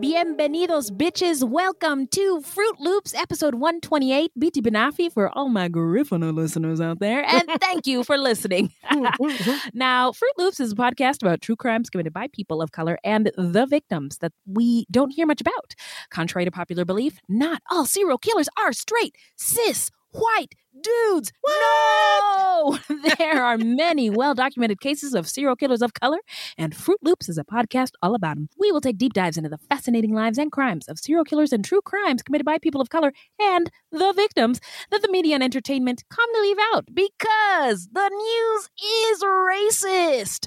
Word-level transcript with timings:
Bienvenidos, 0.00 0.90
bitches. 0.90 1.42
Welcome 1.42 2.06
to 2.08 2.42
Fruit 2.42 2.78
Loops, 2.78 3.14
episode 3.14 3.54
128. 3.54 4.30
Buiti 4.38 4.60
binafi 4.60 5.10
for 5.10 5.30
all 5.30 5.48
my 5.48 5.70
Garifuna 5.70 6.34
listeners 6.34 6.82
out 6.82 6.98
there, 6.98 7.24
and 7.26 7.48
thank 7.60 7.86
you 7.86 8.04
for 8.04 8.18
listening. 8.18 8.72
now, 9.72 10.12
Fruit 10.12 10.32
Loops 10.36 10.60
is 10.60 10.72
a 10.72 10.74
podcast 10.74 11.22
about 11.22 11.40
true 11.40 11.56
crimes 11.56 11.88
committed 11.88 12.12
by 12.12 12.28
people 12.28 12.60
of 12.60 12.72
color 12.72 12.98
and 13.04 13.30
the 13.38 13.64
victims 13.64 14.18
that 14.18 14.32
we 14.44 14.84
don't 14.90 15.10
hear 15.10 15.24
much 15.24 15.40
about. 15.40 15.74
Contrary 16.10 16.44
to 16.44 16.50
popular 16.50 16.84
belief, 16.84 17.18
not 17.26 17.62
all 17.70 17.86
serial 17.86 18.18
killers 18.18 18.50
are 18.58 18.74
straight, 18.74 19.16
cis, 19.36 19.90
white 20.16 20.54
dudes. 20.82 21.32
No! 21.46 22.78
there 23.18 23.44
are 23.44 23.58
many 23.58 24.10
well 24.10 24.34
documented 24.34 24.80
cases 24.80 25.14
of 25.14 25.28
serial 25.28 25.56
killers 25.56 25.82
of 25.82 25.94
color, 25.94 26.18
and 26.58 26.74
Fruit 26.74 26.98
Loops 27.02 27.28
is 27.28 27.38
a 27.38 27.44
podcast 27.44 27.92
all 28.02 28.14
about 28.14 28.36
them. 28.36 28.48
We 28.58 28.72
will 28.72 28.80
take 28.80 28.98
deep 28.98 29.12
dives 29.12 29.36
into 29.36 29.50
the 29.50 29.58
fascinating 29.58 30.14
lives 30.14 30.38
and 30.38 30.50
crimes 30.50 30.88
of 30.88 30.98
serial 30.98 31.24
killers 31.24 31.52
and 31.52 31.64
true 31.64 31.80
crimes 31.82 32.22
committed 32.22 32.44
by 32.44 32.58
people 32.58 32.80
of 32.80 32.90
color 32.90 33.12
and 33.40 33.70
the 33.90 34.12
victims 34.14 34.60
that 34.90 35.02
the 35.02 35.10
media 35.10 35.34
and 35.34 35.44
entertainment 35.44 36.04
commonly 36.10 36.46
leave 36.46 36.58
out 36.74 36.86
because 36.92 37.88
the 37.92 38.08
news 38.08 38.68
is 38.82 39.22
racist. 39.22 40.46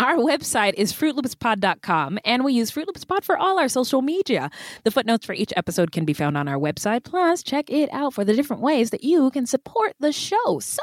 our 0.00 0.16
website 0.16 0.74
is 0.74 0.92
fruitloopspod.com, 0.92 2.18
and 2.24 2.44
we 2.44 2.52
use 2.52 2.70
Fruit 2.70 2.88
Loops 2.88 3.04
Pod 3.04 3.24
for 3.24 3.36
all 3.36 3.60
our 3.60 3.68
social 3.68 4.02
media. 4.02 4.50
The 4.82 4.90
footnotes 4.90 5.24
for 5.24 5.34
each 5.34 5.52
episode 5.56 5.92
can 5.92 6.04
be 6.04 6.12
found 6.12 6.36
on 6.36 6.48
our 6.48 6.58
website. 6.58 7.04
Plus, 7.04 7.44
check 7.44 7.70
it 7.70 7.88
out 7.92 8.12
for 8.12 8.24
the 8.24 8.34
different 8.34 8.60
ways 8.60 8.90
that 8.90 9.04
you 9.04 9.30
can 9.30 9.46
support 9.46 9.94
the 10.00 10.10
show. 10.10 10.58
So, 10.58 10.82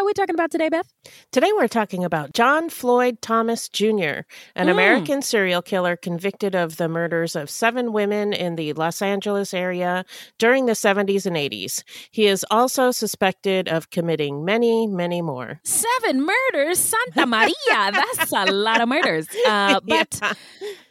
are 0.00 0.04
we 0.06 0.12
talking 0.14 0.34
about 0.34 0.50
today, 0.50 0.68
Beth? 0.70 0.90
Today 1.30 1.50
we're 1.54 1.68
talking 1.68 2.04
about 2.04 2.32
John 2.32 2.70
Floyd 2.70 3.20
Thomas 3.20 3.68
Jr., 3.68 4.24
an 4.56 4.66
Mm. 4.66 4.70
American 4.70 5.22
serial 5.22 5.60
killer 5.62 5.94
convicted 5.96 6.54
of 6.54 6.76
the 6.78 6.88
murders 6.88 7.36
of 7.36 7.50
seven 7.50 7.92
women 7.92 8.32
in 8.32 8.56
the 8.56 8.72
Los 8.72 9.02
Angeles 9.02 9.52
area 9.52 10.04
during 10.38 10.66
the 10.66 10.72
70s 10.74 11.26
and 11.26 11.36
80s. 11.36 11.82
He 12.10 12.26
is 12.26 12.46
also 12.50 12.90
suspected 12.92 13.68
of 13.68 13.90
committing 13.90 14.44
many, 14.44 14.86
many 14.86 15.20
more. 15.22 15.60
Seven 15.64 16.24
murders, 16.26 16.78
Santa 16.78 17.26
Maria. 17.26 17.52
That's 17.92 18.32
a 18.32 18.50
lot 18.52 18.80
of 18.80 18.88
murders. 18.88 19.26
Uh, 19.46 19.80
but 19.80 20.18
Yeah. 20.22 20.32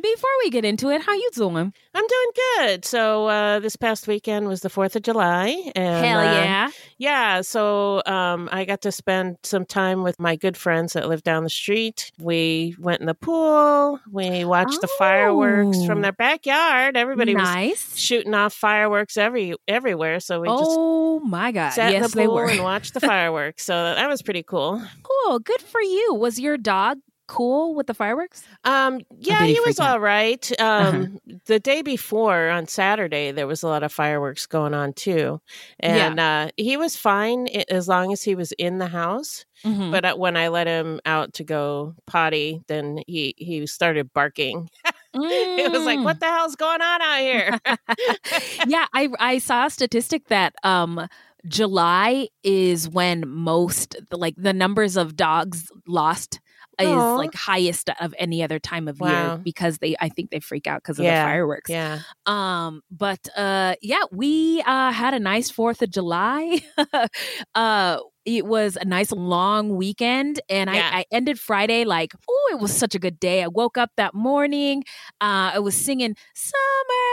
before 0.02 0.30
we 0.44 0.50
get 0.50 0.66
into 0.66 0.90
it, 0.90 1.02
how 1.02 1.14
you 1.14 1.30
doing? 1.34 1.74
I'm 1.96 2.08
doing 2.08 2.32
good. 2.58 2.86
So 2.86 3.28
uh, 3.28 3.60
this 3.60 3.76
past 3.76 4.08
weekend 4.08 4.48
was 4.48 4.62
the 4.62 4.70
4th 4.70 4.96
of 4.96 5.04
July. 5.04 5.72
And, 5.76 6.06
Hell 6.06 6.20
uh, 6.20 6.24
yeah. 6.24 6.70
Yeah, 6.98 7.42
so 7.42 8.02
um, 8.06 8.50
I 8.52 8.66
got 8.66 8.82
to 8.82 8.92
spend 9.00 9.38
some 9.44 9.66
time 9.66 10.04
with 10.04 10.20
my 10.20 10.36
good 10.36 10.56
friends 10.58 10.94
that 10.94 11.08
live 11.10 11.24
down 11.24 11.44
the 11.44 11.50
street. 11.50 12.12
We 12.20 12.76
went 12.78 13.00
in 13.02 13.08
the 13.08 13.14
pool. 13.16 14.00
We 14.12 14.46
watched 14.46 14.82
the 14.82 14.90
fireworks 15.00 15.84
from 15.86 16.00
Oh. 16.00 16.02
their 16.02 16.12
backyard. 16.12 16.96
Everybody 16.98 17.34
was 17.36 17.44
nice. 17.44 17.98
shooting 17.98 18.34
off 18.34 18.54
fireworks 18.54 19.18
every 19.18 19.56
everywhere. 19.68 20.20
So 20.20 20.42
we 20.42 20.48
just 20.48 20.62
Oh 20.68 21.20
my 21.22 21.52
God. 21.52 21.72
sat 21.72 21.94
in 21.94 22.02
the 22.02 22.08
they 22.10 22.26
pool 22.26 22.36
were. 22.36 22.50
and 22.50 22.62
watched 22.64 22.94
the 22.94 23.00
fireworks. 23.00 23.64
So 23.66 23.74
that 23.74 24.08
was 24.08 24.22
pretty 24.22 24.44
cool. 24.44 24.82
Cool. 25.04 25.40
Good 25.40 25.62
for 25.62 25.82
you. 25.82 26.14
Was 26.16 26.40
your 26.40 26.58
dog 26.58 27.00
cool 27.30 27.76
with 27.76 27.88
the 27.88 27.94
fireworks? 27.94 28.44
Um, 28.64 29.02
yeah, 29.20 29.46
he 29.46 29.54
he 29.54 29.60
was 29.62 29.78
freak 29.78 29.80
out? 29.80 29.94
all 29.94 30.00
right. 30.00 30.52
Uh-huh. 30.60 30.90
Um, 30.98 31.20
the 31.46 31.60
day 31.60 31.82
before 31.84 32.50
on 32.50 32.68
Saturday, 32.68 33.32
there 33.32 33.48
was 33.48 33.64
a 33.64 33.68
lot 33.68 33.84
of 33.84 33.94
fireworks 33.94 34.48
going 34.48 34.74
on 34.74 34.94
too, 34.94 35.40
and 35.80 36.20
uh, 36.20 36.50
he 36.58 36.76
was 36.78 36.96
fine 36.98 37.48
as 37.70 37.88
long 37.88 38.12
as 38.12 38.24
he 38.24 38.36
was 38.36 38.52
in 38.54 38.80
the 38.80 38.88
house. 38.88 39.46
Mhm. 39.64 39.92
But 39.92 40.06
uh, 40.06 40.16
when 40.16 40.36
I 40.38 40.48
let 40.48 40.68
him 40.68 41.00
out 41.06 41.34
to 41.34 41.44
go 41.44 41.94
potty, 42.08 42.62
then 42.68 43.00
he 43.08 43.36
he 43.38 43.68
started 43.68 44.12
barking. 44.14 44.70
it 45.14 45.72
was 45.72 45.86
like, 45.86 46.00
Mm. 46.00 46.04
"What 46.06 46.20
the 46.20 46.28
hell's 46.28 46.56
going 46.56 46.82
on 46.82 47.02
out 47.02 47.20
here?" 47.20 47.60
yeah, 48.68 48.86
I 48.94 49.10
I 49.20 49.38
saw 49.40 49.66
a 49.68 49.70
statistic 49.70 50.28
that 50.30 50.56
um 50.64 51.08
July 51.48 52.28
is 52.44 52.90
when 52.90 53.24
most 53.28 53.96
like 54.12 54.36
the 54.38 54.54
numbers 54.54 54.98
of 54.98 55.16
dogs 55.16 55.72
lost 55.88 56.40
is 56.88 57.16
like 57.16 57.34
highest 57.36 57.90
of 58.00 58.14
any 58.18 58.44
other 58.44 58.60
time 58.60 58.88
of 58.88 59.00
Wow. 59.00 59.10
year 59.10 59.34
because 59.44 59.78
they 59.80 59.96
I 60.00 60.10
think 60.10 60.30
they 60.32 60.40
freak 60.40 60.68
out 60.68 60.82
because 60.84 61.00
of 61.00 61.06
Yeah, 61.06 61.14
the 61.14 61.16
fireworks. 61.16 61.70
yeah. 61.70 62.00
Um 62.26 62.82
but 62.92 63.28
uh 63.36 63.76
yeah, 63.82 64.04
we 64.12 64.62
uh 64.66 64.92
had 64.92 65.14
a 65.14 65.20
nice 65.20 65.50
4th 65.52 65.82
of 65.82 65.92
July. 65.92 66.60
uh 67.56 67.98
it 68.38 68.46
was 68.46 68.78
a 68.80 68.86
nice 68.86 69.12
long 69.12 69.76
weekend, 69.76 70.40
and 70.50 70.70
Yeah. 70.70 70.90
I, 70.94 71.00
I 71.00 71.06
ended 71.12 71.40
Friday 71.40 71.84
like, 71.86 72.14
oh, 72.30 72.50
it 72.52 72.60
was 72.60 72.74
such 72.76 72.96
a 72.96 73.00
good 73.00 73.20
day. 73.20 73.44
I 73.44 73.48
woke 73.48 73.78
up 73.78 73.92
that 73.98 74.14
morning. 74.14 74.84
Uh, 75.22 75.52
I 75.56 75.60
was 75.60 75.76
singing 75.76 76.16
"Summer 76.36 77.08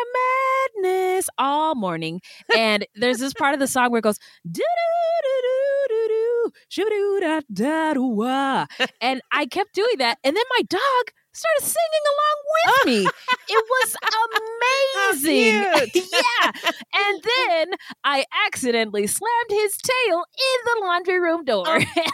Madness" 0.84 1.28
all 1.38 1.74
morning, 1.74 2.20
and 2.56 2.86
there's 2.94 3.18
this 3.18 3.32
part 3.34 3.54
of 3.54 3.60
the 3.60 3.66
song 3.66 3.90
where 3.90 3.98
it 3.98 4.02
goes 4.02 4.18
do 4.50 4.62
do 4.62 5.42
do 5.42 5.86
do 5.88 6.08
do 6.08 6.50
shoo 6.68 7.18
da 7.20 7.40
da 7.52 7.94
do 7.94 8.66
and 9.00 9.20
I 9.32 9.46
kept 9.46 9.74
doing 9.74 9.98
that, 9.98 10.18
and 10.24 10.36
then 10.36 10.44
my 10.56 10.62
dog 10.68 11.12
started 11.37 11.62
singing 11.62 12.06
along 12.12 12.37
with 12.55 12.87
me. 12.87 13.11
it 13.49 13.65
was 13.69 13.97
amazing. 15.23 15.55
yeah. 16.12 16.50
And 16.94 17.23
then 17.23 17.71
I 18.05 18.25
accidentally 18.47 19.06
slammed 19.06 19.50
his 19.50 19.77
tail 19.77 20.25
in 20.37 20.59
the 20.65 20.87
laundry 20.87 21.21
room 21.21 21.44
door. 21.44 21.65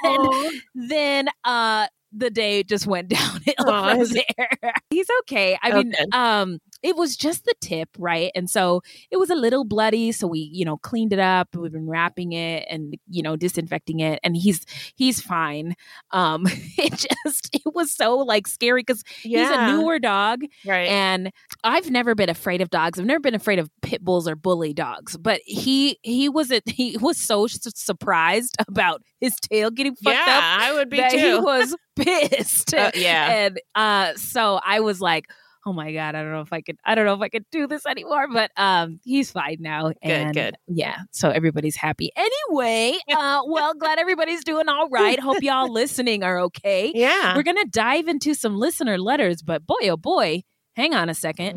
Oh. 0.05 0.51
and 0.75 0.91
then 0.91 1.29
uh 1.45 1.87
the 2.15 2.31
day 2.31 2.63
just 2.63 2.87
went 2.87 3.09
downhill 3.09 3.55
Aw, 3.61 3.95
from 3.95 4.09
there. 4.09 4.75
He's 4.91 5.07
okay. 5.21 5.59
I 5.63 5.73
mean, 5.73 5.95
um, 6.13 6.61
it 6.83 6.97
was 6.97 7.17
just 7.17 7.45
the 7.45 7.55
tip, 7.61 7.89
right? 7.99 8.31
And 8.35 8.49
so 8.51 8.83
it 9.11 9.17
was 9.19 9.31
a 9.31 9.35
little 9.35 9.65
bloody, 9.65 10.13
so 10.13 10.27
we, 10.27 10.41
you 10.53 10.65
know, 10.65 10.77
cleaned 10.77 11.13
it 11.13 11.19
up. 11.19 11.49
We've 11.55 11.73
been 11.73 11.89
wrapping 11.89 12.33
it 12.33 12.67
and 12.71 12.97
you 13.09 13.23
know 13.23 13.37
disinfecting 13.37 14.01
it, 14.01 14.19
and 14.23 14.37
he's 14.37 14.65
he's 14.97 15.21
fine. 15.21 15.75
Um, 16.11 16.45
it 16.79 16.93
just 17.23 17.51
it 17.55 17.63
was 17.75 17.93
so 17.93 18.17
like 18.19 18.47
scary 18.47 18.83
because 18.83 19.03
he's 19.23 19.49
a 19.49 19.73
newer 19.73 19.99
dog, 19.99 20.41
Right. 20.67 20.89
and 20.89 21.31
I've 21.65 21.91
never 21.91 22.15
been 22.15 22.29
afraid 22.31 22.61
of 22.61 22.71
dogs. 22.71 22.99
I've 22.99 23.07
never 23.07 23.21
been 23.21 23.35
afraid 23.35 23.59
of 23.59 23.71
pit 23.83 24.03
bulls 24.03 24.27
or 24.29 24.35
bully 24.37 24.73
dogs. 24.75 25.17
But 25.17 25.41
he 25.45 25.99
he 26.03 26.29
was 26.29 26.51
a, 26.51 26.61
he 26.67 26.97
was 26.99 27.17
so 27.19 27.47
su- 27.47 27.71
surprised 27.75 28.57
about 28.67 29.03
his 29.21 29.37
tail 29.37 29.71
getting 29.71 29.95
fucked 29.95 30.17
yeah, 30.17 30.39
up 30.39 30.43
I 30.63 30.73
would 30.73 30.89
be 30.91 30.97
that 30.97 31.13
he 31.13 31.35
was 31.39 31.77
pissed. 31.97 32.75
Uh, 32.75 32.91
yeah. 32.95 33.31
and 33.33 33.61
uh, 33.75 34.15
so 34.17 34.61
I 34.65 34.81
was 34.81 35.01
like. 35.01 35.27
Oh 35.65 35.73
my 35.73 35.93
god! 35.93 36.15
I 36.17 36.23
don't 36.23 36.33
know 36.33 36.41
if 36.41 36.53
I 36.53 36.61
could. 36.61 36.77
I 36.85 36.95
don't 36.95 37.07
know 37.07 37.15
if 37.15 37.21
I 37.21 37.29
could 37.29 37.45
do 37.53 37.67
this 37.69 37.87
anymore. 37.87 38.27
But 38.33 38.51
um, 38.57 38.99
he's 39.05 39.31
fine 39.31 39.59
now. 39.61 39.93
and 40.03 40.35
good. 40.35 40.57
Yeah. 40.67 40.97
So 41.13 41.31
everybody's 41.31 41.77
happy. 41.77 42.11
Anyway, 42.17 42.99
uh, 43.11 43.43
well, 43.47 43.75
glad 43.75 43.99
everybody's 43.99 44.43
doing 44.43 44.69
all 44.69 44.89
right. 44.89 45.21
Hope 45.21 45.43
y'all 45.43 45.71
listening 45.73 46.25
are 46.25 46.41
okay. 46.41 46.91
yeah. 46.95 47.37
We're 47.37 47.45
going 47.45 47.59
to 47.59 47.69
dive 47.71 48.09
into 48.09 48.35
some 48.35 48.59
listener 48.59 48.99
letters, 48.99 49.43
but 49.43 49.67
boy, 49.67 49.89
oh 49.89 49.97
boy, 49.97 50.43
hang 50.75 50.95
on 50.95 51.09
a 51.09 51.15
second. 51.15 51.55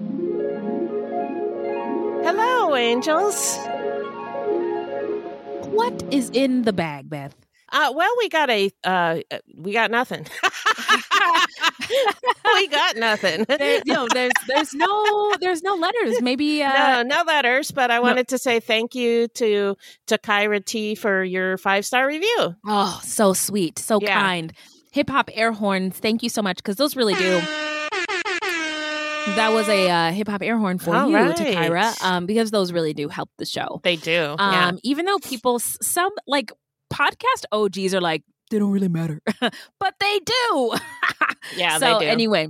Hello, 2.24 2.76
angels. 2.76 3.58
What 5.70 6.04
is 6.12 6.30
in 6.30 6.62
the 6.62 6.74
bag, 6.74 7.10
Beth? 7.10 7.36
Uh, 7.72 7.92
well, 7.96 8.12
we 8.18 8.30
got 8.30 8.50
a 8.50 8.72
uh, 8.84 9.20
uh, 9.32 9.38
we 9.58 9.74
got 9.74 9.92
nothing. 9.92 10.26
we 12.54 12.68
got 12.68 12.96
nothing. 12.98 13.46
There, 13.56 13.82
no, 13.86 14.08
there's 14.14 14.32
there's 14.48 14.74
no 14.74 15.34
there's 15.40 15.62
no 15.62 15.76
letters. 15.76 16.22
Maybe 16.22 16.60
no, 16.60 16.66
uh, 16.68 17.04
no 17.06 17.24
letters, 17.26 17.72
but 17.72 17.90
I 17.92 18.00
wanted 18.00 18.28
to 18.30 18.38
say 18.38 18.60
thank 18.60 18.96
you 18.96 19.28
to 19.30 19.76
to 20.08 20.18
Kyra 20.18 20.64
T 20.64 20.96
for 20.96 21.24
your 21.24 21.58
five 21.58 21.86
star 21.86 22.06
review. 22.08 22.56
oh, 22.68 23.00
so 23.04 23.34
sweet, 23.34 23.80
so 23.80 24.00
Yeah. 24.02 24.20
kind. 24.20 24.54
Hip 24.92 25.10
hop 25.10 25.30
air 25.34 25.52
horns, 25.52 25.98
thank 25.98 26.24
you 26.24 26.30
so 26.30 26.42
much 26.42 26.58
because 26.58 26.76
those 26.78 26.96
really 26.96 27.16
do. 27.16 27.42
That 29.36 29.52
was 29.54 29.68
a 29.68 29.90
uh, 29.90 30.12
hip 30.12 30.28
hop 30.28 30.42
air 30.44 30.58
horn 30.58 30.78
for 30.78 30.96
All 30.96 31.10
you 31.10 31.16
right. 31.16 31.36
Kyra, 31.36 32.02
um, 32.04 32.26
because 32.26 32.52
those 32.52 32.72
really 32.72 32.94
do 32.94 33.10
help 33.10 33.30
the 33.38 33.46
show. 33.46 33.82
They 33.84 33.96
do. 33.96 34.36
Um, 34.38 34.54
yeah. 34.54 34.72
even 34.84 35.06
though 35.06 35.18
people, 35.18 35.60
some 35.60 36.12
like 36.28 36.52
podcast 36.94 37.44
OGs 37.52 37.94
are 37.96 38.02
like, 38.02 38.24
they 38.52 38.60
don't 38.60 38.72
really 38.72 38.88
matter, 38.88 39.22
but 39.42 39.96
they 40.00 40.20
do. 40.20 40.74
Yeah, 41.56 41.78
so 41.78 42.00
they 42.00 42.06
do. 42.06 42.12
anyway, 42.12 42.48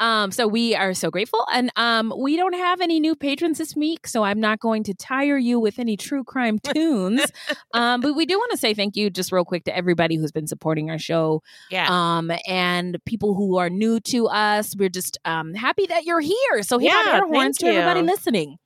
um, 0.00 0.30
so 0.30 0.46
we 0.46 0.74
are 0.74 0.94
so 0.94 1.10
grateful, 1.10 1.46
and 1.52 1.70
um, 1.76 2.12
we 2.18 2.36
don't 2.36 2.54
have 2.54 2.80
any 2.80 3.00
new 3.00 3.14
patrons 3.14 3.58
this 3.58 3.74
week, 3.74 4.06
so 4.06 4.22
I'm 4.22 4.40
not 4.40 4.60
going 4.60 4.84
to 4.84 4.94
tire 4.94 5.38
you 5.38 5.58
with 5.58 5.78
any 5.78 5.96
true 5.96 6.24
crime 6.24 6.58
tunes. 6.74 7.24
um, 7.72 8.00
but 8.00 8.14
we 8.14 8.26
do 8.26 8.38
want 8.38 8.52
to 8.52 8.58
say 8.58 8.74
thank 8.74 8.96
you, 8.96 9.10
just 9.10 9.32
real 9.32 9.44
quick, 9.44 9.64
to 9.64 9.76
everybody 9.76 10.16
who's 10.16 10.32
been 10.32 10.46
supporting 10.46 10.90
our 10.90 10.98
show, 10.98 11.42
yeah. 11.70 11.86
um, 11.88 12.30
and 12.46 12.98
people 13.04 13.34
who 13.34 13.58
are 13.58 13.70
new 13.70 14.00
to 14.00 14.28
us. 14.28 14.74
We're 14.76 14.88
just 14.88 15.18
um 15.24 15.54
happy 15.54 15.86
that 15.86 16.04
you're 16.04 16.20
here. 16.20 16.62
So 16.62 16.78
hop 16.78 17.06
Yeah, 17.06 17.16
air 17.16 17.26
horns 17.26 17.58
to 17.58 17.66
everybody 17.66 18.02
listening. 18.02 18.58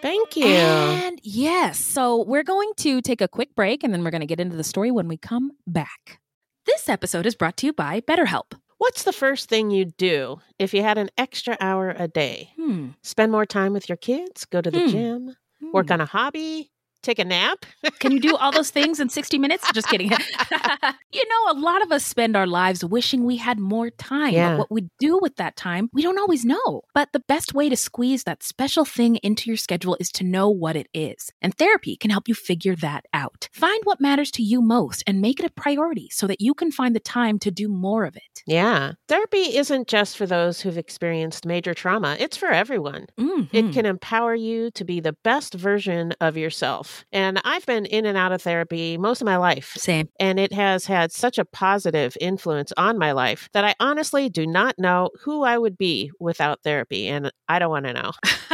Thank 0.00 0.36
you. 0.36 0.46
And 0.46 1.18
yes, 1.22 1.78
so 1.78 2.22
we're 2.24 2.44
going 2.44 2.70
to 2.78 3.00
take 3.00 3.20
a 3.20 3.28
quick 3.28 3.54
break 3.54 3.82
and 3.82 3.92
then 3.92 4.04
we're 4.04 4.10
going 4.10 4.20
to 4.20 4.26
get 4.26 4.40
into 4.40 4.56
the 4.56 4.64
story 4.64 4.90
when 4.90 5.08
we 5.08 5.16
come 5.16 5.52
back. 5.66 6.20
This 6.68 6.86
episode 6.90 7.24
is 7.24 7.34
brought 7.34 7.56
to 7.58 7.66
you 7.66 7.72
by 7.72 8.02
BetterHelp. 8.02 8.52
What's 8.76 9.04
the 9.04 9.12
first 9.12 9.48
thing 9.48 9.70
you'd 9.70 9.96
do 9.96 10.40
if 10.58 10.74
you 10.74 10.82
had 10.82 10.98
an 10.98 11.08
extra 11.16 11.56
hour 11.60 11.94
a 11.96 12.06
day? 12.08 12.50
Hmm. 12.56 12.88
Spend 13.02 13.32
more 13.32 13.46
time 13.46 13.72
with 13.72 13.88
your 13.88 13.96
kids, 13.96 14.44
go 14.44 14.60
to 14.60 14.70
the 14.70 14.80
Hmm. 14.80 14.88
gym, 14.88 15.36
work 15.72 15.86
Hmm. 15.86 15.94
on 15.94 16.00
a 16.02 16.06
hobby, 16.06 16.70
take 17.02 17.18
a 17.18 17.24
nap? 17.24 17.64
Can 17.98 18.12
you 18.12 18.20
do 18.20 18.36
all 18.36 18.52
those 18.52 18.70
things 18.70 19.00
in 19.00 19.08
60 19.08 19.38
minutes? 19.38 19.70
Just 19.72 19.88
kidding. 19.88 20.10
you 21.12 21.22
know, 21.28 21.52
a 21.52 21.56
lot 21.58 21.82
of 21.82 21.92
us 21.92 22.04
spend 22.04 22.36
our 22.36 22.46
lives 22.46 22.84
wishing 22.84 23.24
we 23.24 23.36
had 23.36 23.58
more 23.58 23.90
time. 23.90 24.32
Yeah. 24.34 24.50
But 24.50 24.58
what 24.58 24.70
we 24.70 24.88
do 24.98 25.18
with 25.20 25.36
that 25.36 25.56
time, 25.56 25.88
we 25.92 26.02
don't 26.02 26.18
always 26.18 26.44
know. 26.44 26.82
But 26.94 27.10
the 27.12 27.20
best 27.20 27.54
way 27.54 27.68
to 27.68 27.76
squeeze 27.76 28.24
that 28.24 28.42
special 28.42 28.84
thing 28.84 29.16
into 29.16 29.50
your 29.50 29.56
schedule 29.56 29.96
is 30.00 30.10
to 30.12 30.24
know 30.24 30.48
what 30.48 30.76
it 30.76 30.88
is. 30.92 31.30
And 31.40 31.54
therapy 31.54 31.96
can 31.96 32.10
help 32.10 32.28
you 32.28 32.34
figure 32.34 32.76
that 32.76 33.04
out. 33.12 33.48
Find 33.52 33.80
what 33.84 34.00
matters 34.00 34.30
to 34.32 34.42
you 34.42 34.60
most 34.60 35.02
and 35.06 35.20
make 35.20 35.40
it 35.40 35.46
a 35.46 35.50
priority 35.50 36.08
so 36.10 36.26
that 36.26 36.40
you 36.40 36.54
can 36.54 36.70
find 36.70 36.94
the 36.94 37.00
time 37.00 37.38
to 37.40 37.50
do 37.50 37.68
more 37.68 38.04
of 38.04 38.16
it. 38.16 38.42
Yeah. 38.46 38.92
Therapy 39.08 39.56
isn't 39.56 39.88
just 39.88 40.16
for 40.16 40.26
those 40.26 40.60
who've 40.60 40.78
experienced 40.78 41.46
major 41.46 41.74
trauma, 41.74 42.16
it's 42.18 42.36
for 42.36 42.48
everyone. 42.48 43.06
Mhm. 43.18 43.48
It 43.52 43.72
can 43.72 43.86
empower 43.86 44.34
you 44.34 44.70
to 44.72 44.84
be 44.84 45.00
the 45.00 45.16
best 45.24 45.54
version 45.54 46.12
of 46.20 46.36
yourself. 46.36 46.87
And 47.12 47.40
I've 47.44 47.66
been 47.66 47.86
in 47.86 48.06
and 48.06 48.16
out 48.16 48.32
of 48.32 48.42
therapy 48.42 48.98
most 48.98 49.20
of 49.20 49.26
my 49.26 49.36
life. 49.36 49.72
Same. 49.76 50.08
And 50.20 50.38
it 50.38 50.52
has 50.52 50.86
had 50.86 51.12
such 51.12 51.38
a 51.38 51.44
positive 51.44 52.16
influence 52.20 52.72
on 52.76 52.98
my 52.98 53.12
life 53.12 53.48
that 53.52 53.64
I 53.64 53.74
honestly 53.80 54.28
do 54.28 54.46
not 54.46 54.78
know 54.78 55.10
who 55.22 55.44
I 55.44 55.58
would 55.58 55.78
be 55.78 56.10
without 56.20 56.62
therapy. 56.62 57.08
And 57.08 57.30
I 57.48 57.58
don't 57.58 57.70
want 57.70 57.86
to 57.86 57.92
know. 57.92 58.12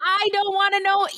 I 0.00 0.28
don't 0.32 0.54
want 0.54 0.74
to 0.74 0.80
know 0.80 1.08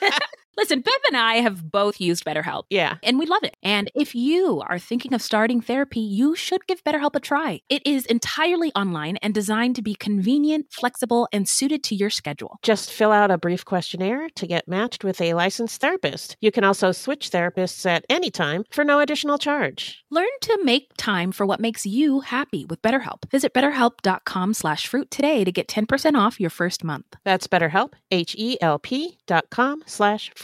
either. 0.00 0.20
Listen, 0.56 0.80
Beth 0.80 0.94
and 1.06 1.16
I 1.16 1.34
have 1.36 1.70
both 1.70 2.00
used 2.00 2.24
BetterHelp. 2.24 2.64
Yeah. 2.70 2.96
and 3.02 3.18
we 3.18 3.26
love 3.26 3.42
it. 3.42 3.56
And 3.62 3.90
if 3.94 4.14
you 4.14 4.62
are 4.66 4.78
thinking 4.78 5.12
of 5.14 5.22
starting 5.22 5.60
therapy, 5.60 6.00
you 6.00 6.34
should 6.36 6.66
give 6.66 6.82
BetterHelp 6.84 7.14
a 7.14 7.20
try. 7.20 7.60
It 7.68 7.82
is 7.86 8.06
entirely 8.06 8.72
online 8.74 9.16
and 9.18 9.34
designed 9.34 9.76
to 9.76 9.82
be 9.82 9.94
convenient, 9.94 10.66
flexible, 10.70 11.28
and 11.32 11.48
suited 11.48 11.82
to 11.84 11.94
your 11.94 12.10
schedule. 12.10 12.58
Just 12.62 12.92
fill 12.92 13.12
out 13.12 13.30
a 13.30 13.38
brief 13.38 13.64
questionnaire 13.64 14.28
to 14.36 14.46
get 14.46 14.68
matched 14.68 15.04
with 15.04 15.20
a 15.20 15.34
licensed 15.34 15.80
therapist. 15.80 16.36
You 16.40 16.52
can 16.52 16.64
also 16.64 16.92
switch 16.92 17.30
therapists 17.30 17.84
at 17.86 18.04
any 18.08 18.30
time 18.30 18.64
for 18.70 18.84
no 18.84 19.00
additional 19.00 19.38
charge. 19.38 20.04
Learn 20.10 20.26
to 20.42 20.58
make 20.62 20.92
time 20.96 21.32
for 21.32 21.44
what 21.46 21.60
makes 21.60 21.84
you 21.86 22.20
happy 22.20 22.64
with 22.64 22.80
BetterHelp. 22.82 23.28
Visit 23.30 23.52
betterhelp.com 23.54 24.54
slash 24.54 24.86
fruit 24.86 25.10
today 25.10 25.44
to 25.44 25.52
get 25.52 25.68
10% 25.68 26.14
off 26.18 26.38
your 26.40 26.50
first 26.50 26.84
month. 26.84 27.06
That's 27.24 27.46
BetterHelp, 27.46 27.94
H-E-L-P 28.10 29.18
dot 29.26 29.50
com 29.50 29.82
slash 29.86 30.30
fruit. 30.36 30.43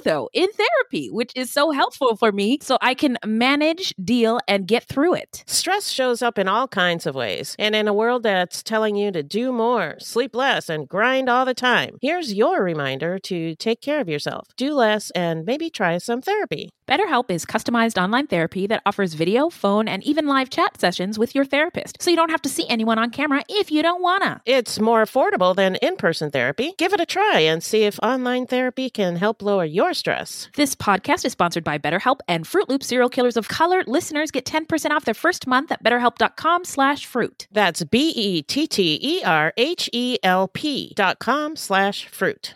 though 0.03 0.29
in 0.33 0.49
therapy, 0.51 1.09
which 1.09 1.31
is 1.35 1.51
so 1.51 1.71
helpful 1.71 2.15
for 2.15 2.31
me, 2.31 2.59
so 2.61 2.77
I 2.81 2.93
can 2.93 3.17
manage, 3.25 3.93
deal, 4.03 4.39
and 4.47 4.67
get 4.67 4.83
through 4.85 5.15
it. 5.15 5.43
Stress 5.47 5.89
shows 5.89 6.21
up 6.21 6.37
in 6.37 6.47
all 6.47 6.67
kinds 6.67 7.05
of 7.05 7.15
ways. 7.15 7.55
And 7.59 7.75
in 7.75 7.87
a 7.87 7.93
world 7.93 8.23
that's 8.23 8.63
telling 8.63 8.95
you 8.95 9.11
to 9.11 9.23
do 9.23 9.51
more, 9.51 9.95
sleep 9.99 10.35
less, 10.35 10.69
and 10.69 10.87
grind 10.87 11.29
all 11.29 11.45
the 11.45 11.53
time, 11.53 11.97
here's 12.01 12.33
your 12.33 12.63
reminder 12.63 13.19
to 13.19 13.55
take 13.55 13.81
care 13.81 13.99
of 13.99 14.09
yourself, 14.09 14.47
do 14.55 14.73
less, 14.73 15.11
and 15.11 15.45
maybe 15.45 15.69
try 15.69 15.97
some 15.97 16.21
therapy. 16.21 16.69
BetterHelp 16.91 17.31
is 17.31 17.45
customized 17.45 17.97
online 17.97 18.27
therapy 18.27 18.67
that 18.67 18.81
offers 18.85 19.13
video, 19.13 19.49
phone, 19.49 19.87
and 19.87 20.03
even 20.03 20.27
live 20.27 20.49
chat 20.49 20.77
sessions 20.77 21.17
with 21.17 21.33
your 21.33 21.45
therapist, 21.45 22.01
so 22.01 22.09
you 22.09 22.17
don't 22.17 22.31
have 22.31 22.41
to 22.41 22.49
see 22.49 22.67
anyone 22.67 22.99
on 22.99 23.11
camera 23.11 23.45
if 23.47 23.71
you 23.71 23.81
don't 23.81 24.01
wanna. 24.01 24.41
It's 24.45 24.77
more 24.77 25.01
affordable 25.01 25.55
than 25.55 25.75
in 25.75 25.95
person 25.95 26.31
therapy. 26.31 26.73
Give 26.77 26.91
it 26.91 26.99
a 26.99 27.05
try 27.05 27.39
and 27.39 27.63
see 27.63 27.83
if 27.83 27.97
online 28.03 28.45
therapy 28.45 28.89
can 28.89 29.15
help 29.15 29.41
lower 29.41 29.63
your 29.63 29.93
stress. 29.93 30.49
This 30.57 30.75
podcast 30.75 31.23
is 31.23 31.31
sponsored 31.31 31.63
by 31.63 31.77
BetterHelp 31.77 32.19
and 32.27 32.45
Fruit 32.45 32.67
Loop 32.67 32.83
Serial 32.83 33.07
Killers 33.07 33.37
of 33.37 33.47
Color. 33.47 33.85
Listeners 33.87 34.29
get 34.29 34.43
10% 34.43 34.91
off 34.91 35.05
their 35.05 35.13
first 35.13 35.47
month 35.47 35.71
at 35.71 35.81
betterhelp.com 35.81 36.65
slash 36.65 37.05
fruit. 37.05 37.47
That's 37.53 37.85
B 37.85 38.09
E 38.09 38.41
T 38.41 38.67
T 38.67 38.99
E 39.01 39.23
R 39.23 39.53
H 39.55 39.89
E 39.93 40.17
L 40.23 40.49
P 40.49 40.91
dot 40.97 41.19
com 41.19 41.55
slash 41.55 42.09
fruit. 42.09 42.55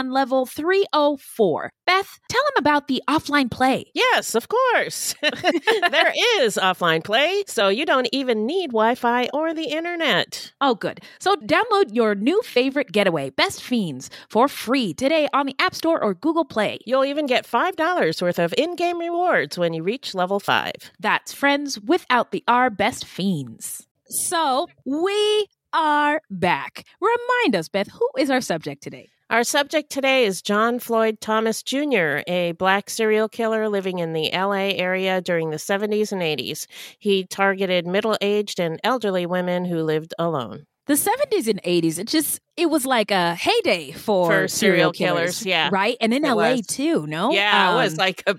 level 0.09 0.45
304. 0.45 1.69
Beth, 1.85 2.19
tell 2.29 2.41
him 2.41 2.57
about 2.57 2.87
the 2.87 3.03
offline 3.07 3.51
play. 3.51 3.85
Yes, 3.93 4.33
of 4.33 4.47
course. 4.47 5.13
there 5.21 6.13
is 6.39 6.57
offline 6.57 7.03
play, 7.03 7.43
so 7.47 7.67
you 7.67 7.85
don't 7.85 8.09
even 8.11 8.45
need 8.45 8.71
Wi 8.71 8.95
Fi 8.95 9.27
or 9.33 9.53
the 9.53 9.65
internet. 9.65 10.51
Oh, 10.61 10.75
good. 10.75 11.01
So 11.19 11.35
download 11.35 11.93
your 11.93 12.15
new 12.15 12.41
favorite 12.41 12.91
getaway, 12.91 13.29
Best 13.29 13.61
Fiends, 13.61 14.09
for 14.29 14.47
free 14.47 14.93
today 14.93 15.27
on 15.33 15.45
the 15.45 15.55
App 15.59 15.75
Store 15.75 16.01
or 16.01 16.13
Google 16.13 16.45
Play. 16.45 16.79
You'll 16.85 17.05
even 17.05 17.25
get 17.25 17.45
$5 17.45 18.21
worth 18.21 18.39
of 18.39 18.53
in 18.57 18.75
game 18.75 18.99
rewards 18.99 19.57
when 19.57 19.73
you 19.73 19.83
reach 19.83 20.15
level 20.15 20.39
5. 20.39 20.71
That's 20.99 21.33
friends 21.33 21.79
without 21.79 22.31
the 22.31 22.43
R 22.47 22.69
Best 22.69 23.05
Fiends. 23.05 23.87
So 24.05 24.67
we 24.85 25.47
are 25.73 26.21
back. 26.29 26.85
Remind 26.99 27.55
us, 27.55 27.69
Beth, 27.69 27.87
who 27.89 28.07
is 28.17 28.29
our 28.29 28.41
subject 28.41 28.83
today? 28.83 29.09
Our 29.31 29.45
subject 29.45 29.89
today 29.89 30.25
is 30.25 30.41
John 30.41 30.77
Floyd 30.77 31.21
Thomas 31.21 31.63
Jr., 31.63 32.19
a 32.27 32.51
black 32.51 32.89
serial 32.89 33.29
killer 33.29 33.69
living 33.69 33.99
in 33.99 34.11
the 34.11 34.29
LA 34.33 34.75
area 34.75 35.21
during 35.21 35.51
the 35.51 35.55
70s 35.55 36.11
and 36.11 36.21
80s. 36.21 36.67
He 36.99 37.23
targeted 37.23 37.87
middle 37.87 38.17
aged 38.19 38.59
and 38.59 38.77
elderly 38.83 39.25
women 39.25 39.63
who 39.63 39.83
lived 39.83 40.13
alone. 40.19 40.65
The 40.91 40.97
70s 40.97 41.47
and 41.47 41.63
80s, 41.63 41.99
it 41.99 42.07
just 42.07 42.41
it 42.57 42.69
was 42.69 42.85
like 42.85 43.11
a 43.11 43.33
heyday 43.33 43.91
for, 43.93 44.29
For 44.29 44.47
serial 44.49 44.91
killers, 44.91 45.39
killers, 45.39 45.45
yeah. 45.45 45.69
Right? 45.71 45.95
And 46.01 46.13
in 46.13 46.25
It 46.25 46.29
LA 46.33 46.55
was. 46.55 46.67
too, 46.67 47.07
no? 47.07 47.31
Yeah, 47.31 47.71
it 47.71 47.75
was 47.75 47.93
Um, 47.93 47.97
like 47.97 48.23
a 48.27 48.35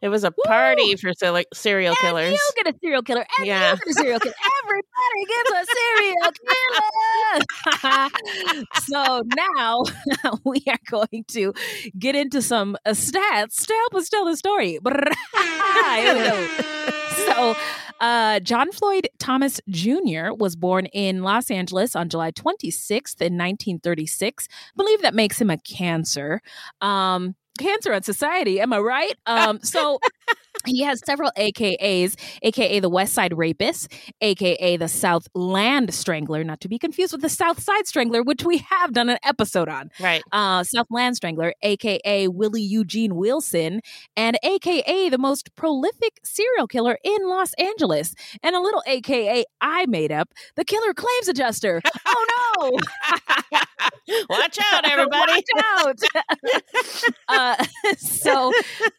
it 0.00 0.08
was 0.08 0.22
a 0.22 0.30
party 0.30 0.94
Woo! 0.94 0.96
for 0.98 1.12
serial 1.52 1.90
and 1.90 1.98
killers. 1.98 2.30
you 2.30 2.62
get 2.62 2.72
a 2.72 2.78
serial 2.78 3.02
killer, 3.02 3.26
and 3.38 3.46
Yeah. 3.48 3.72
you 3.72 3.78
get 3.78 3.88
a 3.88 3.92
serial 3.94 4.20
killer. 4.20 4.34
Everybody 4.62 5.24
gets 5.34 5.50
a 5.50 5.64
serial 5.74 6.32
killer. 7.98 8.10
so 8.86 9.22
now 9.36 9.82
we 10.44 10.62
are 10.68 10.78
going 10.88 11.24
to 11.32 11.52
get 11.98 12.14
into 12.14 12.40
some 12.40 12.76
uh, 12.86 12.90
stats 12.90 13.66
to 13.66 13.72
help 13.74 13.94
us 13.96 14.08
tell 14.08 14.24
the 14.26 14.36
story. 14.36 14.78
Here 17.26 17.34
we 17.34 17.34
go. 17.34 17.52
So, 17.54 17.60
uh, 18.00 18.40
John 18.40 18.72
Floyd 18.72 19.08
Thomas 19.18 19.60
Jr. 19.68 20.32
was 20.36 20.56
born 20.56 20.86
in 20.86 21.22
Los 21.22 21.50
Angeles 21.50 21.96
on 21.96 22.08
July 22.08 22.30
26th 22.30 23.20
in 23.20 23.36
1936. 23.36 24.48
I 24.50 24.54
believe 24.76 25.02
that 25.02 25.14
makes 25.14 25.40
him 25.40 25.50
a 25.50 25.58
cancer. 25.58 26.40
Um, 26.80 27.34
cancer 27.58 27.92
on 27.92 28.02
society, 28.02 28.60
am 28.60 28.72
I 28.72 28.78
right? 28.78 29.14
Um, 29.26 29.60
so 29.62 29.98
he 30.66 30.82
has 30.82 31.00
several 31.04 31.30
AKAs, 31.36 32.16
aka 32.42 32.80
the 32.80 32.88
West 32.88 33.14
Side 33.14 33.36
Rapist, 33.36 33.92
aka 34.20 34.76
the 34.76 34.88
South 34.88 35.28
Land 35.34 35.92
Strangler, 35.94 36.44
not 36.44 36.60
to 36.60 36.68
be 36.68 36.78
confused 36.78 37.12
with 37.12 37.22
the 37.22 37.28
South 37.28 37.60
Side 37.62 37.86
Strangler, 37.86 38.22
which 38.22 38.44
we 38.44 38.58
have 38.58 38.92
done 38.92 39.08
an 39.08 39.18
episode 39.24 39.68
on. 39.68 39.90
Right. 40.00 40.22
Uh, 40.32 40.64
South 40.64 40.86
Land 40.90 41.16
Strangler, 41.16 41.54
aka 41.62 42.28
Willie 42.28 42.62
Eugene 42.62 43.16
Wilson, 43.16 43.80
and 44.16 44.38
aka 44.42 45.08
the 45.08 45.18
most 45.18 45.54
prolific 45.56 46.20
serial 46.24 46.66
killer 46.66 46.98
in 47.04 47.28
Los 47.28 47.52
Angeles, 47.54 48.14
and 48.42 48.54
a 48.54 48.60
little 48.60 48.82
aka 48.86 49.44
I 49.60 49.86
made 49.86 50.12
up, 50.12 50.32
the 50.56 50.64
Killer 50.64 50.94
Claims 50.94 51.28
Adjuster. 51.28 51.80
oh 52.06 52.70
no! 52.72 52.78
Watch 54.30 54.58
out, 54.72 54.84
everybody. 54.90 55.32
Watch 55.32 56.00
out! 56.14 56.24
uh, 57.28 57.64
so 57.96 58.52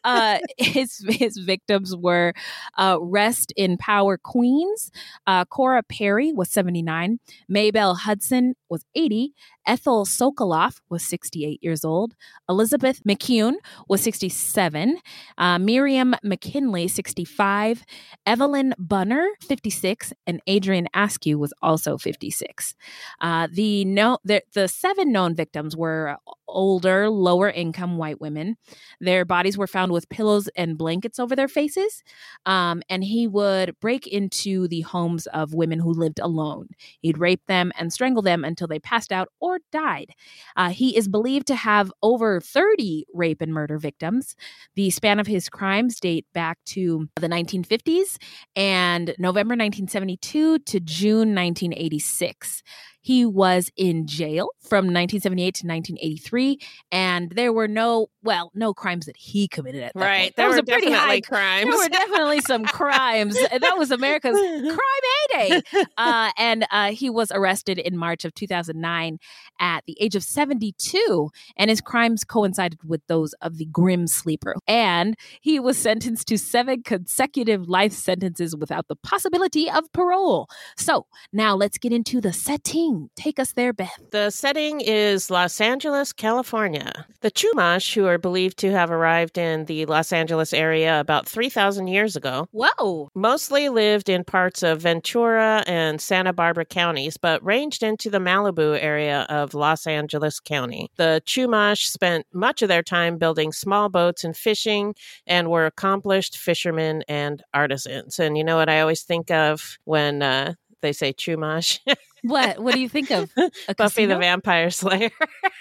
uh, 0.04 0.38
his 0.58 1.04
his 1.08 1.38
victims 1.58 1.94
were 1.96 2.32
uh, 2.76 2.98
Rest 3.00 3.52
in 3.56 3.76
Power 3.78 4.18
Queens. 4.18 4.90
Uh, 5.26 5.44
Cora 5.44 5.82
Perry 5.82 6.32
was 6.32 6.50
79. 6.50 7.18
Maybelle 7.48 7.94
Hudson 7.94 8.54
was 8.68 8.84
80. 8.94 9.32
Ethel 9.68 10.06
Sokoloff 10.06 10.80
was 10.88 11.04
68 11.04 11.62
years 11.62 11.84
old. 11.84 12.14
Elizabeth 12.48 13.02
McKeown 13.04 13.52
was 13.86 14.00
67. 14.00 14.98
Uh, 15.36 15.58
Miriam 15.58 16.14
McKinley, 16.24 16.88
65. 16.88 17.84
Evelyn 18.24 18.74
Bunner, 18.78 19.28
56. 19.42 20.14
And 20.26 20.40
Adeline 20.48 20.88
Skew 21.08 21.38
was 21.38 21.52
also 21.60 21.98
56. 21.98 22.74
Uh, 23.20 23.46
the, 23.52 23.84
no, 23.84 24.18
the, 24.24 24.42
the 24.54 24.68
seven 24.68 25.12
known 25.12 25.34
victims 25.34 25.76
were 25.76 26.16
older, 26.48 27.10
lower 27.10 27.50
income 27.50 27.98
white 27.98 28.20
women. 28.20 28.56
Their 29.00 29.26
bodies 29.26 29.58
were 29.58 29.66
found 29.66 29.92
with 29.92 30.08
pillows 30.08 30.48
and 30.56 30.78
blankets 30.78 31.18
over 31.18 31.36
their 31.36 31.48
faces. 31.48 32.02
Um, 32.46 32.82
and 32.88 33.04
he 33.04 33.26
would 33.26 33.78
break 33.80 34.06
into 34.06 34.66
the 34.68 34.80
homes 34.80 35.26
of 35.28 35.52
women 35.52 35.78
who 35.78 35.92
lived 35.92 36.18
alone. 36.18 36.68
He'd 37.00 37.18
rape 37.18 37.42
them 37.46 37.70
and 37.78 37.92
strangle 37.92 38.22
them 38.22 38.44
until 38.44 38.66
they 38.66 38.78
passed 38.78 39.12
out 39.12 39.28
or 39.40 39.57
died. 39.72 40.12
Uh, 40.56 40.70
he 40.70 40.96
is 40.96 41.08
believed 41.08 41.46
to 41.48 41.54
have 41.54 41.92
over 42.02 42.40
30 42.40 43.06
rape 43.12 43.40
and 43.40 43.52
murder 43.52 43.78
victims. 43.78 44.36
The 44.74 44.90
span 44.90 45.18
of 45.18 45.26
his 45.26 45.48
crimes 45.48 46.00
date 46.00 46.26
back 46.32 46.58
to 46.66 47.08
the 47.16 47.28
1950s 47.28 48.16
and 48.56 49.14
November 49.18 49.52
1972 49.52 50.58
to 50.60 50.80
June 50.80 51.34
1986. 51.34 52.62
He 53.08 53.24
was 53.24 53.70
in 53.74 54.06
jail 54.06 54.50
from 54.60 54.84
1978 54.92 55.54
to 55.54 55.66
1983, 55.66 56.58
and 56.92 57.30
there 57.30 57.54
were 57.54 57.66
no, 57.66 58.08
well, 58.22 58.52
no 58.54 58.74
crimes 58.74 59.06
that 59.06 59.16
he 59.16 59.48
committed 59.48 59.82
at 59.82 59.94
that 59.94 59.98
Right. 60.00 60.20
point. 60.24 60.36
There 60.36 60.44
That 60.44 60.48
was 60.48 60.56
were 60.56 60.60
a 60.60 60.64
pretty 60.66 60.88
definitely 60.90 61.14
high 61.14 61.20
crimes. 61.22 61.70
There 61.70 61.78
were 61.78 61.88
definitely 61.88 62.40
some 62.42 62.64
crimes. 62.66 63.34
That 63.68 63.78
was 63.78 63.90
America's 63.90 64.34
crime 64.38 65.04
heyday. 65.30 65.62
Uh, 65.96 66.30
and 66.38 66.66
uh, 66.70 66.90
he 66.92 67.08
was 67.10 67.32
arrested 67.32 67.78
in 67.78 67.96
March 67.96 68.24
of 68.24 68.34
2009 68.34 69.18
at 69.58 69.84
the 69.86 69.96
age 70.00 70.14
of 70.14 70.22
72, 70.22 71.30
and 71.56 71.70
his 71.70 71.80
crimes 71.80 72.24
coincided 72.24 72.78
with 72.84 73.00
those 73.06 73.32
of 73.40 73.56
the 73.56 73.64
Grim 73.66 74.06
Sleeper. 74.06 74.54
And 74.66 75.16
he 75.40 75.58
was 75.58 75.78
sentenced 75.78 76.28
to 76.28 76.36
seven 76.38 76.82
consecutive 76.82 77.68
life 77.68 77.92
sentences 77.92 78.54
without 78.54 78.88
the 78.88 78.96
possibility 78.96 79.68
of 79.70 79.90
parole. 79.92 80.48
So 80.76 81.06
now 81.32 81.54
let's 81.56 81.78
get 81.78 81.92
into 81.92 82.20
the 82.20 82.32
setting. 82.32 82.97
Take 83.16 83.38
us 83.38 83.52
there, 83.52 83.72
Beth. 83.72 83.98
The 84.10 84.30
setting 84.30 84.80
is 84.80 85.30
Los 85.30 85.60
Angeles, 85.60 86.12
California. 86.12 87.06
The 87.20 87.30
Chumash, 87.30 87.94
who 87.94 88.06
are 88.06 88.18
believed 88.18 88.58
to 88.58 88.70
have 88.72 88.90
arrived 88.90 89.38
in 89.38 89.64
the 89.66 89.86
Los 89.86 90.12
Angeles 90.12 90.52
area 90.52 91.00
about 91.00 91.28
3,000 91.28 91.88
years 91.88 92.16
ago, 92.16 92.48
Whoa. 92.52 93.08
mostly 93.14 93.68
lived 93.68 94.08
in 94.08 94.24
parts 94.24 94.62
of 94.62 94.82
Ventura 94.82 95.64
and 95.66 96.00
Santa 96.00 96.32
Barbara 96.32 96.64
counties, 96.64 97.16
but 97.16 97.44
ranged 97.44 97.82
into 97.82 98.10
the 98.10 98.18
Malibu 98.18 98.78
area 98.80 99.26
of 99.28 99.54
Los 99.54 99.86
Angeles 99.86 100.40
County. 100.40 100.90
The 100.96 101.22
Chumash 101.26 101.86
spent 101.86 102.26
much 102.32 102.62
of 102.62 102.68
their 102.68 102.82
time 102.82 103.18
building 103.18 103.52
small 103.52 103.88
boats 103.88 104.24
and 104.24 104.36
fishing 104.36 104.94
and 105.26 105.50
were 105.50 105.66
accomplished 105.66 106.38
fishermen 106.38 107.02
and 107.08 107.42
artisans. 107.52 108.18
And 108.18 108.38
you 108.38 108.44
know 108.44 108.56
what 108.56 108.68
I 108.68 108.80
always 108.80 109.02
think 109.02 109.30
of 109.30 109.78
when 109.84 110.22
uh, 110.22 110.54
they 110.80 110.92
say 110.92 111.12
Chumash? 111.12 111.80
What? 112.22 112.58
What 112.58 112.74
do 112.74 112.80
you 112.80 112.88
think 112.88 113.10
of? 113.10 113.30
A 113.68 113.74
Buffy 113.76 114.06
the? 114.06 114.18
Vampire 114.18 114.70
Slayer. 114.70 115.10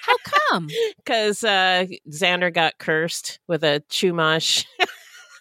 How 0.02 0.16
come? 0.50 0.70
Because 0.98 1.44
uh, 1.44 1.86
Xander 2.10 2.54
got 2.54 2.78
cursed 2.80 3.40
with 3.48 3.64
a 3.64 3.82
Chumash. 3.90 4.66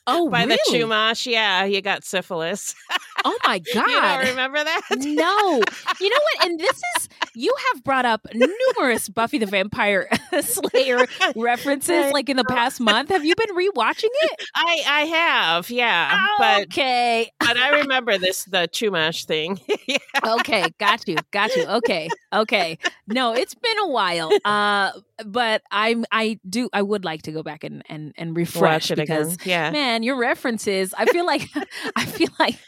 Oh, 0.07 0.29
By 0.31 0.47
the? 0.47 0.59
Chumash. 0.71 1.31
Yeah, 1.31 1.65
you 1.65 1.81
got 1.83 2.05
syphilis. 2.05 2.75
Oh 3.25 3.37
my 3.45 3.59
God. 3.59 3.87
You 3.89 4.01
don't 4.01 4.27
remember 4.29 4.63
that? 4.63 4.83
No. 5.01 5.61
You 6.01 6.11
know 6.11 6.17
what? 6.17 6.47
And 6.47 6.61
this 6.61 6.81
is, 6.97 7.09
you 7.35 7.53
have 7.73 7.83
brought 7.83 8.05
up 8.05 8.27
numerous 8.35 9.09
Buffy 9.09 9.39
the 9.39 9.47
Vampire 9.47 10.09
Slayer 10.43 11.07
references 11.35 12.13
like 12.13 12.29
in 12.29 12.37
the 12.37 12.45
past 12.45 12.81
month. 12.81 13.09
Have 13.09 13.25
you 13.25 13.35
been 13.35 13.57
rewatching 13.57 14.11
it? 14.13 14.47
I 14.55 14.83
I 14.87 15.01
have, 15.07 15.71
yeah. 15.71 16.27
But 16.39 16.63
okay. 16.65 17.33
but 17.41 17.57
I 17.57 17.81
remember 17.81 18.19
this 18.19 18.45
the 18.45 18.69
Chumash 18.69 19.25
thing. 19.25 19.59
yeah. 19.89 19.97
Okay. 20.25 20.69
Got 20.79 21.09
you. 21.09 21.17
Got 21.33 21.57
you. 21.57 21.65
Okay. 21.67 22.09
Okay. 22.33 22.79
No, 23.09 23.33
it's 23.35 23.55
been 23.55 23.79
a 23.79 23.89
while. 23.89 24.31
Uh, 24.45 24.93
but 25.25 25.63
I'm, 25.71 26.05
I 26.13 26.39
do, 26.49 26.69
I 26.73 26.83
would 26.83 27.05
like 27.05 27.23
to 27.23 27.33
go 27.33 27.43
back 27.43 27.65
and, 27.65 27.83
and, 27.89 28.13
and 28.19 28.37
refresh 28.37 28.91
it 28.91 28.99
again. 28.99 29.23
because 29.25 29.47
Yeah. 29.47 29.71
man, 29.71 30.03
your 30.03 30.17
references, 30.17 30.93
I 30.97 31.07
feel 31.07 31.25
like, 31.25 31.49
I 31.97 32.05
feel 32.05 32.29
like 32.39 32.59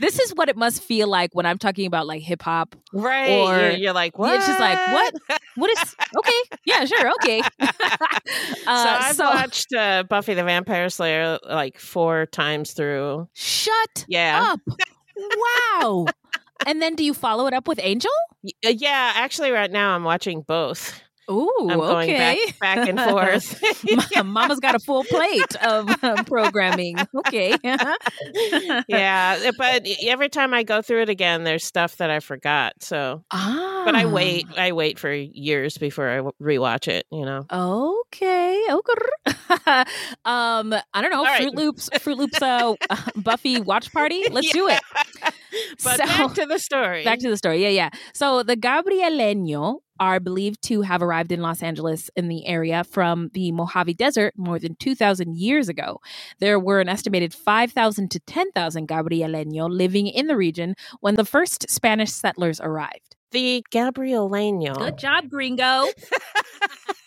this 0.00 0.18
is 0.18 0.32
what 0.34 0.48
it 0.48 0.56
must 0.56 0.82
feel 0.82 1.08
like 1.08 1.30
when 1.34 1.46
I'm 1.46 1.58
talking 1.58 1.86
about 1.86 2.06
like 2.06 2.22
hip 2.22 2.42
hop 2.42 2.74
Right. 2.92 3.30
Or- 3.30 3.56
you're, 3.58 3.70
you're 3.70 3.92
like, 3.92 4.18
what? 4.18 4.34
It's 4.34 4.46
just 4.46 4.58
like, 4.60 4.78
what? 4.92 5.14
What 5.56 5.70
is 5.70 5.94
okay? 6.18 6.56
Yeah, 6.64 6.84
sure, 6.84 7.10
okay. 7.22 7.40
so 7.60 7.66
uh, 8.66 8.98
I've 9.00 9.16
so 9.16 9.24
watched 9.24 9.72
uh, 9.72 10.02
Buffy 10.04 10.34
the 10.34 10.44
Vampire 10.44 10.88
Slayer 10.88 11.38
like 11.48 11.78
four 11.78 12.26
times 12.26 12.72
through. 12.72 13.28
shut 13.34 14.04
Yeah. 14.08 14.54
up! 14.54 14.60
Wow. 15.16 16.06
and 16.66 16.80
then 16.82 16.94
do 16.94 17.04
you 17.04 17.14
follow 17.14 17.46
it 17.46 17.54
up 17.54 17.68
with 17.68 17.78
Angel? 17.82 18.10
Uh, 18.44 18.70
Yeah, 18.70 19.12
actually, 19.14 19.50
right 19.50 19.70
now 19.70 19.94
I'm 19.94 20.04
watching 20.04 20.42
both. 20.42 21.00
Ooh, 21.30 21.68
I'm 21.70 21.78
going 21.78 22.10
okay. 22.10 22.38
back, 22.46 22.58
back 22.58 22.88
and 22.88 22.98
forth. 23.00 23.62
Ma- 24.16 24.22
Mama's 24.22 24.60
got 24.60 24.74
a 24.74 24.78
full 24.80 25.04
plate 25.04 25.54
of 25.64 25.88
uh, 26.02 26.22
programming. 26.24 26.96
Okay. 27.14 27.54
yeah, 28.88 29.38
uh, 29.46 29.52
but 29.56 29.86
every 30.06 30.28
time 30.28 30.52
I 30.52 30.62
go 30.62 30.82
through 30.82 31.02
it 31.02 31.08
again, 31.08 31.44
there's 31.44 31.64
stuff 31.64 31.96
that 31.98 32.10
I 32.10 32.20
forgot. 32.20 32.74
So, 32.80 33.24
Ah. 33.30 33.82
but 33.84 33.94
I 33.94 34.06
wait. 34.06 34.46
I 34.56 34.72
wait 34.72 34.98
for 34.98 35.12
years 35.12 35.78
before 35.78 36.08
I 36.08 36.18
rewatch 36.42 36.88
it. 36.88 37.06
You 37.10 37.24
know. 37.24 37.46
Okay. 37.50 38.62
Okay. 38.70 38.92
um, 40.24 40.74
I 40.94 41.00
don't 41.00 41.10
know. 41.10 41.18
All 41.18 41.24
right. 41.24 41.42
Fruit 41.42 41.54
Loops. 41.54 41.88
Fruit 42.00 42.18
Loops. 42.18 42.42
Uh, 42.42 42.74
Buffy 43.16 43.60
watch 43.60 43.92
party. 43.92 44.24
Let's 44.30 44.52
do 44.52 44.68
it. 44.68 44.80
But 45.84 45.96
So- 45.98 46.04
back 46.04 46.34
to 46.34 46.46
the 46.46 46.58
story. 46.58 47.04
Back 47.04 47.20
to 47.20 47.28
the 47.28 47.36
story. 47.36 47.62
Yeah, 47.62 47.68
yeah. 47.68 47.90
So 48.14 48.42
the 48.42 48.56
Gabrieleño 48.56 49.78
are 50.02 50.18
believed 50.18 50.60
to 50.60 50.82
have 50.82 51.00
arrived 51.00 51.30
in 51.30 51.40
Los 51.40 51.62
Angeles 51.62 52.10
in 52.16 52.26
the 52.26 52.44
area 52.44 52.82
from 52.82 53.30
the 53.34 53.52
Mojave 53.52 53.94
Desert 53.94 54.34
more 54.36 54.58
than 54.58 54.74
2,000 54.74 55.36
years 55.36 55.68
ago. 55.68 56.00
There 56.40 56.58
were 56.58 56.80
an 56.80 56.88
estimated 56.88 57.32
5,000 57.32 58.10
to 58.10 58.18
10,000 58.18 58.88
Gabrieleño 58.88 59.70
living 59.70 60.08
in 60.08 60.26
the 60.26 60.36
region 60.36 60.74
when 60.98 61.14
the 61.14 61.24
first 61.24 61.70
Spanish 61.70 62.10
settlers 62.10 62.60
arrived. 62.60 63.14
the 63.30 63.64
Gabrieleño. 63.70 64.76
Good 64.76 64.98
job, 64.98 65.30
gringo. 65.30 65.86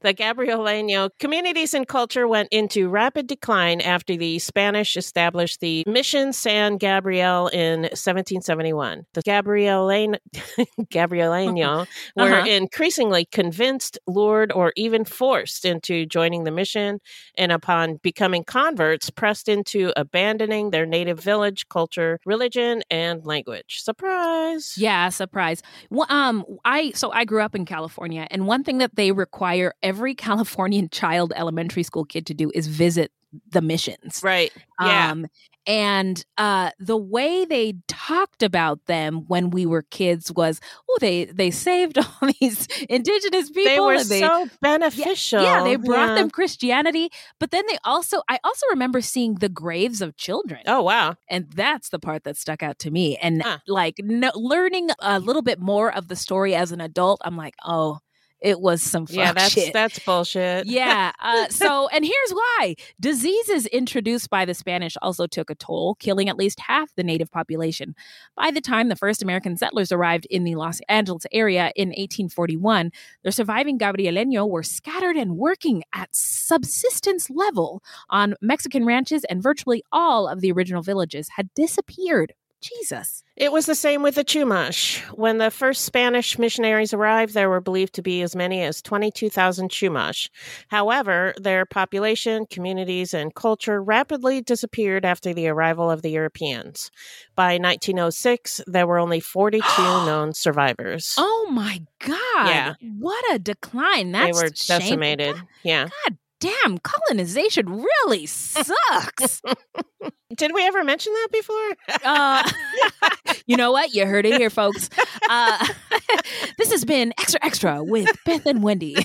The 0.00 0.14
Gabrieleño 0.14 1.10
communities 1.18 1.74
and 1.74 1.86
culture 1.86 2.26
went 2.28 2.48
into 2.50 2.88
rapid 2.88 3.26
decline 3.26 3.80
after 3.80 4.16
the 4.16 4.38
Spanish 4.38 4.96
established 4.96 5.60
the 5.60 5.84
Mission 5.86 6.32
San 6.32 6.76
Gabriel 6.76 7.48
in 7.48 7.82
1771. 7.82 9.04
The 9.14 9.22
Gabrieleño, 9.22 10.16
Gabrieleño 10.90 11.86
were 12.16 12.28
Uh-huh. 12.28 12.46
increasingly 12.50 13.24
convinced, 13.24 13.98
lured, 14.06 14.52
or 14.52 14.72
even 14.76 15.04
forced 15.04 15.64
into 15.64 16.04
joining 16.06 16.44
the 16.44 16.50
mission, 16.50 17.00
and 17.36 17.52
upon 17.52 17.96
becoming 18.02 18.44
converts, 18.44 19.10
pressed 19.10 19.48
into 19.48 19.92
abandoning 19.96 20.70
their 20.70 20.86
native 20.86 21.18
village, 21.20 21.68
culture, 21.68 22.18
religion, 22.26 22.82
and 22.90 23.24
language. 23.24 23.80
Surprise! 23.82 24.74
Yeah, 24.76 25.08
surprise. 25.08 25.62
Well, 25.90 26.06
um, 26.10 26.44
I 26.64 26.90
so 26.92 27.10
I 27.12 27.24
grew 27.24 27.42
up 27.42 27.54
in 27.54 27.64
California, 27.64 28.26
and 28.30 28.46
one 28.46 28.64
thing 28.64 28.78
that 28.78 28.94
they 28.96 29.12
require 29.12 29.72
every 29.82 30.14
Californian 30.14 30.88
child, 30.92 31.32
elementary 31.36 31.82
school 31.82 32.04
kid, 32.04 32.26
to 32.26 32.34
do 32.34 32.50
is 32.54 32.66
visit 32.66 33.12
the 33.50 33.60
missions. 33.60 34.22
Right. 34.24 34.50
Yeah. 34.82 35.10
Um, 35.10 35.26
and 35.66 36.24
uh, 36.38 36.70
the 36.78 36.96
way 36.96 37.44
they 37.44 37.74
talked 37.88 38.42
about 38.42 38.86
them 38.86 39.24
when 39.28 39.50
we 39.50 39.66
were 39.66 39.82
kids 39.82 40.32
was, 40.32 40.62
oh, 40.88 40.96
they 40.98 41.26
they 41.26 41.50
saved 41.50 41.98
all 41.98 42.30
these 42.40 42.66
indigenous 42.88 43.50
people. 43.50 43.64
they 43.74 43.80
were 43.80 44.02
they, 44.02 44.20
so 44.20 44.48
beneficial. 44.62 45.42
yeah, 45.42 45.62
they 45.62 45.76
brought 45.76 46.08
Yeah. 46.08 46.14
them 46.14 46.30
Christianity, 46.30 47.10
but 47.38 47.50
then 47.50 47.64
they 47.68 47.76
also, 47.84 48.22
I 48.30 48.38
also 48.44 48.64
remember 48.70 49.02
seeing 49.02 49.34
the 49.34 49.50
graves 49.50 50.00
of 50.00 50.16
children. 50.16 50.60
Oh 50.66 50.80
wow! 50.82 51.16
And 51.28 51.50
that's 51.54 51.90
the 51.90 51.98
part 51.98 52.24
that 52.24 52.38
stuck 52.38 52.62
out 52.62 52.78
to 52.78 52.90
me. 52.90 53.18
And 53.18 53.42
Huh. 53.42 53.58
like 53.66 53.96
no, 54.02 54.30
learning 54.34 54.88
a 55.00 55.20
little 55.20 55.42
bit 55.42 55.60
more 55.60 55.92
of 55.94 56.08
the 56.08 56.16
story 56.16 56.54
as 56.54 56.72
an 56.72 56.80
adult, 56.80 57.20
I'm 57.26 57.36
like, 57.36 57.56
oh, 57.62 57.98
it 58.40 58.60
was 58.60 58.82
some 58.82 59.06
fuck 59.06 59.16
Yeah, 59.16 59.32
that's 59.32 59.52
shit. 59.52 59.72
that's 59.72 59.98
bullshit. 59.98 60.66
yeah. 60.68 61.12
Uh, 61.20 61.48
so, 61.48 61.88
and 61.88 62.04
here's 62.04 62.30
why 62.32 62.74
diseases 63.00 63.66
introduced 63.66 64.30
by 64.30 64.44
the 64.44 64.54
Spanish 64.54 64.96
also 65.02 65.26
took 65.26 65.50
a 65.50 65.54
toll, 65.54 65.96
killing 65.96 66.28
at 66.28 66.36
least 66.36 66.60
half 66.60 66.94
the 66.94 67.02
native 67.02 67.30
population. 67.30 67.94
By 68.36 68.50
the 68.50 68.60
time 68.60 68.88
the 68.88 68.96
first 68.96 69.22
American 69.22 69.56
settlers 69.56 69.90
arrived 69.90 70.26
in 70.30 70.44
the 70.44 70.54
Los 70.54 70.80
Angeles 70.88 71.26
area 71.32 71.72
in 71.74 71.88
1841, 71.88 72.90
the 73.24 73.32
surviving 73.32 73.78
Gabrieleño 73.78 74.48
were 74.48 74.62
scattered 74.62 75.16
and 75.16 75.36
working 75.36 75.82
at 75.94 76.08
subsistence 76.14 77.30
level 77.30 77.82
on 78.08 78.34
Mexican 78.40 78.84
ranches, 78.86 79.24
and 79.24 79.42
virtually 79.42 79.82
all 79.92 80.28
of 80.28 80.40
the 80.40 80.52
original 80.52 80.82
villages 80.82 81.28
had 81.36 81.52
disappeared. 81.54 82.32
Jesus. 82.60 83.22
It 83.36 83.52
was 83.52 83.66
the 83.66 83.74
same 83.74 84.02
with 84.02 84.16
the 84.16 84.24
Chumash. 84.24 85.00
When 85.14 85.38
the 85.38 85.50
first 85.50 85.84
Spanish 85.84 86.38
missionaries 86.38 86.92
arrived, 86.92 87.34
there 87.34 87.48
were 87.48 87.60
believed 87.60 87.94
to 87.94 88.02
be 88.02 88.20
as 88.22 88.34
many 88.34 88.62
as 88.62 88.82
22,000 88.82 89.70
Chumash. 89.70 90.28
However, 90.68 91.34
their 91.40 91.64
population, 91.64 92.46
communities, 92.46 93.14
and 93.14 93.34
culture 93.34 93.80
rapidly 93.80 94.40
disappeared 94.40 95.04
after 95.04 95.32
the 95.32 95.46
arrival 95.48 95.88
of 95.88 96.02
the 96.02 96.10
Europeans. 96.10 96.90
By 97.36 97.58
1906, 97.58 98.62
there 98.66 98.86
were 98.86 98.98
only 98.98 99.20
42 99.20 99.62
known 99.78 100.34
survivors. 100.34 101.14
Oh 101.16 101.48
my 101.52 101.82
God. 102.00 102.18
Yeah. 102.46 102.74
What 102.98 103.24
a 103.32 103.38
decline. 103.38 104.10
That's 104.10 104.36
they 104.36 104.44
were 104.44 104.50
shameful. 104.54 104.78
decimated. 104.78 105.36
Yeah. 105.62 105.88
God 106.06 106.18
damn, 106.40 106.78
colonization 106.78 107.84
really 108.00 108.26
sucks. 108.26 109.42
Did 110.36 110.52
we 110.54 110.64
ever 110.66 110.84
mention 110.84 111.12
that 111.12 111.28
before? 111.32 111.70
uh, 112.04 112.50
you 113.46 113.56
know 113.56 113.72
what? 113.72 113.94
You 113.94 114.06
heard 114.06 114.26
it 114.26 114.36
here, 114.36 114.50
folks. 114.50 114.90
Uh, 115.28 115.66
this 116.58 116.70
has 116.70 116.84
been 116.84 117.12
Extra 117.18 117.40
Extra 117.42 117.82
with 117.82 118.08
Beth 118.24 118.46
and 118.46 118.62
Wendy. 118.62 118.96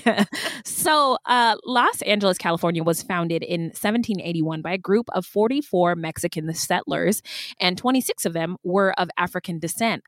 so, 0.64 1.16
uh, 1.26 1.56
Los 1.64 2.02
Angeles, 2.02 2.38
California 2.38 2.84
was 2.84 3.02
founded 3.02 3.42
in 3.42 3.62
1781 3.62 4.62
by 4.62 4.72
a 4.72 4.78
group 4.78 5.08
of 5.14 5.24
44 5.24 5.96
Mexican 5.96 6.52
settlers, 6.54 7.22
and 7.58 7.78
26 7.78 8.26
of 8.26 8.32
them 8.32 8.56
were 8.62 8.92
of 8.98 9.08
African 9.16 9.58
descent. 9.58 10.04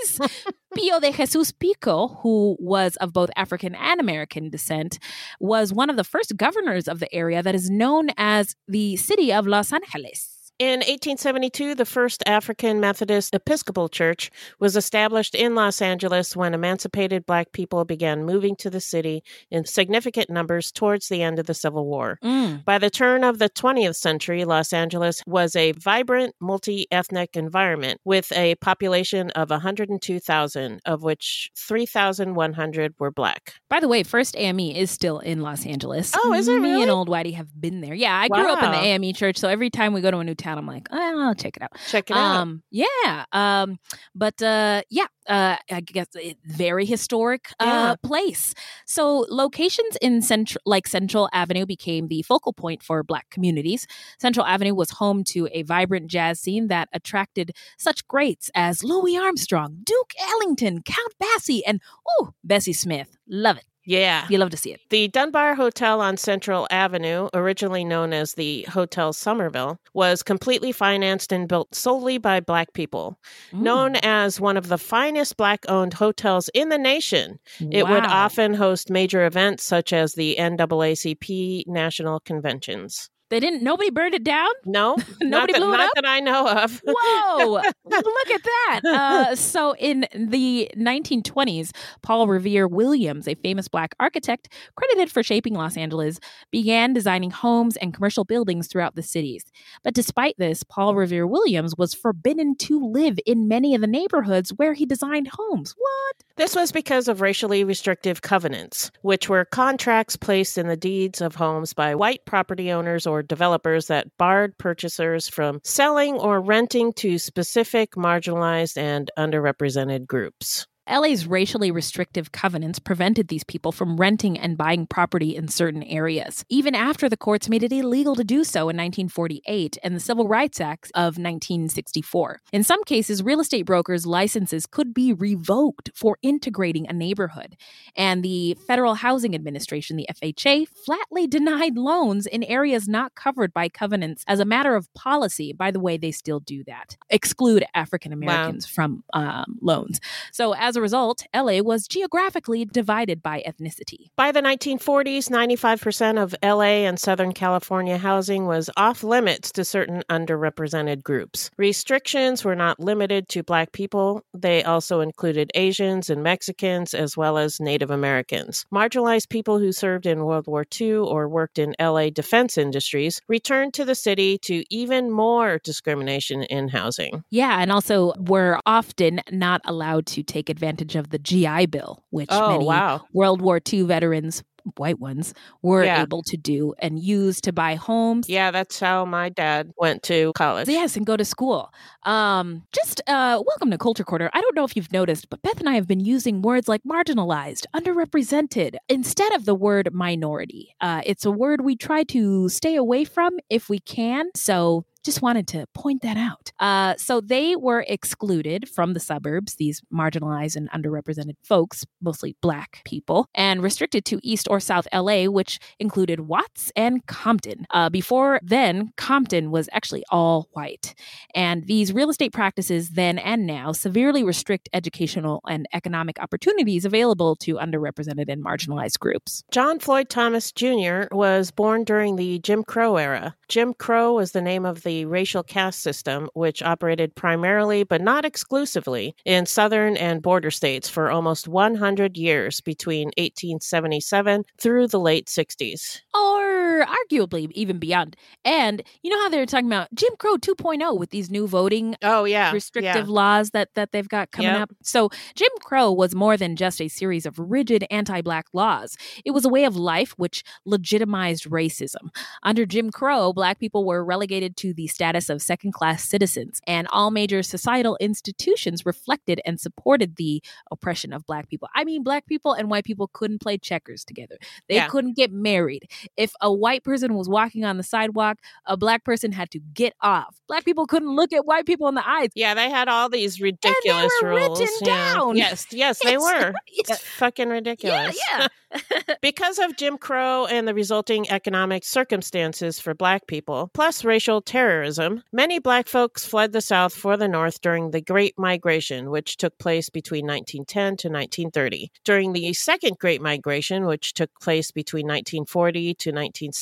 Luis. 0.00 0.30
Pio 0.74 1.00
de 1.00 1.12
Jesus 1.12 1.52
Pico, 1.52 2.08
who 2.22 2.56
was 2.60 2.96
of 2.96 3.12
both 3.12 3.30
African 3.36 3.74
and 3.74 4.00
American 4.00 4.50
descent, 4.50 4.98
was 5.40 5.72
one 5.72 5.90
of 5.90 5.96
the 5.96 6.04
first 6.04 6.36
governors 6.36 6.86
of 6.86 7.00
the 7.00 7.12
area 7.12 7.42
that 7.42 7.54
is 7.54 7.70
known 7.70 8.10
as 8.16 8.54
the 8.68 8.96
city 8.96 9.32
of 9.32 9.46
Los 9.46 9.72
Angeles. 9.72 10.39
In 10.60 10.80
1872, 10.80 11.74
the 11.74 11.86
first 11.86 12.22
African 12.26 12.80
Methodist 12.80 13.34
Episcopal 13.34 13.88
Church 13.88 14.30
was 14.58 14.76
established 14.76 15.34
in 15.34 15.54
Los 15.54 15.80
Angeles 15.80 16.36
when 16.36 16.52
emancipated 16.52 17.24
black 17.24 17.52
people 17.52 17.86
began 17.86 18.26
moving 18.26 18.54
to 18.56 18.68
the 18.68 18.78
city 18.78 19.24
in 19.50 19.64
significant 19.64 20.28
numbers 20.28 20.70
towards 20.70 21.08
the 21.08 21.22
end 21.22 21.38
of 21.38 21.46
the 21.46 21.54
Civil 21.54 21.86
War. 21.86 22.18
Mm. 22.22 22.62
By 22.62 22.76
the 22.76 22.90
turn 22.90 23.24
of 23.24 23.38
the 23.38 23.48
20th 23.48 23.96
century, 23.96 24.44
Los 24.44 24.74
Angeles 24.74 25.22
was 25.26 25.56
a 25.56 25.72
vibrant, 25.72 26.34
multi 26.42 26.86
ethnic 26.90 27.38
environment 27.38 27.98
with 28.04 28.30
a 28.32 28.54
population 28.56 29.30
of 29.30 29.48
102,000, 29.48 30.80
of 30.84 31.02
which 31.02 31.50
3,100 31.56 32.94
were 32.98 33.10
black. 33.10 33.54
By 33.70 33.80
the 33.80 33.88
way, 33.88 34.02
First 34.02 34.36
AME 34.36 34.60
is 34.60 34.90
still 34.90 35.20
in 35.20 35.40
Los 35.40 35.64
Angeles. 35.64 36.12
Oh, 36.14 36.34
is 36.34 36.48
it 36.48 36.60
Me 36.60 36.68
really? 36.68 36.82
and 36.82 36.90
Old 36.90 37.08
Whitey 37.08 37.32
have 37.32 37.58
been 37.58 37.80
there. 37.80 37.94
Yeah, 37.94 38.14
I 38.14 38.28
grew 38.28 38.46
up 38.46 38.62
in 38.62 38.72
the 38.72 38.76
AME 38.76 39.14
church, 39.14 39.38
so 39.38 39.48
every 39.48 39.70
time 39.70 39.94
we 39.94 40.02
go 40.02 40.10
to 40.10 40.18
a 40.18 40.24
new 40.24 40.34
town, 40.34 40.49
I'm 40.58 40.66
like, 40.66 40.88
oh, 40.90 41.20
I'll 41.22 41.34
check 41.34 41.56
it 41.56 41.62
out. 41.62 41.72
Check 41.88 42.10
it 42.10 42.16
out. 42.16 42.36
Um, 42.36 42.62
yeah. 42.70 43.24
Um, 43.32 43.78
but 44.14 44.40
uh, 44.42 44.82
yeah, 44.90 45.06
uh, 45.28 45.56
I 45.70 45.80
guess 45.80 46.08
it, 46.14 46.38
very 46.44 46.84
historic 46.84 47.48
uh, 47.60 47.64
Yeah. 47.66 47.94
place. 48.02 48.54
So 48.86 49.26
locations 49.28 49.96
in 50.00 50.22
central, 50.22 50.60
like 50.66 50.86
Central 50.88 51.28
Avenue, 51.32 51.66
became 51.66 52.08
the 52.08 52.22
focal 52.22 52.52
point 52.52 52.82
for 52.82 53.02
Black 53.02 53.28
communities. 53.30 53.86
Central 54.18 54.46
Avenue 54.46 54.74
was 54.74 54.90
home 54.90 55.24
to 55.24 55.48
a 55.52 55.62
vibrant 55.62 56.08
jazz 56.08 56.40
scene 56.40 56.68
that 56.68 56.88
attracted 56.92 57.52
such 57.78 58.06
greats 58.08 58.50
as 58.54 58.82
Louis 58.82 59.16
Armstrong, 59.16 59.78
Duke 59.84 60.12
Ellington, 60.20 60.82
Count 60.82 61.14
Basie, 61.22 61.60
and 61.66 61.80
oh, 62.08 62.32
Bessie 62.42 62.72
Smith. 62.72 63.16
Love 63.28 63.56
it. 63.58 63.64
Yeah. 63.84 64.26
You 64.28 64.38
love 64.38 64.50
to 64.50 64.56
see 64.56 64.72
it. 64.72 64.80
The 64.90 65.08
Dunbar 65.08 65.54
Hotel 65.54 66.00
on 66.00 66.16
Central 66.16 66.66
Avenue, 66.70 67.28
originally 67.34 67.84
known 67.84 68.12
as 68.12 68.34
the 68.34 68.62
Hotel 68.64 69.12
Somerville, 69.12 69.78
was 69.94 70.22
completely 70.22 70.70
financed 70.72 71.32
and 71.32 71.48
built 71.48 71.74
solely 71.74 72.18
by 72.18 72.40
Black 72.40 72.72
people. 72.72 73.18
Known 73.52 73.96
as 73.96 74.40
one 74.40 74.56
of 74.56 74.68
the 74.68 74.78
finest 74.78 75.36
Black 75.36 75.64
owned 75.68 75.94
hotels 75.94 76.50
in 76.54 76.68
the 76.68 76.78
nation, 76.78 77.38
it 77.58 77.88
would 77.88 78.04
often 78.04 78.54
host 78.54 78.90
major 78.90 79.24
events 79.24 79.64
such 79.64 79.92
as 79.92 80.14
the 80.14 80.36
NAACP 80.38 81.66
national 81.66 82.20
conventions. 82.20 83.10
They 83.30 83.38
didn't. 83.40 83.62
Nobody 83.62 83.90
burned 83.90 84.14
it 84.14 84.24
down. 84.24 84.48
No, 84.66 84.96
Nobody 85.20 85.52
that, 85.54 85.58
blew 85.58 85.74
it 85.74 85.78
not 85.78 85.86
up? 85.86 85.92
that 85.96 86.06
I 86.06 86.20
know 86.20 86.46
of. 86.46 86.80
Whoa! 86.86 87.60
Look 87.84 88.30
at 88.30 88.42
that. 88.42 88.80
Uh, 88.84 89.34
so, 89.34 89.74
in 89.76 90.06
the 90.14 90.70
1920s, 90.76 91.72
Paul 92.02 92.28
Revere 92.28 92.68
Williams, 92.68 93.26
a 93.26 93.34
famous 93.36 93.68
black 93.68 93.94
architect 93.98 94.52
credited 94.76 95.10
for 95.10 95.22
shaping 95.22 95.54
Los 95.54 95.76
Angeles, 95.76 96.20
began 96.52 96.92
designing 96.92 97.30
homes 97.30 97.76
and 97.76 97.92
commercial 97.94 98.24
buildings 98.24 98.68
throughout 98.68 98.94
the 98.94 99.02
cities. 99.02 99.44
But 99.82 99.94
despite 99.94 100.36
this, 100.38 100.62
Paul 100.62 100.94
Revere 100.94 101.26
Williams 101.26 101.74
was 101.76 101.94
forbidden 101.94 102.54
to 102.56 102.78
live 102.78 103.18
in 103.26 103.48
many 103.48 103.74
of 103.74 103.80
the 103.80 103.86
neighborhoods 103.86 104.50
where 104.50 104.74
he 104.74 104.86
designed 104.86 105.28
homes. 105.32 105.74
What? 105.76 106.16
This 106.36 106.54
was 106.54 106.72
because 106.72 107.08
of 107.08 107.20
racially 107.20 107.64
restrictive 107.64 108.22
covenants, 108.22 108.90
which 109.02 109.28
were 109.28 109.44
contracts 109.44 110.16
placed 110.16 110.56
in 110.56 110.68
the 110.68 110.76
deeds 110.76 111.20
of 111.20 111.34
homes 111.34 111.72
by 111.72 111.94
white 111.94 112.24
property 112.24 112.70
owners 112.70 113.06
or 113.06 113.19
developers 113.22 113.86
that 113.88 114.06
barred 114.18 114.56
purchasers 114.58 115.28
from 115.28 115.60
selling 115.64 116.16
or 116.16 116.40
renting 116.40 116.92
to 116.94 117.18
specific 117.18 117.92
marginalized 117.92 118.76
and 118.76 119.10
underrepresented 119.18 120.06
groups. 120.06 120.66
LA's 120.88 121.26
racially 121.26 121.70
restrictive 121.70 122.32
covenants 122.32 122.78
prevented 122.78 123.28
these 123.28 123.44
people 123.44 123.70
from 123.70 123.96
renting 123.96 124.38
and 124.38 124.56
buying 124.56 124.86
property 124.86 125.36
in 125.36 125.46
certain 125.48 125.82
areas, 125.84 126.44
even 126.48 126.74
after 126.74 127.08
the 127.08 127.16
courts 127.16 127.48
made 127.48 127.62
it 127.62 127.72
illegal 127.72 128.16
to 128.16 128.24
do 128.24 128.42
so 128.42 128.62
in 128.62 128.76
1948 128.76 129.78
and 129.82 129.94
the 129.94 130.00
Civil 130.00 130.26
Rights 130.26 130.60
Act 130.60 130.90
of 130.94 131.16
1964. 131.16 132.40
In 132.52 132.64
some 132.64 132.82
cases, 132.84 133.22
real 133.22 133.40
estate 133.40 133.62
brokers' 133.66 134.06
licenses 134.06 134.66
could 134.66 134.92
be 134.92 135.12
revoked 135.12 135.90
for 135.94 136.18
integrating 136.22 136.88
a 136.88 136.92
neighborhood. 136.92 137.56
And 137.94 138.24
the 138.24 138.56
Federal 138.66 138.94
Housing 138.94 139.34
Administration, 139.34 139.96
the 139.96 140.08
FHA, 140.10 140.66
flatly 140.84 141.26
denied 141.26 141.76
loans 141.76 142.26
in 142.26 142.42
areas 142.42 142.88
not 142.88 143.14
covered 143.14 143.52
by 143.52 143.68
covenants 143.68 144.24
as 144.26 144.40
a 144.40 144.44
matter 144.44 144.74
of 144.74 144.92
policy. 144.94 145.52
By 145.52 145.70
the 145.70 145.80
way, 145.80 145.96
they 145.96 146.10
still 146.10 146.40
do 146.40 146.64
that. 146.64 146.96
Exclude 147.10 147.64
African 147.74 148.12
Americans 148.12 148.66
from 148.66 149.04
um, 149.12 149.58
loans. 149.60 150.00
So 150.32 150.54
as 150.54 150.69
a 150.76 150.80
result, 150.80 151.24
LA 151.34 151.60
was 151.60 151.86
geographically 151.86 152.64
divided 152.64 153.22
by 153.22 153.42
ethnicity. 153.46 154.10
By 154.16 154.32
the 154.32 154.42
1940s, 154.42 155.28
95% 155.28 156.22
of 156.22 156.34
LA 156.42 156.86
and 156.86 156.98
Southern 156.98 157.32
California 157.32 157.98
housing 157.98 158.46
was 158.46 158.70
off 158.76 159.02
limits 159.02 159.52
to 159.52 159.64
certain 159.64 160.02
underrepresented 160.10 161.02
groups. 161.02 161.50
Restrictions 161.56 162.44
were 162.44 162.54
not 162.54 162.80
limited 162.80 163.28
to 163.30 163.42
Black 163.42 163.72
people, 163.72 164.22
they 164.34 164.62
also 164.62 165.00
included 165.00 165.50
Asians 165.54 166.10
and 166.10 166.22
Mexicans, 166.22 166.94
as 166.94 167.16
well 167.16 167.38
as 167.38 167.60
Native 167.60 167.90
Americans. 167.90 168.64
Marginalized 168.72 169.28
people 169.28 169.58
who 169.58 169.72
served 169.72 170.06
in 170.06 170.24
World 170.24 170.46
War 170.46 170.64
II 170.80 170.92
or 170.92 171.28
worked 171.28 171.58
in 171.58 171.74
LA 171.80 172.10
defense 172.10 172.56
industries 172.56 173.20
returned 173.28 173.74
to 173.74 173.84
the 173.84 173.94
city 173.94 174.38
to 174.38 174.64
even 174.70 175.10
more 175.10 175.58
discrimination 175.64 176.42
in 176.44 176.68
housing. 176.68 177.24
Yeah, 177.30 177.60
and 177.60 177.72
also 177.72 178.14
were 178.18 178.60
often 178.66 179.20
not 179.30 179.60
allowed 179.64 180.06
to 180.06 180.22
take 180.22 180.48
advantage 180.48 180.59
of 180.62 181.10
the 181.10 181.18
GI 181.18 181.66
Bill, 181.66 182.02
which 182.10 182.28
Oh, 182.30 182.48
many 182.52 182.66
wow. 182.66 183.02
World 183.12 183.40
War 183.42 183.60
II 183.72 183.82
veterans, 183.82 184.42
white 184.76 184.98
ones, 185.00 185.32
were 185.62 185.84
Yeah. 185.84 186.02
able 186.02 186.22
to 186.24 186.36
do 186.36 186.74
and 186.78 186.98
use 186.98 187.40
to 187.42 187.52
buy 187.52 187.76
homes. 187.76 188.28
Yeah, 188.28 188.50
that's 188.50 188.78
how 188.78 189.06
my 189.06 189.30
dad 189.30 189.72
went 189.78 190.02
to 190.04 190.32
college. 190.34 190.68
Yes, 190.68 190.96
and 190.96 191.06
go 191.06 191.16
to 191.16 191.24
school. 191.24 191.72
Um, 192.04 192.64
just 192.72 193.00
uh, 193.06 193.42
welcome 193.46 193.70
to 193.70 193.78
Culture 193.78 194.04
Quarter. 194.04 194.30
I 194.34 194.40
don't 194.42 194.54
know 194.54 194.64
if 194.64 194.76
you've 194.76 194.92
noticed, 194.92 195.30
but 195.30 195.40
Beth 195.42 195.58
and 195.60 195.68
I 195.68 195.74
have 195.74 195.86
been 195.86 196.00
using 196.00 196.42
words 196.42 196.68
like 196.68 196.82
marginalized, 196.84 197.64
underrepresented, 197.74 198.76
instead 198.88 199.32
of 199.32 199.44
the 199.46 199.54
word 199.54 199.88
minority. 199.94 200.74
Uh, 200.80 201.00
it's 201.06 201.24
a 201.24 201.30
word 201.30 201.62
we 201.62 201.74
try 201.76 202.02
to 202.04 202.48
stay 202.50 202.76
away 202.76 203.04
from 203.04 203.38
if 203.48 203.68
we 203.70 203.78
can. 203.78 204.26
So 204.34 204.84
just 205.04 205.22
wanted 205.22 205.46
to 205.48 205.66
point 205.74 206.02
that 206.02 206.16
out. 206.16 206.52
Uh, 206.58 206.94
so 206.96 207.20
they 207.20 207.56
were 207.56 207.84
excluded 207.88 208.68
from 208.68 208.92
the 208.94 209.00
suburbs, 209.00 209.56
these 209.56 209.80
marginalized 209.92 210.56
and 210.56 210.70
underrepresented 210.70 211.34
folks, 211.42 211.84
mostly 212.02 212.36
black 212.40 212.82
people, 212.84 213.26
and 213.34 213.62
restricted 213.62 214.04
to 214.04 214.20
East 214.22 214.46
or 214.50 214.60
South 214.60 214.86
LA, 214.92 215.24
which 215.24 215.58
included 215.78 216.20
Watts 216.20 216.70
and 216.76 217.04
Compton. 217.06 217.66
Uh, 217.70 217.88
before 217.88 218.40
then, 218.42 218.92
Compton 218.96 219.50
was 219.50 219.68
actually 219.72 220.04
all 220.10 220.48
white. 220.52 220.94
And 221.34 221.66
these 221.66 221.92
real 221.92 222.10
estate 222.10 222.32
practices 222.32 222.90
then 222.90 223.18
and 223.18 223.46
now 223.46 223.72
severely 223.72 224.22
restrict 224.22 224.68
educational 224.72 225.40
and 225.48 225.66
economic 225.72 226.20
opportunities 226.20 226.84
available 226.84 227.36
to 227.36 227.54
underrepresented 227.54 228.28
and 228.28 228.44
marginalized 228.44 228.98
groups. 228.98 229.44
John 229.50 229.78
Floyd 229.78 230.08
Thomas 230.08 230.52
Jr. 230.52 231.04
was 231.12 231.50
born 231.50 231.84
during 231.84 232.16
the 232.16 232.38
Jim 232.40 232.64
Crow 232.64 232.96
era. 232.96 233.34
Jim 233.48 233.74
Crow 233.74 234.14
was 234.14 234.32
the 234.32 234.42
name 234.42 234.64
of 234.64 234.82
the 234.82 234.89
racial 235.04 235.42
caste 235.42 235.80
system, 235.80 236.28
which 236.34 236.62
operated 236.62 237.14
primarily 237.14 237.84
but 237.84 238.00
not 238.00 238.24
exclusively 238.24 239.14
in 239.24 239.46
southern 239.46 239.96
and 239.96 240.22
border 240.22 240.50
states 240.50 240.88
for 240.88 241.10
almost 241.10 241.48
100 241.48 242.16
years 242.16 242.60
between 242.60 243.06
1877 243.18 244.44
through 244.58 244.86
the 244.88 245.00
late 245.00 245.26
60s. 245.26 246.00
Or 246.14 246.49
arguably 246.86 247.50
even 247.52 247.78
beyond. 247.78 248.16
And 248.44 248.82
you 249.02 249.10
know 249.10 249.20
how 249.20 249.28
they're 249.28 249.46
talking 249.46 249.66
about 249.66 249.88
Jim 249.94 250.12
Crow 250.18 250.36
2.0 250.36 250.98
with 250.98 251.10
these 251.10 251.30
new 251.30 251.46
voting 251.46 251.96
Oh, 252.02 252.24
yeah. 252.24 252.52
restrictive 252.52 253.06
yeah. 253.08 253.12
laws 253.12 253.50
that 253.50 253.68
that 253.74 253.92
they've 253.92 254.08
got 254.08 254.30
coming 254.30 254.50
Yep. 254.52 254.60
up. 254.62 254.70
So 254.82 255.10
Jim 255.34 255.50
Crow 255.62 255.92
was 255.92 256.14
more 256.14 256.36
than 256.36 256.56
just 256.56 256.80
a 256.80 256.88
series 256.88 257.26
of 257.26 257.38
rigid 257.38 257.84
anti-black 257.90 258.46
laws. 258.52 258.96
It 259.24 259.32
was 259.32 259.44
a 259.44 259.48
way 259.48 259.64
of 259.64 259.76
life 259.76 260.14
which 260.16 260.42
legitimized 260.64 261.44
racism. 261.44 262.08
Under 262.42 262.64
Jim 262.66 262.90
Crow, 262.90 263.32
black 263.32 263.58
people 263.58 263.84
were 263.84 264.04
relegated 264.04 264.56
to 264.58 264.72
the 264.72 264.86
status 264.86 265.28
of 265.28 265.42
second-class 265.42 266.04
citizens, 266.04 266.60
and 266.66 266.86
all 266.90 267.10
major 267.10 267.42
societal 267.42 267.96
institutions 268.00 268.86
reflected 268.86 269.40
and 269.44 269.60
supported 269.60 270.16
the 270.16 270.42
oppression 270.70 271.12
of 271.12 271.26
black 271.26 271.48
people. 271.48 271.68
I 271.74 271.84
mean, 271.84 272.02
black 272.02 272.26
people 272.26 272.52
and 272.52 272.70
white 272.70 272.84
people 272.84 273.08
couldn't 273.12 273.40
play 273.40 273.58
checkers 273.58 274.04
together. 274.04 274.36
They 274.68 274.76
Yeah. 274.76 274.88
couldn't 274.88 275.16
get 275.16 275.32
married. 275.32 275.90
If 276.16 276.32
a 276.40 276.52
white 276.52 276.69
white 276.70 276.84
person 276.84 277.14
was 277.14 277.28
walking 277.28 277.64
on 277.64 277.78
the 277.78 277.82
sidewalk, 277.82 278.38
a 278.64 278.76
black 278.76 279.02
person 279.02 279.32
had 279.32 279.50
to 279.50 279.58
get 279.74 279.92
off. 280.02 280.36
Black 280.46 280.64
people 280.64 280.86
couldn't 280.86 281.16
look 281.16 281.32
at 281.32 281.44
white 281.44 281.66
people 281.66 281.88
in 281.88 281.96
the 281.96 282.08
eyes. 282.08 282.28
Yeah, 282.36 282.54
they 282.54 282.70
had 282.70 282.86
all 282.86 283.08
these 283.08 283.40
ridiculous 283.40 284.12
rules. 284.22 284.60
written 284.60 284.76
yeah. 284.82 285.14
down. 285.14 285.36
Yes, 285.36 285.66
yes, 285.72 285.98
they 286.04 286.14
It's- 286.14 286.22
were. 286.22 286.48
it's- 286.50 286.90
It's 286.90 287.00
fucking 287.00 287.48
ridiculous. 287.48 288.16
Yeah, 288.30 288.38
yeah. 288.38 288.48
because 289.20 289.58
of 289.58 289.76
Jim 289.76 289.98
Crow 289.98 290.46
and 290.46 290.66
the 290.66 290.74
resulting 290.74 291.28
economic 291.30 291.84
circumstances 291.84 292.78
for 292.78 292.94
black 292.94 293.26
people, 293.26 293.70
plus 293.74 294.04
racial 294.04 294.40
terrorism, 294.40 295.22
many 295.32 295.58
black 295.58 295.88
folks 295.88 296.24
fled 296.24 296.52
the 296.52 296.60
South 296.60 296.94
for 296.94 297.16
the 297.16 297.26
North 297.26 297.60
during 297.60 297.90
the 297.90 298.00
Great 298.00 298.34
Migration, 298.38 299.10
which 299.10 299.36
took 299.36 299.58
place 299.58 299.90
between 299.90 300.24
1910 300.24 300.96
to 300.98 301.08
1930. 301.08 301.90
During 302.04 302.32
the 302.32 302.52
Second 302.52 302.98
Great 302.98 303.20
Migration, 303.20 303.86
which 303.86 304.14
took 304.14 304.30
place 304.40 304.70
between 304.70 305.06
1940 305.06 305.94
to 305.94 306.12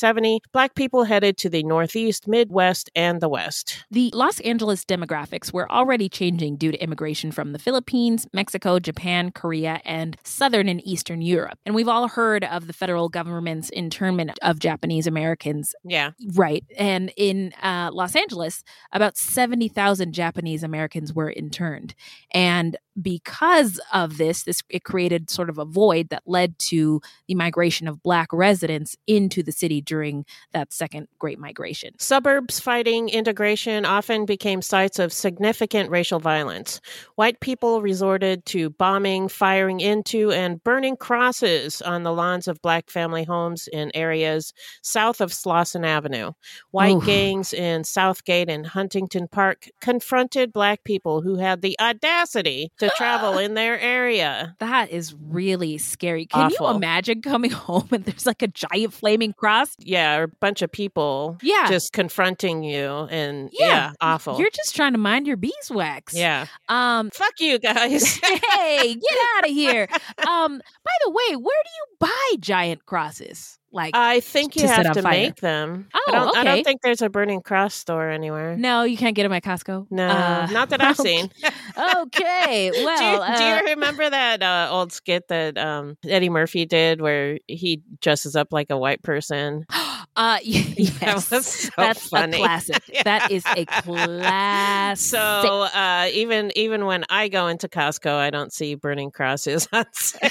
1970, 0.02 0.40
black 0.52 0.74
people 0.74 1.04
headed 1.04 1.36
to 1.38 1.48
the 1.48 1.62
Northeast, 1.64 2.28
Midwest, 2.28 2.90
and 2.94 3.20
the 3.20 3.28
West. 3.28 3.84
The 3.90 4.10
Los 4.14 4.38
Angeles 4.40 4.84
demographics 4.84 5.52
were 5.52 5.70
already 5.70 6.08
changing 6.08 6.56
due 6.56 6.70
to 6.70 6.78
immigration 6.78 7.32
from 7.32 7.52
the 7.52 7.58
Philippines, 7.58 8.26
Mexico, 8.32 8.78
Japan, 8.78 9.32
Korea, 9.32 9.80
and 9.84 10.16
southern 10.24 10.68
and 10.68 10.86
eastern 10.86 11.20
Europe. 11.20 11.58
And 11.66 11.74
we've 11.74 11.88
all 11.88 12.06
heard 12.08 12.44
of 12.44 12.66
the 12.68 12.72
federal 12.72 13.08
government's 13.08 13.70
internment 13.70 14.38
of 14.42 14.60
Japanese 14.60 15.06
Americans. 15.06 15.74
Yeah. 15.84 16.12
Right. 16.34 16.64
And 16.76 17.12
in 17.16 17.52
uh, 17.62 17.90
Los 17.92 18.14
Angeles, 18.14 18.62
about 18.92 19.16
70,000 19.16 20.12
Japanese 20.12 20.62
Americans 20.62 21.12
were 21.12 21.30
interned. 21.30 21.94
And 22.32 22.76
because 23.00 23.80
of 23.92 24.18
this, 24.18 24.42
this 24.44 24.62
it 24.68 24.84
created 24.84 25.30
sort 25.30 25.50
of 25.50 25.58
a 25.58 25.64
void 25.64 26.08
that 26.08 26.22
led 26.26 26.58
to 26.58 27.00
the 27.26 27.34
migration 27.34 27.86
of 27.86 28.02
black 28.02 28.28
residents 28.32 28.96
into 29.06 29.42
the 29.42 29.52
city 29.52 29.80
during 29.80 30.24
that 30.52 30.72
second 30.72 31.08
Great 31.18 31.38
Migration. 31.38 31.94
Suburbs 31.98 32.60
fighting 32.60 33.08
integration 33.08 33.84
often 33.84 34.24
became 34.24 34.62
sites 34.62 34.98
of 34.98 35.12
significant 35.12 35.90
racial 35.90 36.18
violence. 36.18 36.80
White 37.14 37.40
people 37.40 37.82
resorted 37.82 38.44
to 38.46 38.70
bombing, 38.70 39.28
firing 39.28 39.80
into, 39.80 40.32
and 40.32 40.62
burning 40.64 40.96
crosses 40.96 41.80
on 41.82 42.02
the 42.02 42.12
lawns 42.12 42.48
of 42.48 42.60
black 42.62 42.90
family 42.90 43.24
homes 43.24 43.68
in 43.72 43.90
areas 43.94 44.52
south 44.82 45.20
of 45.20 45.30
Slauson 45.30 45.86
Avenue. 45.86 46.32
White 46.70 47.00
gangs 47.04 47.52
in 47.52 47.84
Southgate 47.84 48.48
and 48.48 48.66
Huntington 48.66 49.28
Park 49.28 49.68
confronted 49.80 50.52
black 50.52 50.84
people 50.84 51.22
who 51.22 51.36
had 51.36 51.62
the 51.62 51.76
audacity 51.80 52.70
to 52.78 52.87
travel 52.96 53.38
in 53.38 53.54
their 53.54 53.78
area. 53.78 54.56
That 54.58 54.90
is 54.90 55.14
really 55.14 55.78
scary. 55.78 56.26
Can 56.26 56.50
you 56.58 56.66
imagine 56.68 57.22
coming 57.22 57.50
home 57.66 57.88
and 57.92 58.04
there's 58.04 58.26
like 58.26 58.42
a 58.42 58.48
giant 58.48 58.92
flaming 58.92 59.32
cross? 59.32 59.74
Yeah, 59.78 60.16
or 60.18 60.22
a 60.24 60.28
bunch 60.28 60.62
of 60.62 60.70
people 60.72 61.38
Yeah. 61.42 61.66
just 61.68 61.92
confronting 61.92 62.62
you 62.62 63.06
and 63.10 63.50
Yeah. 63.52 63.66
yeah, 63.66 63.92
awful. 64.00 64.38
You're 64.38 64.50
just 64.50 64.74
trying 64.76 64.92
to 64.92 64.98
mind 64.98 65.26
your 65.26 65.36
beeswax. 65.36 66.14
yeah. 66.14 66.46
Um 66.68 67.10
Fuck 67.10 67.40
you 67.40 67.58
guys. 67.58 68.16
hey, 68.24 68.94
get 68.94 69.18
out 69.36 69.44
of 69.44 69.50
here. 69.50 69.88
Um 70.28 70.58
by 70.84 70.92
the 71.04 71.10
way, 71.10 71.36
where 71.36 71.62
do 71.64 71.70
you 71.76 71.96
buy 72.00 72.36
giant 72.40 72.86
crosses? 72.86 73.57
Like 73.70 73.94
I 73.94 74.20
think 74.20 74.56
you 74.56 74.62
to 74.62 74.68
have 74.68 74.92
to 74.94 75.02
fire. 75.02 75.12
make 75.12 75.36
them. 75.40 75.88
Oh, 75.94 76.02
I 76.08 76.12
don't, 76.12 76.36
I 76.38 76.44
don't 76.44 76.64
think 76.64 76.80
there's 76.82 77.02
a 77.02 77.10
burning 77.10 77.42
cross 77.42 77.74
store 77.74 78.08
anywhere. 78.08 78.56
No, 78.56 78.82
you 78.84 78.96
can't 78.96 79.14
get 79.14 79.24
them 79.24 79.32
at 79.32 79.42
Costco. 79.44 79.86
No, 79.90 80.08
Uh, 80.08 80.48
not 80.50 80.70
that 80.70 80.80
I've 80.84 80.96
seen. 80.96 81.30
okay. 81.76 82.70
Well, 82.88 82.98
do, 82.98 83.04
you, 83.32 83.36
do 83.38 83.44
uh, 83.44 83.58
you 83.60 83.70
remember 83.74 84.08
that 84.08 84.42
uh, 84.42 84.68
old 84.70 84.92
skit 84.92 85.28
that 85.28 85.58
um, 85.58 85.96
Eddie 86.06 86.30
Murphy 86.30 86.64
did 86.64 87.00
where 87.02 87.38
he 87.46 87.82
dresses 88.00 88.34
up 88.36 88.52
like 88.52 88.70
a 88.70 88.78
white 88.78 89.02
person? 89.02 89.66
uh 90.16 90.38
yes. 90.42 91.28
That 91.28 91.44
so 91.44 91.70
That's 91.76 92.08
funny. 92.08 92.38
a 92.38 92.40
classic. 92.40 92.82
That 93.04 93.30
is 93.30 93.44
a 93.54 93.64
classic. 93.66 94.98
So 94.98 95.18
uh, 95.62 96.08
even 96.12 96.50
even 96.56 96.86
when 96.86 97.04
I 97.10 97.28
go 97.28 97.46
into 97.48 97.68
Costco, 97.68 98.10
I 98.12 98.30
don't 98.30 98.52
see 98.52 98.74
burning 98.74 99.10
crosses 99.10 99.68
on 99.72 99.84
sale 99.92 100.30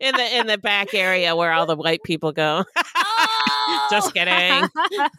in 0.00 0.14
the 0.14 0.36
in 0.38 0.46
the 0.46 0.58
back 0.58 0.94
area 0.94 1.34
where 1.36 1.52
all 1.52 1.66
the 1.66 1.76
white 1.76 2.02
people 2.02 2.32
go. 2.32 2.64
Just 3.90 4.14
kidding. 4.14 4.68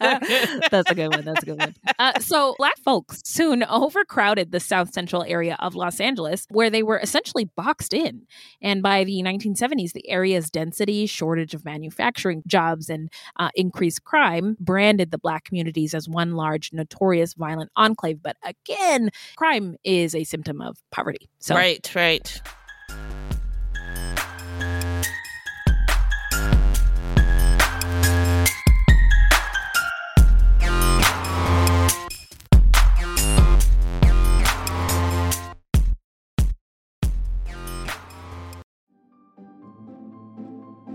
That's 0.00 0.90
a 0.90 0.94
good 0.94 1.08
one. 1.08 1.24
That's 1.24 1.42
a 1.42 1.46
good 1.46 1.58
one. 1.58 1.74
Uh, 1.98 2.18
so, 2.20 2.54
black 2.58 2.78
folks 2.78 3.20
soon 3.24 3.62
overcrowded 3.64 4.52
the 4.52 4.60
south 4.60 4.92
central 4.92 5.22
area 5.24 5.56
of 5.58 5.74
Los 5.74 6.00
Angeles, 6.00 6.46
where 6.50 6.70
they 6.70 6.82
were 6.82 6.98
essentially 6.98 7.44
boxed 7.56 7.92
in. 7.92 8.22
And 8.62 8.82
by 8.82 9.04
the 9.04 9.22
1970s, 9.22 9.92
the 9.92 10.08
area's 10.08 10.50
density, 10.50 11.06
shortage 11.06 11.54
of 11.54 11.64
manufacturing 11.64 12.42
jobs, 12.46 12.88
and 12.88 13.10
uh, 13.38 13.50
increased 13.54 14.04
crime 14.04 14.56
branded 14.60 15.10
the 15.10 15.18
black 15.18 15.44
communities 15.44 15.94
as 15.94 16.08
one 16.08 16.34
large, 16.34 16.72
notorious, 16.72 17.34
violent 17.34 17.70
enclave. 17.76 18.22
But 18.22 18.36
again, 18.44 19.10
crime 19.36 19.76
is 19.84 20.14
a 20.14 20.24
symptom 20.24 20.60
of 20.60 20.78
poverty. 20.90 21.28
So, 21.38 21.54
Right, 21.54 21.90
right. 21.94 22.40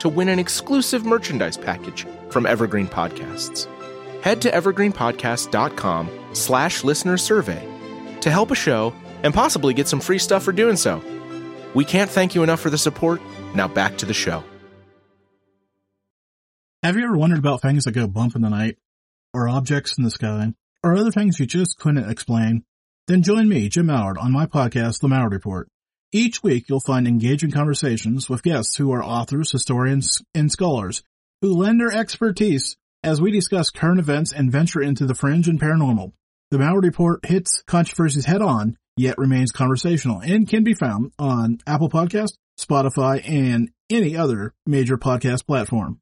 to 0.00 0.08
win 0.08 0.28
an 0.28 0.38
exclusive 0.38 1.04
merchandise 1.04 1.56
package 1.56 2.06
from 2.30 2.46
Evergreen 2.46 2.86
Podcasts. 2.86 3.66
Head 4.22 4.42
to 4.42 4.50
evergreenpodcast.com 4.50 6.10
slash 6.32 6.84
listener 6.84 7.16
survey 7.16 7.66
to 8.20 8.30
help 8.30 8.50
a 8.50 8.54
show 8.54 8.92
and 9.22 9.32
possibly 9.32 9.74
get 9.74 9.88
some 9.88 10.00
free 10.00 10.18
stuff 10.18 10.42
for 10.42 10.52
doing 10.52 10.76
so. 10.76 11.02
We 11.74 11.84
can't 11.84 12.10
thank 12.10 12.34
you 12.34 12.42
enough 12.42 12.60
for 12.60 12.70
the 12.70 12.78
support. 12.78 13.20
Now 13.54 13.68
back 13.68 13.98
to 13.98 14.06
the 14.06 14.14
show. 14.14 14.42
Have 16.82 16.96
you 16.96 17.04
ever 17.04 17.16
wondered 17.16 17.38
about 17.38 17.62
things 17.62 17.84
that 17.84 17.92
go 17.92 18.06
bump 18.06 18.36
in 18.36 18.42
the 18.42 18.48
night, 18.50 18.76
or 19.34 19.48
objects 19.48 19.98
in 19.98 20.04
the 20.04 20.10
sky, 20.10 20.54
or 20.84 20.96
other 20.96 21.10
things 21.10 21.40
you 21.40 21.46
just 21.46 21.78
couldn't 21.78 22.08
explain? 22.08 22.64
Then 23.08 23.22
join 23.22 23.48
me, 23.48 23.68
Jim 23.68 23.86
Malliard, 23.86 24.18
on 24.18 24.32
my 24.32 24.46
podcast, 24.46 25.00
The 25.00 25.08
Malliard 25.08 25.32
Report. 25.32 25.68
Each 26.16 26.42
week 26.42 26.70
you'll 26.70 26.80
find 26.80 27.06
engaging 27.06 27.50
conversations 27.50 28.26
with 28.26 28.42
guests 28.42 28.76
who 28.76 28.90
are 28.90 29.04
authors, 29.04 29.52
historians, 29.52 30.22
and 30.34 30.50
scholars 30.50 31.02
who 31.42 31.54
lend 31.54 31.78
their 31.78 31.92
expertise 31.92 32.78
as 33.02 33.20
we 33.20 33.30
discuss 33.30 33.68
current 33.68 34.00
events 34.00 34.32
and 34.32 34.50
venture 34.50 34.80
into 34.80 35.04
the 35.04 35.14
fringe 35.14 35.46
and 35.46 35.60
paranormal. 35.60 36.12
The 36.50 36.56
Malliard 36.56 36.84
Report 36.84 37.26
hits 37.26 37.62
controversies 37.66 38.24
head 38.24 38.40
on, 38.40 38.78
yet 38.96 39.18
remains 39.18 39.52
conversational 39.52 40.20
and 40.20 40.48
can 40.48 40.64
be 40.64 40.72
found 40.72 41.12
on 41.18 41.58
Apple 41.66 41.90
Podcast, 41.90 42.32
Spotify, 42.58 43.22
and 43.28 43.68
any 43.90 44.16
other 44.16 44.54
major 44.64 44.96
podcast 44.96 45.46
platform. 45.46 46.00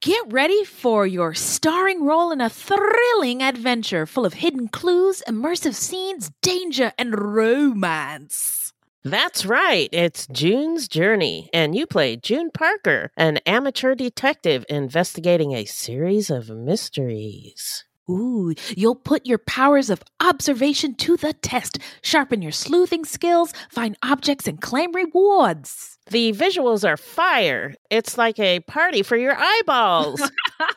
Get 0.00 0.32
ready 0.32 0.64
for 0.64 1.06
your 1.06 1.34
starring 1.34 2.06
role 2.06 2.32
in 2.32 2.40
a 2.40 2.48
thrilling 2.48 3.42
adventure 3.42 4.06
full 4.06 4.24
of 4.24 4.32
hidden 4.32 4.68
clues, 4.68 5.22
immersive 5.28 5.74
scenes, 5.74 6.30
danger, 6.40 6.94
and 6.96 7.18
romance. 7.20 8.65
That's 9.06 9.46
right. 9.46 9.88
It's 9.92 10.26
June's 10.26 10.88
Journey, 10.88 11.48
and 11.54 11.76
you 11.76 11.86
play 11.86 12.16
June 12.16 12.50
Parker, 12.50 13.12
an 13.16 13.38
amateur 13.46 13.94
detective 13.94 14.66
investigating 14.68 15.52
a 15.52 15.64
series 15.64 16.28
of 16.28 16.50
mysteries. 16.50 17.85
Ooh, 18.08 18.54
you'll 18.76 18.94
put 18.94 19.26
your 19.26 19.38
powers 19.38 19.90
of 19.90 20.02
observation 20.20 20.94
to 20.94 21.16
the 21.16 21.32
test, 21.32 21.78
sharpen 22.02 22.40
your 22.40 22.52
sleuthing 22.52 23.04
skills, 23.04 23.52
find 23.68 23.96
objects, 24.02 24.46
and 24.46 24.60
claim 24.60 24.92
rewards. 24.92 25.98
The 26.08 26.32
visuals 26.32 26.88
are 26.88 26.96
fire. 26.96 27.74
It's 27.90 28.16
like 28.16 28.38
a 28.38 28.60
party 28.60 29.02
for 29.02 29.16
your 29.16 29.34
eyeballs. 29.36 30.22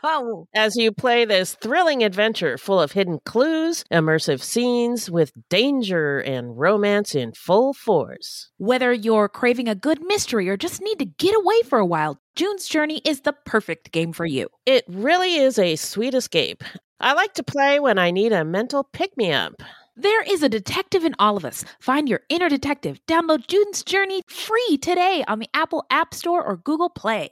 As 0.56 0.76
you 0.76 0.92
play 0.92 1.24
this 1.24 1.54
thrilling 1.62 2.04
adventure 2.04 2.58
full 2.58 2.82
of 2.82 2.94
hidden 2.94 3.20
clues, 3.26 3.84
immersive 3.94 4.42
scenes 4.42 5.12
with 5.12 5.32
danger 5.50 6.20
and 6.20 6.58
romance 6.58 7.14
in 7.14 7.34
full 7.34 7.74
force. 7.74 8.50
Whether 8.58 8.92
you're 8.92 9.30
craving 9.30 9.68
a 9.68 9.76
good 9.76 10.02
mystery 10.02 10.50
or 10.50 10.58
just 10.58 10.82
need 10.82 10.98
to 10.98 11.06
get 11.06 11.36
away 11.36 11.62
for 11.62 11.78
a 11.78 11.86
while, 11.86 12.20
June's 12.36 12.68
Journey 12.68 13.00
is 13.06 13.22
the 13.22 13.36
perfect 13.46 13.92
game 13.92 14.14
for 14.14 14.26
you. 14.26 14.48
It 14.66 14.84
really 14.88 15.36
is 15.36 15.60
a 15.60 15.76
sweet 15.76 16.16
escape. 16.16 16.64
I 17.02 17.14
like 17.14 17.34
to 17.36 17.44
play 17.44 17.80
when 17.80 17.98
I 17.98 18.12
need 18.12 18.34
a 18.34 18.44
mental 18.44 18.84
pick 18.84 19.16
me 19.16 19.32
up. 19.32 19.64
There 19.96 20.22
is 20.24 20.44
a 20.44 20.50
detective 20.50 21.06
in 21.06 21.16
all 21.18 21.38
of 21.38 21.46
us. 21.46 21.64
Find 21.80 22.10
your 22.10 22.22
inner 22.28 22.50
detective. 22.50 23.00
Download 23.08 23.48
June's 23.48 23.84
Journey 23.84 24.22
free 24.28 24.78
today 24.82 25.24
on 25.26 25.40
the 25.40 25.48
Apple 25.54 25.86
App 25.90 26.14
Store 26.14 26.44
or 26.44 26.58
Google 26.58 26.90
Play. 26.90 27.30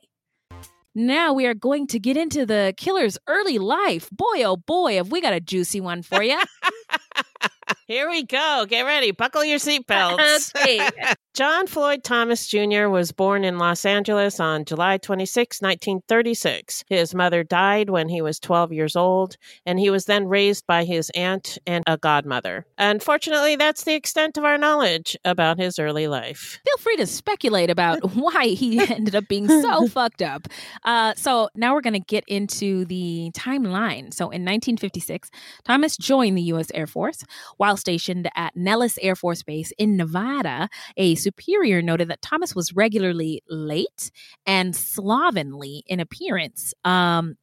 Now 0.95 1.33
we 1.33 1.45
are 1.45 1.53
going 1.53 1.85
to 1.87 1.99
get 1.99 2.15
into 2.15 2.45
the 2.45 2.73
killer's 2.77 3.17
early 3.27 3.57
life. 3.57 4.09
Boy, 4.09 4.43
oh 4.45 4.55
boy, 4.55 4.95
have 4.95 5.11
we 5.11 5.19
got 5.19 5.33
a 5.33 5.41
juicy 5.41 5.81
one 5.81 6.01
for 6.01 6.23
you. 6.23 6.41
Here 7.87 8.09
we 8.09 8.23
go. 8.23 8.65
Get 8.67 8.81
ready. 8.81 9.11
Buckle 9.11 9.45
your 9.45 9.59
seatbelts. 9.59 10.55
okay. 10.57 10.89
John 11.37 11.67
Floyd 11.67 12.03
Thomas 12.03 12.47
Jr. 12.47 12.87
was 12.87 13.11
born 13.11 13.43
in 13.43 13.59
Los 13.59 13.85
Angeles 13.85 14.39
on 14.39 14.65
July 14.65 14.97
26, 14.97 15.61
1936. 15.61 16.83
His 16.89 17.13
mother 17.13 17.43
died 17.43 17.91
when 17.91 18.09
he 18.09 18.23
was 18.23 18.39
12 18.39 18.73
years 18.73 18.95
old, 18.95 19.37
and 19.63 19.79
he 19.79 19.91
was 19.91 20.05
then 20.05 20.27
raised 20.27 20.65
by 20.65 20.83
his 20.83 21.11
aunt 21.11 21.59
and 21.67 21.83
a 21.85 21.95
godmother. 21.95 22.65
Unfortunately, 22.79 23.55
that's 23.55 23.83
the 23.83 23.93
extent 23.93 24.37
of 24.37 24.45
our 24.45 24.57
knowledge 24.57 25.15
about 25.23 25.59
his 25.59 25.77
early 25.77 26.07
life. 26.07 26.59
Feel 26.65 26.77
free 26.77 26.97
to 26.97 27.05
speculate 27.05 27.69
about 27.69 27.99
why 28.15 28.47
he 28.47 28.79
ended 28.89 29.13
up 29.13 29.27
being 29.27 29.47
so 29.47 29.87
fucked 29.87 30.23
up. 30.23 30.47
Uh, 30.83 31.13
so 31.15 31.49
now 31.53 31.75
we're 31.75 31.81
going 31.81 31.93
to 31.93 31.99
get 31.99 32.23
into 32.27 32.83
the 32.85 33.29
timeline. 33.35 34.11
So 34.11 34.25
in 34.25 34.43
1956, 34.43 35.29
Thomas 35.63 35.95
joined 35.95 36.35
the 36.35 36.41
U.S. 36.43 36.71
Air 36.73 36.87
Force. 36.87 37.23
While 37.57 37.77
stationed 37.77 38.29
at 38.35 38.55
Nellis 38.55 38.97
Air 39.01 39.15
Force 39.15 39.43
Base 39.43 39.71
in 39.77 39.97
Nevada, 39.97 40.69
a 40.95 41.15
superior 41.15 41.81
noted 41.81 42.07
that 42.09 42.21
Thomas 42.21 42.55
was 42.55 42.73
regularly 42.73 43.43
late 43.49 44.11
and 44.45 44.75
slovenly 44.75 45.83
in 45.87 45.99
appearance. 45.99 46.73
Um, 46.83 47.37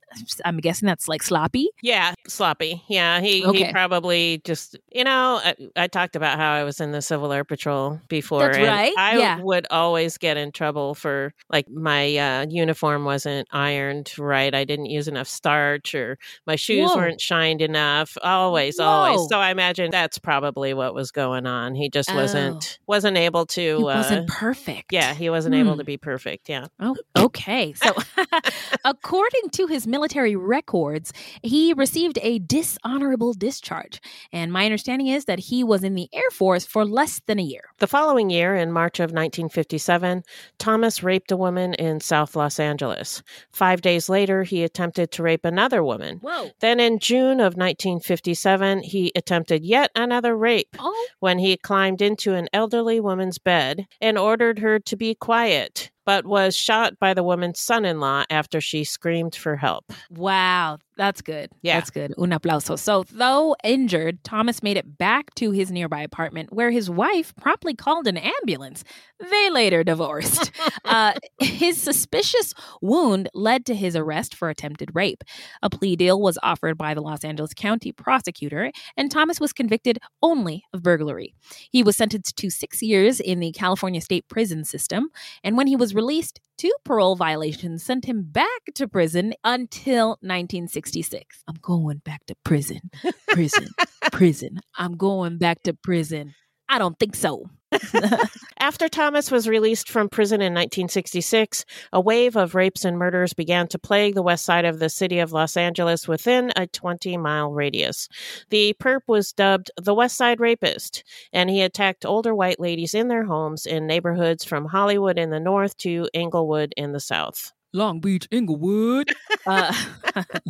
I'm 0.45 0.59
guessing 0.59 0.87
that's 0.87 1.09
like 1.09 1.23
sloppy. 1.23 1.69
Yeah, 1.83 2.15
sloppy. 2.27 2.83
Yeah, 2.89 3.21
he 3.21 3.45
Okay. 3.45 3.65
he 3.67 3.73
probably 3.73 4.41
just 4.45 4.77
you 4.93 5.05
know 5.05 5.41
I, 5.45 5.55
I 5.77 5.87
talked 5.87 6.17
about 6.17 6.39
how 6.39 6.53
I 6.53 6.65
was 6.65 6.81
in 6.81 6.93
the 6.93 7.03
Civil 7.03 7.33
Air 7.33 7.45
Patrol 7.45 8.01
before. 8.09 8.41
That's 8.41 8.59
right, 8.59 8.93
I 8.99 9.19
yeah. 9.19 9.41
would 9.41 9.67
always 9.71 10.19
get 10.19 10.37
in 10.37 10.53
trouble 10.53 10.95
for 10.95 11.33
like 11.51 11.69
my 11.71 12.17
uh, 12.17 12.47
uniform 12.49 13.05
wasn't 13.05 13.49
ironed 13.53 14.13
right. 14.19 14.55
I 14.55 14.65
didn't 14.65 14.87
use 14.87 15.09
enough 15.09 15.29
starch, 15.29 15.95
or 15.95 16.19
my 16.47 16.57
shoes 16.57 16.91
Whoa. 16.91 16.97
weren't 16.97 17.21
shined 17.21 17.61
enough. 17.63 18.17
Always, 18.23 18.79
Whoa. 18.79 18.85
always. 18.85 19.29
So 19.29 19.39
I 19.39 19.51
imagine 19.51 19.91
that's 19.91 20.19
probably 20.19 20.75
what 20.75 20.95
was 20.95 21.11
going 21.11 21.47
on. 21.47 21.75
He 21.75 21.89
just 21.89 22.15
wasn't 22.15 22.79
wasn't 22.87 23.17
able 23.17 23.47
to. 23.47 23.79
He 23.79 23.83
wasn't 23.85 24.31
uh, 24.31 24.35
perfect. 24.35 24.93
Yeah, 24.93 25.15
he 25.15 25.31
wasn't 25.31 25.55
able 25.55 25.73
Hmm. 25.73 25.79
to 25.79 25.85
be 25.85 25.97
perfect. 25.97 26.49
Yeah. 26.49 26.67
Oh, 26.81 26.97
okay. 27.17 27.73
So, 27.75 27.95
according 28.85 29.51
to 29.53 29.67
his 29.67 29.87
military 29.87 30.04
records, 30.13 31.13
he 31.43 31.73
received 31.73 32.19
a 32.23 32.39
dishonorable 32.39 33.33
discharge. 33.35 34.01
And 34.33 34.53
my 34.53 34.65
understanding 34.65 35.09
is 35.09 35.25
that 35.25 35.39
he 35.39 35.65
was 35.65 35.83
in 35.85 35.95
the 35.95 36.09
Air 36.13 36.31
Force 36.31 36.65
for 36.67 36.85
less 36.85 37.21
than 37.27 37.39
a 37.39 37.43
year. 37.43 37.63
The 37.79 37.87
following 37.87 38.31
year, 38.31 38.55
in 38.55 38.73
March 38.73 39.01
of 39.01 39.11
1957, 39.11 40.23
Thomas 40.59 41.03
raped 41.03 41.31
a 41.33 41.37
woman 41.37 41.75
in 41.75 42.01
South 42.01 42.37
Los 42.37 42.59
Angeles. 42.61 43.23
Five 43.53 43.81
days 43.83 44.09
later, 44.09 44.43
he 44.43 44.63
attempted 44.65 45.11
to 45.13 45.23
rape 45.23 45.45
another 45.45 45.83
woman. 45.83 46.19
Whoa. 46.19 46.51
Then 46.61 46.81
in 46.81 46.99
June 46.99 47.41
of 47.41 47.57
1957, 47.57 48.83
he 48.83 49.13
attempted 49.15 49.65
yet 49.65 49.91
another 49.95 50.37
rape 50.37 50.77
Oh. 50.79 51.07
when 51.21 51.39
he 51.39 51.57
climbed 51.57 52.03
into 52.03 52.35
an 52.35 52.49
elderly 52.53 53.01
woman's 53.01 53.39
bed 53.39 53.87
and 54.01 54.19
ordered 54.19 54.59
her 54.61 54.79
to 54.81 54.97
be 54.97 55.15
quiet, 55.15 55.91
but 56.05 56.27
was 56.27 56.57
shot 56.57 56.99
by 56.99 57.15
the 57.15 57.23
woman's 57.23 57.61
son 57.61 57.85
in 57.85 58.01
law 58.01 58.25
after 58.31 58.61
she 58.61 58.85
screamed 58.85 59.35
for 59.35 59.57
help. 59.57 59.93
Wow, 60.11 60.79
that's 60.97 61.23
good. 61.23 61.51
Yeah. 61.63 61.79
That's 61.79 61.91
good. 61.91 62.15
Un 62.19 62.31
aplauso. 62.31 62.79
So, 62.79 63.05
though 63.11 63.57
injured, 63.65 64.23
Thomas 64.23 64.63
made 64.63 64.77
it 64.77 64.99
back 64.99 65.35
to 65.37 65.51
his 65.51 65.71
nearby 65.71 66.03
apartment 66.03 66.53
where 66.53 66.71
his 66.71 66.89
wife 66.89 67.35
promptly 67.37 67.75
called 67.75 68.07
an 68.07 68.17
ambulance. 68.17 68.85
They 69.19 69.51
later 69.51 69.83
divorced. 69.83 70.53
uh, 70.85 71.15
his 71.41 71.81
suspicious 71.81 72.55
wound 72.81 73.29
led 73.35 73.67
to 73.67 73.75
his 73.75 73.97
arrest 73.97 74.35
for 74.35 74.49
attempted 74.49 74.91
rape. 74.95 75.25
A 75.63 75.71
plea 75.71 75.97
deal 75.97 76.21
was 76.21 76.39
offered 76.43 76.79
by 76.79 76.95
the 76.95 77.03
Los 77.03 77.25
Angeles 77.25 77.55
County 77.55 77.93
prosecutor, 77.93 78.71
and 78.97 79.11
Thomas 79.11 79.41
was 79.41 79.53
convicted 79.53 79.99
only 80.23 80.65
of 80.73 80.83
burglary. 80.83 81.35
He 81.71 81.83
was 81.83 81.97
sentenced 81.97 82.37
to 82.37 82.51
six 82.51 82.83
years 82.83 83.21
in 83.21 83.41
the 83.41 83.53
California 83.53 84.01
state 84.01 84.29
prison 84.29 84.65
system, 84.65 85.09
and 85.43 85.57
when 85.57 85.67
he 85.67 85.77
was 85.77 85.95
released, 85.95 86.41
two 86.57 86.73
parole 86.85 87.17
violations 87.17 87.85
sent 87.85 88.05
him 88.05 88.23
back 88.23 88.63
to 88.75 88.89
prison 88.89 89.35
until 89.45 90.11
1966. 90.21 91.43
I'm 91.49 91.57
going 91.61 91.99
back 91.99 92.27
to 92.27 92.35
prison. 92.45 92.91
Prison. 93.29 93.69
prison. 94.13 94.61
I'm 94.77 94.97
going 94.97 95.39
back 95.39 95.63
to 95.65 95.75
prison. 95.75 96.35
I 96.69 96.79
don't 96.79 96.99
think 96.99 97.15
so. 97.17 97.45
After 98.59 98.89
Thomas 98.89 99.31
was 99.31 99.49
released 99.49 99.91
from 99.91 100.09
prison 100.09 100.41
in 100.41 100.55
1966, 100.55 101.65
a 101.93 102.01
wave 102.01 102.37
of 102.37 102.55
rapes 102.55 102.85
and 102.85 102.99
murders 102.99 103.33
began 103.33 103.69
to 103.69 103.79
plague 103.79 104.15
the 104.15 104.23
west 104.23 104.45
side 104.45 104.65
of 104.65 104.79
the 104.79 104.89
city 104.89 105.19
of 105.19 105.33
Los 105.33 105.57
Angeles 105.57 106.09
within 106.09 106.53
a 106.57 106.67
20 106.67 107.17
mile 107.17 107.53
radius. 107.53 108.09
The 108.51 108.75
perp 108.81 109.01
was 109.07 109.33
dubbed 109.33 109.71
the 109.77 109.95
West 109.95 110.17
Side 110.17 110.41
Rapist, 110.41 111.05
and 111.33 111.51
he 111.51 111.61
attacked 111.63 112.07
older 112.07 112.35
white 112.35 112.61
ladies 112.61 112.95
in 112.95 113.09
their 113.09 113.25
homes 113.25 113.67
in 113.67 113.87
neighborhoods 113.87 114.45
from 114.45 114.67
Hollywood 114.67 115.19
in 115.19 115.31
the 115.31 115.41
north 115.41 115.77
to 115.79 116.09
Inglewood 116.15 116.73
in 116.77 116.93
the 116.93 117.01
south. 117.01 117.53
Long 117.75 118.01
Beach, 118.01 118.27
Inglewood. 118.31 119.13
Uh, 119.47 119.75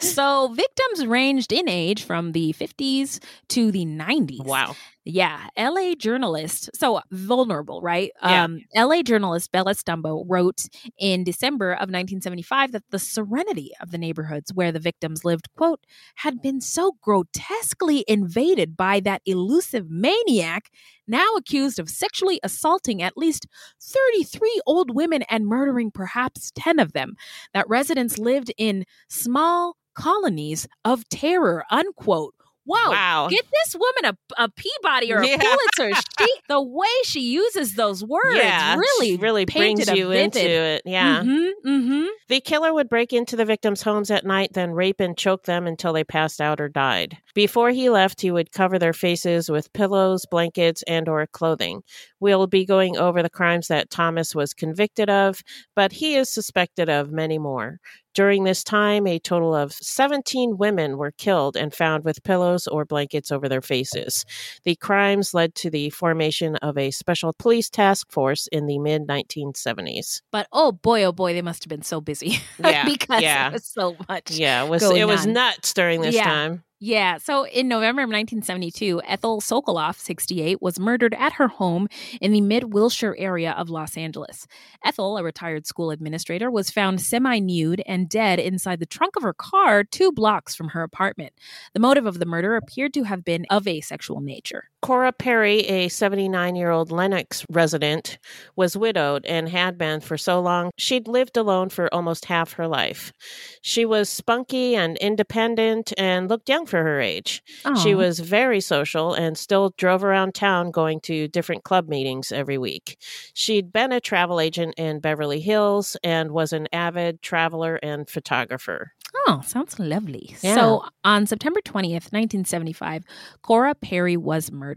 so 0.00 0.48
victims 0.48 1.06
ranged 1.06 1.50
in 1.50 1.66
age 1.66 2.04
from 2.04 2.32
the 2.32 2.52
50s 2.52 3.24
to 3.48 3.72
the 3.72 3.86
90s. 3.86 4.44
Wow. 4.44 4.76
Yeah, 5.10 5.46
LA 5.56 5.94
journalist, 5.94 6.68
so 6.74 7.00
vulnerable, 7.10 7.80
right? 7.80 8.10
Yeah. 8.22 8.44
Um, 8.44 8.60
LA 8.76 9.00
journalist 9.00 9.50
Bella 9.50 9.74
Stumbo 9.74 10.22
wrote 10.28 10.64
in 10.98 11.24
December 11.24 11.72
of 11.72 11.88
1975 11.88 12.72
that 12.72 12.82
the 12.90 12.98
serenity 12.98 13.70
of 13.80 13.90
the 13.90 13.96
neighborhoods 13.96 14.52
where 14.52 14.70
the 14.70 14.78
victims 14.78 15.24
lived, 15.24 15.48
quote, 15.56 15.80
had 16.16 16.42
been 16.42 16.60
so 16.60 16.98
grotesquely 17.00 18.04
invaded 18.06 18.76
by 18.76 19.00
that 19.00 19.22
elusive 19.24 19.86
maniac 19.88 20.70
now 21.06 21.28
accused 21.38 21.78
of 21.78 21.88
sexually 21.88 22.38
assaulting 22.42 23.00
at 23.00 23.16
least 23.16 23.46
33 23.80 24.60
old 24.66 24.94
women 24.94 25.22
and 25.30 25.46
murdering 25.46 25.90
perhaps 25.90 26.52
10 26.54 26.78
of 26.78 26.92
them, 26.92 27.14
that 27.54 27.66
residents 27.66 28.18
lived 28.18 28.52
in 28.58 28.84
small 29.08 29.78
colonies 29.94 30.68
of 30.84 31.08
terror, 31.08 31.64
unquote. 31.70 32.34
Whoa. 32.68 32.90
Wow. 32.90 33.28
Get 33.30 33.46
this 33.50 33.74
woman 33.74 34.14
a, 34.36 34.42
a 34.44 34.48
Peabody 34.50 35.10
or 35.10 35.20
a 35.20 35.26
Yeah. 35.26 35.38
Pulitzer. 35.38 35.98
She, 36.18 36.26
the 36.48 36.60
way 36.60 36.86
she 37.04 37.20
uses 37.20 37.74
those 37.74 38.04
words 38.04 38.34
yeah, 38.34 38.74
really, 38.74 39.16
really 39.16 39.44
brings 39.44 39.88
you 39.88 40.10
into 40.10 40.40
it. 40.40 40.82
Yeah. 40.84 41.22
Mm-hmm, 41.22 41.68
mm-hmm. 41.68 42.06
The 42.28 42.40
killer 42.40 42.74
would 42.74 42.88
break 42.88 43.12
into 43.12 43.36
the 43.36 43.44
victims' 43.44 43.82
homes 43.82 44.10
at 44.10 44.26
night, 44.26 44.50
then 44.54 44.72
rape 44.72 44.98
and 44.98 45.16
choke 45.16 45.44
them 45.44 45.68
until 45.68 45.92
they 45.92 46.02
passed 46.02 46.40
out 46.40 46.60
or 46.60 46.68
died. 46.68 47.18
Before 47.34 47.70
he 47.70 47.88
left, 47.88 48.20
he 48.20 48.32
would 48.32 48.50
cover 48.50 48.80
their 48.80 48.92
faces 48.92 49.48
with 49.48 49.72
pillows, 49.72 50.26
blankets, 50.26 50.82
and 50.88 51.08
or 51.08 51.24
clothing. 51.28 51.82
We'll 52.18 52.48
be 52.48 52.66
going 52.66 52.96
over 52.96 53.22
the 53.22 53.30
crimes 53.30 53.68
that 53.68 53.90
Thomas 53.90 54.34
was 54.34 54.52
convicted 54.52 55.08
of, 55.08 55.40
but 55.76 55.92
he 55.92 56.16
is 56.16 56.28
suspected 56.28 56.88
of 56.88 57.12
many 57.12 57.38
more. 57.38 57.78
During 58.18 58.42
this 58.42 58.64
time, 58.64 59.06
a 59.06 59.20
total 59.20 59.54
of 59.54 59.72
17 59.74 60.58
women 60.58 60.98
were 60.98 61.12
killed 61.12 61.56
and 61.56 61.72
found 61.72 62.02
with 62.02 62.24
pillows 62.24 62.66
or 62.66 62.84
blankets 62.84 63.30
over 63.30 63.48
their 63.48 63.62
faces. 63.62 64.24
The 64.64 64.74
crimes 64.74 65.34
led 65.34 65.54
to 65.54 65.70
the 65.70 65.90
formation 65.90 66.56
of 66.56 66.76
a 66.76 66.90
special 66.90 67.32
police 67.38 67.70
task 67.70 68.10
force 68.10 68.48
in 68.48 68.66
the 68.66 68.80
mid 68.80 69.06
1970s. 69.06 70.20
But 70.32 70.48
oh 70.52 70.72
boy, 70.72 71.04
oh 71.04 71.12
boy, 71.12 71.32
they 71.32 71.42
must 71.42 71.62
have 71.62 71.68
been 71.68 71.82
so 71.82 72.00
busy. 72.00 72.40
Yeah, 72.58 72.84
because 72.84 73.22
yeah. 73.22 73.50
it 73.50 73.52
was 73.52 73.66
so 73.66 73.96
much. 74.08 74.32
Yeah, 74.32 74.64
it 74.64 74.68
was 74.68 74.82
it 74.82 75.06
was 75.06 75.24
on. 75.24 75.34
nuts 75.34 75.72
during 75.72 76.00
this 76.00 76.16
Yeah. 76.16 76.24
time. 76.24 76.64
Yeah. 76.80 77.18
So 77.18 77.44
in 77.44 77.66
November 77.66 78.02
of 78.02 78.08
1972, 78.08 79.02
Ethel 79.04 79.40
Sokoloff, 79.40 79.98
68, 79.98 80.62
was 80.62 80.78
murdered 80.78 81.12
at 81.14 81.32
her 81.32 81.48
home 81.48 81.88
in 82.20 82.30
the 82.30 82.40
mid 82.40 82.72
Wilshire 82.72 83.16
area 83.18 83.50
of 83.52 83.68
Los 83.68 83.96
Angeles. 83.96 84.46
Ethel, 84.84 85.18
a 85.18 85.24
retired 85.24 85.66
school 85.66 85.90
administrator, 85.90 86.52
was 86.52 86.70
found 86.70 87.00
semi 87.00 87.40
nude 87.40 87.82
and 87.84 88.08
dead 88.08 88.38
inside 88.38 88.78
the 88.78 88.86
trunk 88.86 89.16
of 89.16 89.24
her 89.24 89.32
car 89.32 89.82
two 89.82 90.12
blocks 90.12 90.54
from 90.54 90.68
her 90.68 90.84
apartment. 90.84 91.32
The 91.74 91.80
motive 91.80 92.06
of 92.06 92.20
the 92.20 92.26
murder 92.26 92.54
appeared 92.54 92.94
to 92.94 93.02
have 93.04 93.24
been 93.24 93.44
of 93.50 93.66
a 93.66 93.80
sexual 93.80 94.20
nature. 94.20 94.70
Cora 94.80 95.12
Perry, 95.12 95.60
a 95.66 95.88
79 95.88 96.54
year 96.54 96.70
old 96.70 96.92
Lennox 96.92 97.44
resident, 97.50 98.18
was 98.54 98.76
widowed 98.76 99.26
and 99.26 99.48
had 99.48 99.76
been 99.76 100.00
for 100.00 100.16
so 100.16 100.40
long 100.40 100.70
she'd 100.78 101.08
lived 101.08 101.36
alone 101.36 101.68
for 101.68 101.92
almost 101.92 102.26
half 102.26 102.52
her 102.52 102.68
life. 102.68 103.12
She 103.60 103.84
was 103.84 104.08
spunky 104.08 104.76
and 104.76 104.96
independent 104.98 105.92
and 105.98 106.28
looked 106.28 106.48
young 106.48 106.64
for 106.64 106.82
her 106.82 107.00
age. 107.00 107.42
She 107.82 107.94
was 107.94 108.20
very 108.20 108.60
social 108.60 109.14
and 109.14 109.36
still 109.36 109.74
drove 109.76 110.04
around 110.04 110.34
town 110.34 110.70
going 110.70 111.00
to 111.00 111.26
different 111.28 111.64
club 111.64 111.88
meetings 111.88 112.30
every 112.30 112.56
week. 112.56 112.98
She'd 113.34 113.72
been 113.72 113.90
a 113.90 114.00
travel 114.00 114.38
agent 114.40 114.74
in 114.76 115.00
Beverly 115.00 115.40
Hills 115.40 115.96
and 116.04 116.30
was 116.30 116.52
an 116.52 116.68
avid 116.72 117.20
traveler 117.20 117.80
and 117.82 118.08
photographer. 118.08 118.92
Oh, 119.26 119.42
sounds 119.44 119.78
lovely. 119.78 120.36
Yeah. 120.42 120.54
So, 120.54 120.84
on 121.02 121.26
September 121.26 121.60
20th, 121.60 122.12
1975, 122.12 123.04
Cora 123.42 123.74
Perry 123.74 124.16
was 124.16 124.52
murdered. 124.52 124.67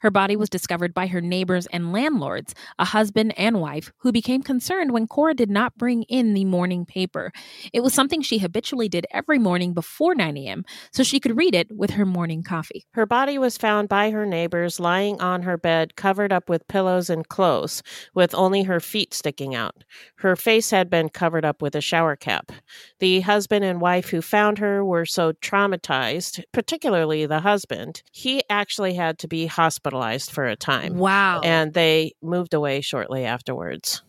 Her 0.00 0.10
body 0.10 0.36
was 0.36 0.48
discovered 0.48 0.94
by 0.94 1.06
her 1.08 1.20
neighbors 1.20 1.66
and 1.66 1.92
landlords, 1.92 2.54
a 2.78 2.84
husband 2.86 3.34
and 3.36 3.60
wife, 3.60 3.92
who 3.98 4.12
became 4.12 4.42
concerned 4.42 4.92
when 4.92 5.06
Cora 5.06 5.34
did 5.34 5.50
not 5.50 5.76
bring 5.76 6.02
in 6.04 6.34
the 6.34 6.44
morning 6.44 6.84
paper. 6.84 7.32
It 7.72 7.82
was 7.82 7.94
something 7.94 8.22
she 8.22 8.38
habitually 8.38 8.88
did 8.88 9.06
every 9.10 9.38
morning 9.38 9.74
before 9.74 10.14
9 10.14 10.36
a.m., 10.36 10.64
so 10.92 11.02
she 11.02 11.20
could 11.20 11.36
read 11.36 11.54
it 11.54 11.68
with 11.70 11.90
her 11.90 12.06
morning 12.06 12.42
coffee. 12.42 12.84
Her 12.92 13.06
body 13.06 13.38
was 13.38 13.56
found 13.56 13.88
by 13.88 14.10
her 14.10 14.26
neighbors 14.26 14.80
lying 14.80 15.20
on 15.20 15.42
her 15.42 15.56
bed, 15.56 15.96
covered 15.96 16.32
up 16.32 16.48
with 16.48 16.66
pillows 16.68 17.08
and 17.08 17.28
clothes, 17.28 17.82
with 18.14 18.34
only 18.34 18.64
her 18.64 18.80
feet 18.80 19.14
sticking 19.14 19.54
out. 19.54 19.84
Her 20.16 20.34
face 20.34 20.70
had 20.70 20.90
been 20.90 21.08
covered 21.08 21.44
up 21.44 21.62
with 21.62 21.74
a 21.76 21.80
shower 21.80 22.16
cap. 22.16 22.52
The 22.98 23.20
husband 23.20 23.64
and 23.64 23.80
wife 23.80 24.10
who 24.10 24.22
found 24.22 24.58
her 24.58 24.84
were 24.84 25.06
so 25.06 25.32
traumatized, 25.32 26.42
particularly 26.52 27.26
the 27.26 27.40
husband, 27.40 28.02
he 28.10 28.42
actually 28.50 28.94
had 28.94 29.18
to 29.20 29.28
be 29.28 29.46
hospitalized 29.46 30.30
for 30.30 30.46
a 30.46 30.56
time. 30.56 30.98
Wow. 30.98 31.40
And 31.42 31.72
they 31.72 32.12
moved 32.22 32.52
away 32.54 32.80
shortly 32.80 33.24
afterwards. 33.24 34.02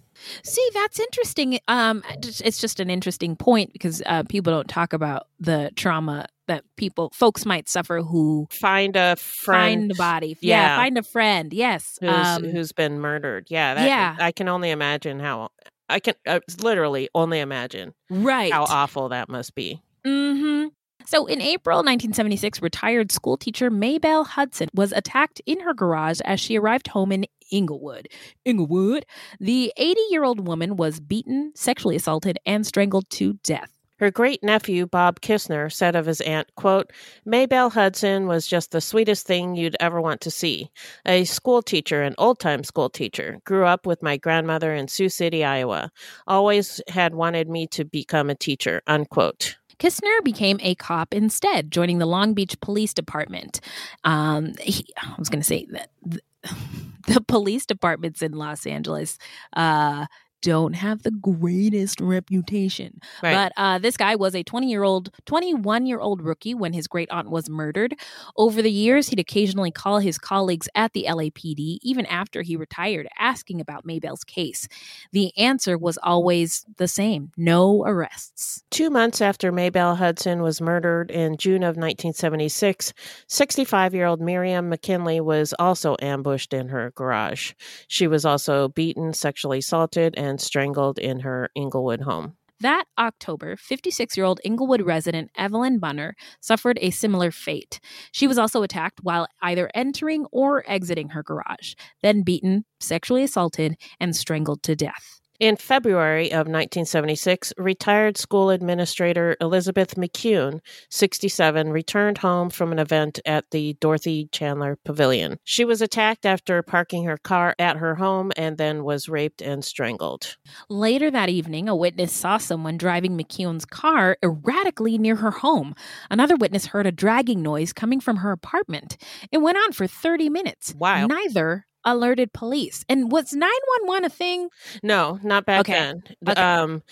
See, 0.43 0.67
that's 0.73 0.99
interesting. 0.99 1.59
Um, 1.67 2.03
it's 2.21 2.59
just 2.59 2.79
an 2.79 2.89
interesting 2.91 3.35
point 3.35 3.73
because 3.73 4.03
uh, 4.05 4.23
people 4.29 4.53
don't 4.53 4.67
talk 4.67 4.93
about 4.93 5.27
the 5.39 5.71
trauma 5.75 6.27
that 6.47 6.63
people, 6.75 7.11
folks 7.13 7.43
might 7.45 7.67
suffer 7.69 8.01
who 8.01 8.47
Find 8.51 8.95
a 8.95 9.15
friend. 9.15 9.79
find 9.81 9.89
the 9.91 9.95
body. 9.95 10.37
Yeah, 10.41 10.61
Yeah. 10.61 10.77
find 10.77 10.97
a 10.97 11.03
friend. 11.03 11.51
Yes. 11.53 11.97
who's, 12.01 12.09
Um, 12.11 12.43
who's 12.43 12.71
been 12.71 12.99
murdered. 12.99 13.47
Yeah, 13.49 13.73
that, 13.73 13.87
Yeah. 13.87 14.15
I 14.19 14.31
can 14.31 14.47
only 14.47 14.69
imagine 14.69 15.19
how. 15.19 15.49
I 15.89 15.99
can 15.99 16.13
uh, 16.27 16.39
literally 16.61 17.09
only 17.15 17.39
imagine 17.39 17.93
right. 18.09 18.53
how 18.53 18.63
awful 18.63 19.09
that 19.09 19.27
must 19.27 19.55
be. 19.55 19.81
hmm 20.05 20.67
So 21.11 21.25
in 21.25 21.41
April 21.41 21.79
1976, 21.79 22.61
retired 22.61 23.11
schoolteacher 23.11 23.69
Maybelle 23.69 24.23
Hudson 24.23 24.69
was 24.73 24.93
attacked 24.93 25.41
in 25.45 25.59
her 25.59 25.73
garage 25.73 26.21
as 26.23 26.39
she 26.39 26.57
arrived 26.57 26.87
home 26.87 27.11
in 27.11 27.25
Inglewood. 27.51 28.07
Inglewood. 28.45 29.05
The 29.37 29.73
80 29.75 29.99
year 30.09 30.23
old 30.23 30.47
woman 30.47 30.77
was 30.77 31.01
beaten, 31.01 31.51
sexually 31.53 31.97
assaulted, 31.97 32.39
and 32.45 32.65
strangled 32.65 33.09
to 33.09 33.33
death. 33.43 33.77
Her 33.99 34.09
great 34.09 34.41
nephew, 34.41 34.87
Bob 34.87 35.19
Kistner, 35.19 35.69
said 35.69 35.97
of 35.97 36.05
his 36.05 36.21
aunt, 36.21 36.47
quote, 36.55 36.91
Maybelle 37.25 37.69
Hudson 37.69 38.25
was 38.25 38.47
just 38.47 38.71
the 38.71 38.79
sweetest 38.79 39.27
thing 39.27 39.55
you'd 39.57 39.75
ever 39.81 40.01
want 40.01 40.21
to 40.21 40.31
see. 40.31 40.71
A 41.05 41.25
schoolteacher, 41.25 42.01
an 42.01 42.15
old 42.19 42.39
time 42.39 42.63
schoolteacher. 42.63 43.41
Grew 43.45 43.65
up 43.65 43.85
with 43.85 44.01
my 44.01 44.15
grandmother 44.15 44.73
in 44.73 44.87
Sioux 44.87 45.09
City, 45.09 45.43
Iowa. 45.43 45.91
Always 46.25 46.81
had 46.87 47.13
wanted 47.13 47.49
me 47.49 47.67
to 47.67 47.83
become 47.83 48.29
a 48.29 48.35
teacher, 48.35 48.81
unquote. 48.87 49.57
Kistner 49.81 50.23
became 50.23 50.59
a 50.61 50.75
cop 50.75 51.11
instead, 51.11 51.71
joining 51.71 51.97
the 51.97 52.05
Long 52.05 52.35
Beach 52.35 52.59
Police 52.59 52.93
Department. 52.93 53.59
Um, 54.03 54.53
he, 54.61 54.85
I 54.95 55.15
was 55.17 55.27
going 55.27 55.41
to 55.41 55.45
say 55.45 55.65
that 55.71 55.89
the, 56.05 56.21
the 57.07 57.21
police 57.21 57.65
departments 57.65 58.21
in 58.21 58.33
Los 58.33 58.67
Angeles 58.67 59.17
uh, 59.53 60.05
don't 60.41 60.73
have 60.73 61.03
the 61.03 61.11
greatest 61.11 62.01
reputation. 62.01 62.99
Right. 63.21 63.33
But 63.33 63.53
uh, 63.57 63.79
this 63.79 63.97
guy 63.97 64.15
was 64.15 64.35
a 64.35 64.43
20 64.43 64.69
year 64.69 64.83
old, 64.83 65.11
21 65.25 65.85
year 65.85 65.99
old 65.99 66.21
rookie 66.21 66.53
when 66.53 66.73
his 66.73 66.87
great 66.87 67.09
aunt 67.11 67.29
was 67.29 67.49
murdered. 67.49 67.95
Over 68.37 68.61
the 68.61 68.71
years, 68.71 69.09
he'd 69.09 69.19
occasionally 69.19 69.71
call 69.71 69.99
his 69.99 70.17
colleagues 70.17 70.67
at 70.75 70.93
the 70.93 71.05
LAPD, 71.07 71.79
even 71.81 72.05
after 72.05 72.41
he 72.41 72.55
retired, 72.55 73.07
asking 73.17 73.61
about 73.61 73.85
Maybelle's 73.85 74.23
case. 74.23 74.67
The 75.11 75.35
answer 75.37 75.77
was 75.77 75.97
always 76.01 76.65
the 76.77 76.87
same 76.87 77.31
no 77.37 77.83
arrests. 77.85 78.63
Two 78.71 78.89
months 78.89 79.21
after 79.21 79.51
Maybelle 79.51 79.95
Hudson 79.95 80.41
was 80.41 80.61
murdered 80.61 81.11
in 81.11 81.37
June 81.37 81.63
of 81.63 81.75
1976, 81.77 82.93
65 83.27 83.93
year 83.93 84.05
old 84.05 84.21
Miriam 84.21 84.69
McKinley 84.69 85.19
was 85.19 85.53
also 85.59 85.95
ambushed 86.01 86.53
in 86.53 86.69
her 86.69 86.91
garage. 86.95 87.53
She 87.87 88.07
was 88.07 88.25
also 88.25 88.69
beaten, 88.69 89.13
sexually 89.13 89.59
assaulted, 89.59 90.13
and 90.17 90.30
strangled 90.39 90.99
in 90.99 91.21
her 91.21 91.49
Inglewood 91.55 92.01
home. 92.01 92.37
That 92.61 92.85
October, 92.99 93.55
56 93.55 94.15
year 94.15 94.25
old 94.25 94.39
Inglewood 94.43 94.83
resident 94.83 95.31
Evelyn 95.35 95.79
Bunner 95.79 96.15
suffered 96.41 96.77
a 96.79 96.91
similar 96.91 97.31
fate. 97.31 97.79
She 98.11 98.27
was 98.27 98.37
also 98.37 98.61
attacked 98.61 98.99
while 99.01 99.27
either 99.41 99.71
entering 99.73 100.27
or 100.31 100.63
exiting 100.69 101.09
her 101.09 101.23
garage, 101.23 101.73
then 102.03 102.21
beaten, 102.21 102.65
sexually 102.79 103.23
assaulted, 103.23 103.77
and 103.99 104.15
strangled 104.15 104.61
to 104.63 104.75
death. 104.75 105.20
In 105.41 105.55
February 105.55 106.27
of 106.27 106.45
1976, 106.45 107.51
retired 107.57 108.15
school 108.15 108.51
administrator 108.51 109.35
Elizabeth 109.41 109.95
McKeown, 109.95 110.59
67, 110.91 111.71
returned 111.71 112.19
home 112.19 112.51
from 112.51 112.71
an 112.71 112.77
event 112.77 113.19
at 113.25 113.49
the 113.49 113.73
Dorothy 113.81 114.29
Chandler 114.31 114.77
Pavilion. 114.85 115.39
She 115.43 115.65
was 115.65 115.81
attacked 115.81 116.27
after 116.27 116.61
parking 116.61 117.05
her 117.05 117.17
car 117.17 117.55
at 117.57 117.77
her 117.77 117.95
home 117.95 118.31
and 118.37 118.59
then 118.59 118.83
was 118.83 119.09
raped 119.09 119.41
and 119.41 119.65
strangled. 119.65 120.37
Later 120.69 121.09
that 121.09 121.29
evening, 121.29 121.67
a 121.67 121.75
witness 121.75 122.13
saw 122.13 122.37
someone 122.37 122.77
driving 122.77 123.17
McKeown's 123.17 123.65
car 123.65 124.17
erratically 124.23 124.99
near 124.99 125.15
her 125.15 125.31
home. 125.31 125.73
Another 126.11 126.35
witness 126.35 126.67
heard 126.67 126.85
a 126.85 126.91
dragging 126.91 127.41
noise 127.41 127.73
coming 127.73 127.99
from 127.99 128.17
her 128.17 128.31
apartment. 128.31 128.95
It 129.31 129.39
went 129.39 129.57
on 129.57 129.71
for 129.71 129.87
30 129.87 130.29
minutes. 130.29 130.75
Wow. 130.77 131.07
Neither 131.07 131.65
alerted 131.85 132.33
police. 132.33 132.85
And 132.89 133.11
was 133.11 133.33
911 133.33 134.05
a 134.05 134.09
thing? 134.09 134.49
No, 134.83 135.19
not 135.23 135.45
back 135.45 135.61
Okay. 135.61 135.73
then. 135.73 136.03
Okay. 136.27 136.41
Um, 136.41 136.83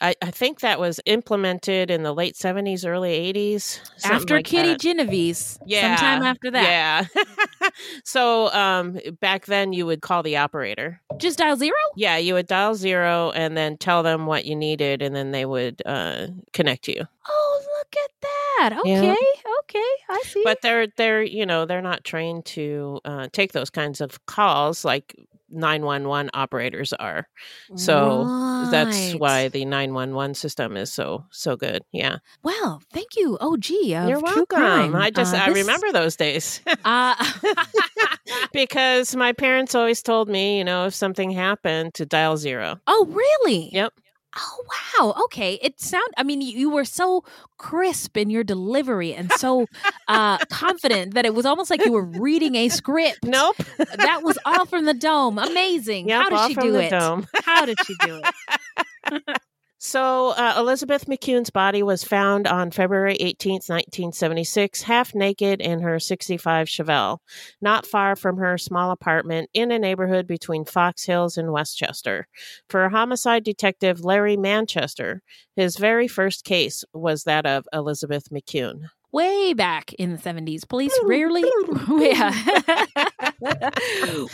I, 0.00 0.14
I 0.20 0.32
think 0.32 0.60
that 0.60 0.80
was 0.80 1.00
implemented 1.06 1.88
in 1.88 2.02
the 2.02 2.12
late 2.12 2.34
70s, 2.34 2.84
early 2.86 3.32
80s. 3.32 3.78
after 4.04 4.34
like 4.36 4.44
Kitty 4.44 4.70
that. 4.70 4.80
Genovese. 4.80 5.58
Yeah. 5.66 5.96
Sometime 5.96 6.22
after 6.24 6.50
that. 6.50 7.08
Yeah. 7.14 7.68
so 8.04 8.52
um, 8.52 8.98
back 9.20 9.46
then 9.46 9.72
you 9.72 9.86
would 9.86 10.02
call 10.02 10.22
the 10.24 10.36
operator. 10.36 11.00
Just 11.16 11.38
dial 11.38 11.56
zero? 11.56 11.72
Yeah, 11.96 12.16
you 12.16 12.34
would 12.34 12.48
dial 12.48 12.74
zero 12.74 13.30
and 13.36 13.56
then 13.56 13.76
tell 13.78 14.02
them 14.02 14.26
what 14.26 14.44
you 14.44 14.56
needed, 14.56 15.00
and 15.00 15.14
then 15.14 15.30
they 15.30 15.46
would 15.46 15.80
uh, 15.86 16.26
connect 16.52 16.88
you. 16.88 17.06
Oh, 17.28 17.60
look 17.78 17.94
at 18.04 18.10
that. 18.20 18.82
Yeah. 18.84 19.14
Okay. 19.70 19.90
I 20.10 20.22
see. 20.24 20.42
But 20.44 20.58
they're 20.62 20.86
they're 20.96 21.22
you 21.22 21.46
know 21.46 21.64
they're 21.66 21.82
not 21.82 22.04
trained 22.04 22.44
to 22.46 23.00
uh, 23.04 23.28
take 23.32 23.52
those 23.52 23.70
kinds 23.70 24.00
of 24.00 24.24
calls 24.26 24.84
like 24.84 25.14
911 25.50 26.30
operators 26.34 26.92
are. 26.94 27.28
So 27.76 28.24
that's 28.72 29.12
why 29.12 29.48
the 29.48 29.64
911 29.64 30.34
system 30.34 30.76
is 30.76 30.92
so 30.92 31.24
so 31.30 31.54
good. 31.56 31.82
Yeah. 31.92 32.18
Well, 32.42 32.82
thank 32.92 33.14
you, 33.16 33.38
Oh, 33.40 33.56
gee, 33.56 33.90
You're 33.94 34.18
welcome. 34.20 34.44
Crime. 34.46 34.96
I 34.96 35.10
just 35.10 35.32
Uh, 35.34 35.38
I 35.38 35.50
this- 35.52 35.58
remember 35.58 35.92
those 35.92 36.16
days. 36.16 36.60
Uh, 36.84 37.14
because 38.52 39.14
my 39.16 39.32
parents 39.32 39.74
always 39.74 40.02
told 40.02 40.28
me, 40.28 40.58
you 40.58 40.64
know, 40.64 40.86
if 40.86 40.94
something 40.94 41.30
happened 41.30 41.94
to 41.94 42.06
dial 42.06 42.36
zero. 42.36 42.80
oh, 42.86 43.06
really? 43.08 43.70
Yep. 43.72 43.92
Oh, 44.36 44.64
wow. 45.00 45.14
Okay. 45.24 45.58
It 45.62 45.80
sound. 45.80 46.08
I 46.16 46.22
mean, 46.22 46.40
you, 46.40 46.58
you 46.58 46.70
were 46.70 46.84
so 46.84 47.24
crisp 47.58 48.16
in 48.16 48.30
your 48.30 48.42
delivery 48.44 49.14
and 49.14 49.30
so 49.32 49.66
uh, 50.08 50.38
confident 50.50 51.14
that 51.14 51.24
it 51.24 51.34
was 51.34 51.46
almost 51.46 51.70
like 51.70 51.84
you 51.84 51.92
were 51.92 52.04
reading 52.04 52.54
a 52.56 52.68
script. 52.80 53.20
Nope. 53.24 53.56
That 53.78 54.22
was 54.22 54.38
all 54.44 54.66
from 54.70 54.84
the 54.86 54.94
dome. 54.94 55.38
Amazing. 55.38 56.08
Yep, 56.08 56.22
How 56.22 56.48
did 56.48 56.48
she 56.48 56.54
do 56.60 56.74
it? 56.76 56.90
dome. 56.90 57.26
How 57.44 57.64
did 57.66 57.78
she 57.86 57.94
do 58.00 58.20
it? 58.24 59.22
So, 59.86 60.30
uh, 60.30 60.54
Elizabeth 60.56 61.04
McKeown's 61.04 61.50
body 61.50 61.82
was 61.82 62.04
found 62.04 62.46
on 62.46 62.70
February 62.70 63.16
18, 63.20 63.60
1976, 63.66 64.80
half 64.80 65.14
naked 65.14 65.60
in 65.60 65.80
her 65.80 66.00
65 66.00 66.68
Chevelle, 66.68 67.18
not 67.60 67.84
far 67.84 68.16
from 68.16 68.38
her 68.38 68.56
small 68.56 68.92
apartment 68.92 69.50
in 69.52 69.70
a 69.70 69.78
neighborhood 69.78 70.26
between 70.26 70.64
Fox 70.64 71.04
Hills 71.04 71.36
and 71.36 71.52
Westchester. 71.52 72.26
For 72.70 72.88
homicide 72.88 73.44
detective 73.44 74.02
Larry 74.02 74.38
Manchester, 74.38 75.20
his 75.54 75.76
very 75.76 76.08
first 76.08 76.44
case 76.44 76.82
was 76.94 77.24
that 77.24 77.44
of 77.44 77.66
Elizabeth 77.70 78.30
McKeown. 78.30 78.88
Way 79.14 79.54
back 79.54 79.92
in 79.92 80.10
the 80.10 80.18
70s, 80.18 80.68
police 80.68 80.92
rarely. 81.04 81.44
yeah. 81.88 82.30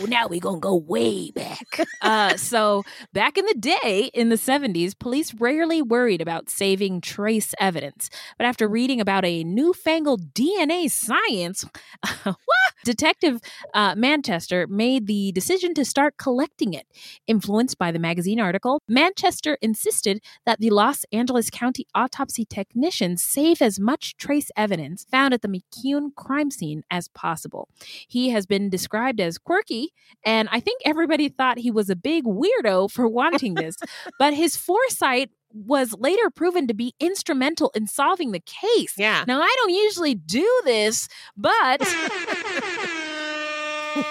now 0.09 0.26
we're 0.26 0.41
going 0.41 0.57
to 0.57 0.61
go 0.61 0.74
way 0.74 1.31
back. 1.31 1.61
Uh, 2.03 2.35
so, 2.37 2.83
back 3.12 3.37
in 3.37 3.45
the 3.45 3.55
day, 3.55 4.11
in 4.14 4.31
the 4.31 4.37
70s, 4.37 4.99
police 4.99 5.35
rarely 5.35 5.83
worried 5.83 6.22
about 6.22 6.49
saving 6.49 7.01
trace 7.01 7.53
evidence. 7.61 8.09
But 8.39 8.47
after 8.47 8.66
reading 8.66 9.03
about 9.03 9.24
a 9.24 9.45
newfangled 9.45 10.33
DNA 10.33 10.91
science. 10.91 11.66
Detective 12.85 13.41
uh, 13.74 13.95
Manchester 13.97 14.66
made 14.66 15.07
the 15.07 15.31
decision 15.33 15.74
to 15.74 15.85
start 15.85 16.16
collecting 16.16 16.72
it. 16.72 16.87
Influenced 17.26 17.76
by 17.76 17.93
the 17.93 17.99
magazine 17.99 18.41
article, 18.41 18.81
Manchester 18.89 19.59
insisted 19.61 20.22
that 20.47 20.59
the 20.59 20.70
Los 20.70 21.05
Angeles 21.12 21.51
County 21.51 21.87
autopsy 21.95 22.47
technicians 22.47 23.22
save 23.22 23.61
as 23.61 23.78
much 23.78 24.16
trace 24.16 24.51
evidence 24.57 24.70
found 25.11 25.35
at 25.35 25.43
the 25.43 25.49
McKeown 25.49 26.14
crime 26.14 26.51
scene 26.51 26.83
as 26.91 27.09
possible. 27.09 27.68
He 28.09 28.31
has 28.31 28.47
been 28.47 28.71
described 28.71 29.21
as 29.21 29.39
quirky, 29.39 29.93
and 30.25 30.49
I 30.51 30.61
think 30.61 30.81
everybody 30.85 31.29
thought 31.29 31.59
he 31.59 31.71
was 31.71 31.91
a 31.91 31.97
big 31.97 32.25
weirdo 32.25 32.91
for 32.91 33.09
wanting 33.21 33.55
this, 33.55 33.77
but 34.18 34.35
his 34.35 34.57
foresight 34.57 35.31
was 35.53 35.95
later 35.99 36.31
proven 36.31 36.66
to 36.68 36.75
be 36.75 36.95
instrumental 37.01 37.73
in 37.75 37.87
solving 37.87 38.33
the 38.33 38.41
case. 38.41 38.95
Yeah. 38.97 39.25
Now, 39.27 39.41
I 39.41 39.55
don't 39.59 39.75
usually 39.75 40.14
do 40.14 40.62
this, 40.64 41.09
but 41.37 41.81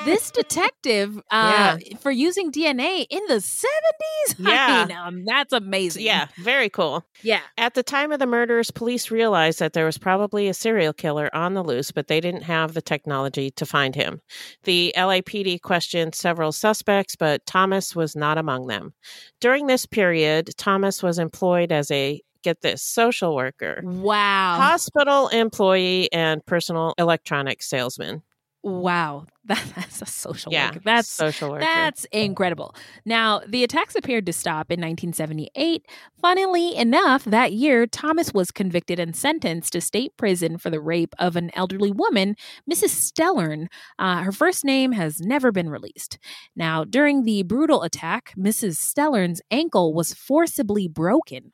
this 0.05 0.31
detective, 0.31 1.19
uh, 1.31 1.77
for 2.01 2.11
using 2.11 2.51
DNA 2.51 3.05
in 3.09 3.21
the 3.27 3.35
70s, 3.35 4.35
Yeah. 4.39 4.67
I 4.67 4.85
mean, 4.87 4.97
um, 4.97 5.25
that's 5.25 5.53
amazing. 5.53 6.03
Yeah, 6.05 6.27
very 6.37 6.69
cool. 6.69 7.05
Yeah. 7.23 7.41
At 7.57 7.73
the 7.73 7.83
time 7.83 8.11
of 8.11 8.19
the 8.19 8.25
murders, 8.25 8.71
police 8.71 9.11
realized 9.11 9.59
that 9.59 9.73
there 9.73 9.85
was 9.85 9.97
probably 9.97 10.47
a 10.47 10.53
serial 10.53 10.93
killer 10.93 11.29
on 11.33 11.53
the 11.53 11.63
loose, 11.63 11.91
but 11.91 12.07
they 12.07 12.19
didn't 12.19 12.43
have 12.43 12.73
the 12.73 12.81
technology 12.81 13.51
to 13.51 13.65
find 13.65 13.95
him. 13.95 14.21
The 14.63 14.93
LAPD 14.97 15.61
questioned 15.61 16.15
several 16.15 16.51
suspects, 16.51 17.15
but 17.15 17.45
Thomas 17.45 17.95
was 17.95 18.15
not 18.15 18.37
among 18.37 18.67
them. 18.67 18.93
During 19.41 19.67
this 19.67 19.85
period, 19.85 20.49
Thomas 20.57 21.01
was 21.03 21.19
employed 21.19 21.71
as 21.71 21.89
a 21.91 22.21
get 22.41 22.61
this 22.61 22.81
social 22.81 23.35
worker, 23.35 23.81
Wow. 23.83 24.55
hospital 24.57 25.27
employee, 25.27 26.09
and 26.13 26.45
personal 26.45 26.93
electronics 26.97 27.67
salesman. 27.69 28.23
Wow. 28.63 29.25
That, 29.49 29.63
that's 29.75 29.99
a 30.03 30.05
social 30.05 30.53
Yeah, 30.53 30.67
worker. 30.67 30.81
That's 30.85 31.07
social 31.09 31.49
worker. 31.49 31.61
That's 31.61 32.05
incredible. 32.11 32.75
Now, 33.03 33.41
the 33.47 33.63
attacks 33.63 33.95
appeared 33.95 34.27
to 34.27 34.33
stop 34.33 34.69
in 34.69 34.79
1978. 34.79 35.87
Funnily 36.21 36.75
enough, 36.75 37.23
that 37.25 37.51
year, 37.51 37.87
Thomas 37.87 38.31
was 38.31 38.51
convicted 38.51 38.99
and 38.99 39.15
sentenced 39.15 39.73
to 39.73 39.81
state 39.81 40.15
prison 40.17 40.59
for 40.59 40.69
the 40.69 40.79
rape 40.79 41.15
of 41.17 41.35
an 41.35 41.49
elderly 41.55 41.91
woman, 41.91 42.35
Mrs. 42.71 42.89
Stellern. 43.11 43.65
Uh, 43.97 44.21
her 44.21 44.31
first 44.31 44.63
name 44.63 44.91
has 44.91 45.19
never 45.19 45.51
been 45.51 45.71
released. 45.71 46.19
Now, 46.55 46.83
during 46.83 47.23
the 47.23 47.41
brutal 47.41 47.81
attack, 47.81 48.33
Mrs. 48.37 48.75
Stellern's 48.75 49.41
ankle 49.49 49.95
was 49.95 50.13
forcibly 50.13 50.87
broken. 50.87 51.53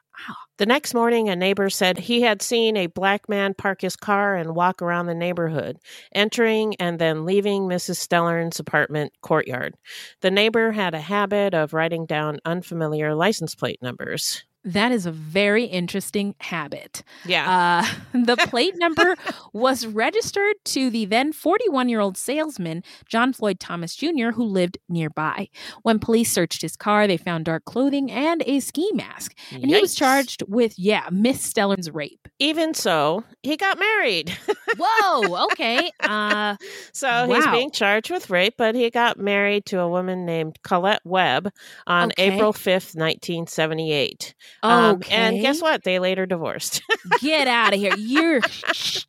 The 0.58 0.66
next 0.66 0.94
morning, 0.94 1.28
a 1.28 1.36
neighbor 1.36 1.70
said 1.70 1.98
he 1.98 2.22
had 2.22 2.42
seen 2.42 2.78
a 2.78 2.88
black 2.88 3.28
man 3.28 3.54
park 3.54 3.82
his 3.82 3.98
car 3.98 4.36
and 4.36 4.56
walk 4.56 4.82
around 4.82 5.08
the 5.08 5.14
neighborhood, 5.14 5.78
entering 6.14 6.76
and 6.78 6.98
then 6.98 7.26
leaving 7.26 7.64
Mrs. 7.64 7.98
Stellern's 7.98 8.60
apartment 8.60 9.12
courtyard. 9.22 9.76
The 10.22 10.32
neighbor 10.32 10.72
had 10.72 10.94
a 10.94 11.02
habit 11.02 11.54
of 11.54 11.74
writing 11.74 12.06
down 12.06 12.40
unfamiliar 12.46 13.14
license 13.14 13.54
plate 13.56 13.82
numbers. 13.82 14.46
That 14.66 14.92
is 14.92 15.06
a 15.06 15.12
very 15.12 15.66
interesting 15.66 16.34
habit. 16.40 17.04
Yeah. 17.26 17.84
Uh, 18.16 18.24
the 18.26 18.36
plate 18.36 18.74
number 18.78 19.16
was 19.54 19.86
registered 19.86 20.56
to 20.66 20.90
the 20.90 21.06
then 21.06 21.32
41 21.32 21.88
year 21.88 22.00
old 22.00 22.18
salesman, 22.18 22.84
John 23.08 23.32
Floyd 23.32 23.60
Thomas 23.60 23.96
Jr., 23.96 24.32
who 24.34 24.44
lived 24.44 24.78
nearby. 24.90 25.50
When 25.84 26.00
police 26.00 26.32
searched 26.32 26.62
his 26.64 26.76
car, 26.76 27.06
they 27.08 27.18
found 27.18 27.46
dark 27.46 27.66
clothing 27.66 28.12
and 28.12 28.44
a 28.48 28.60
ski 28.60 28.90
mask. 28.94 29.36
And 29.52 29.66
he 29.66 29.80
was 29.80 29.94
charged 29.94 30.44
with, 30.48 30.78
yeah, 30.78 31.08
Miss 31.12 31.42
Stellan's 31.54 31.92
rape. 31.92 32.28
Even 32.40 32.74
so, 32.74 33.24
he 33.44 33.56
got 33.58 33.78
married. 33.80 34.36
Whoa, 34.78 35.46
okay. 35.52 35.92
Uh, 36.02 36.56
so 36.92 37.28
he's 37.32 37.48
being 37.48 37.72
charged 37.72 38.10
with 38.12 38.30
rape, 38.30 38.56
but 38.58 38.76
he 38.76 38.90
got 38.90 39.20
married 39.20 39.66
to 39.68 39.80
a 39.80 39.88
woman 39.88 40.26
named 40.26 40.58
Colette 40.64 41.02
Webb 41.06 41.52
on 41.88 42.12
Okay. 42.12 42.34
April 42.36 42.52
5th, 42.52 42.96
1978. 42.96 44.34
Um, 44.64 45.02
and 45.10 45.42
guess 45.42 45.62
what? 45.62 45.84
They 45.84 46.00
later 46.00 46.26
divorced. 46.26 46.82
get 47.20 47.48
out 47.48 47.74
of 47.74 47.80
here. 47.80 47.96
You're 47.98 48.42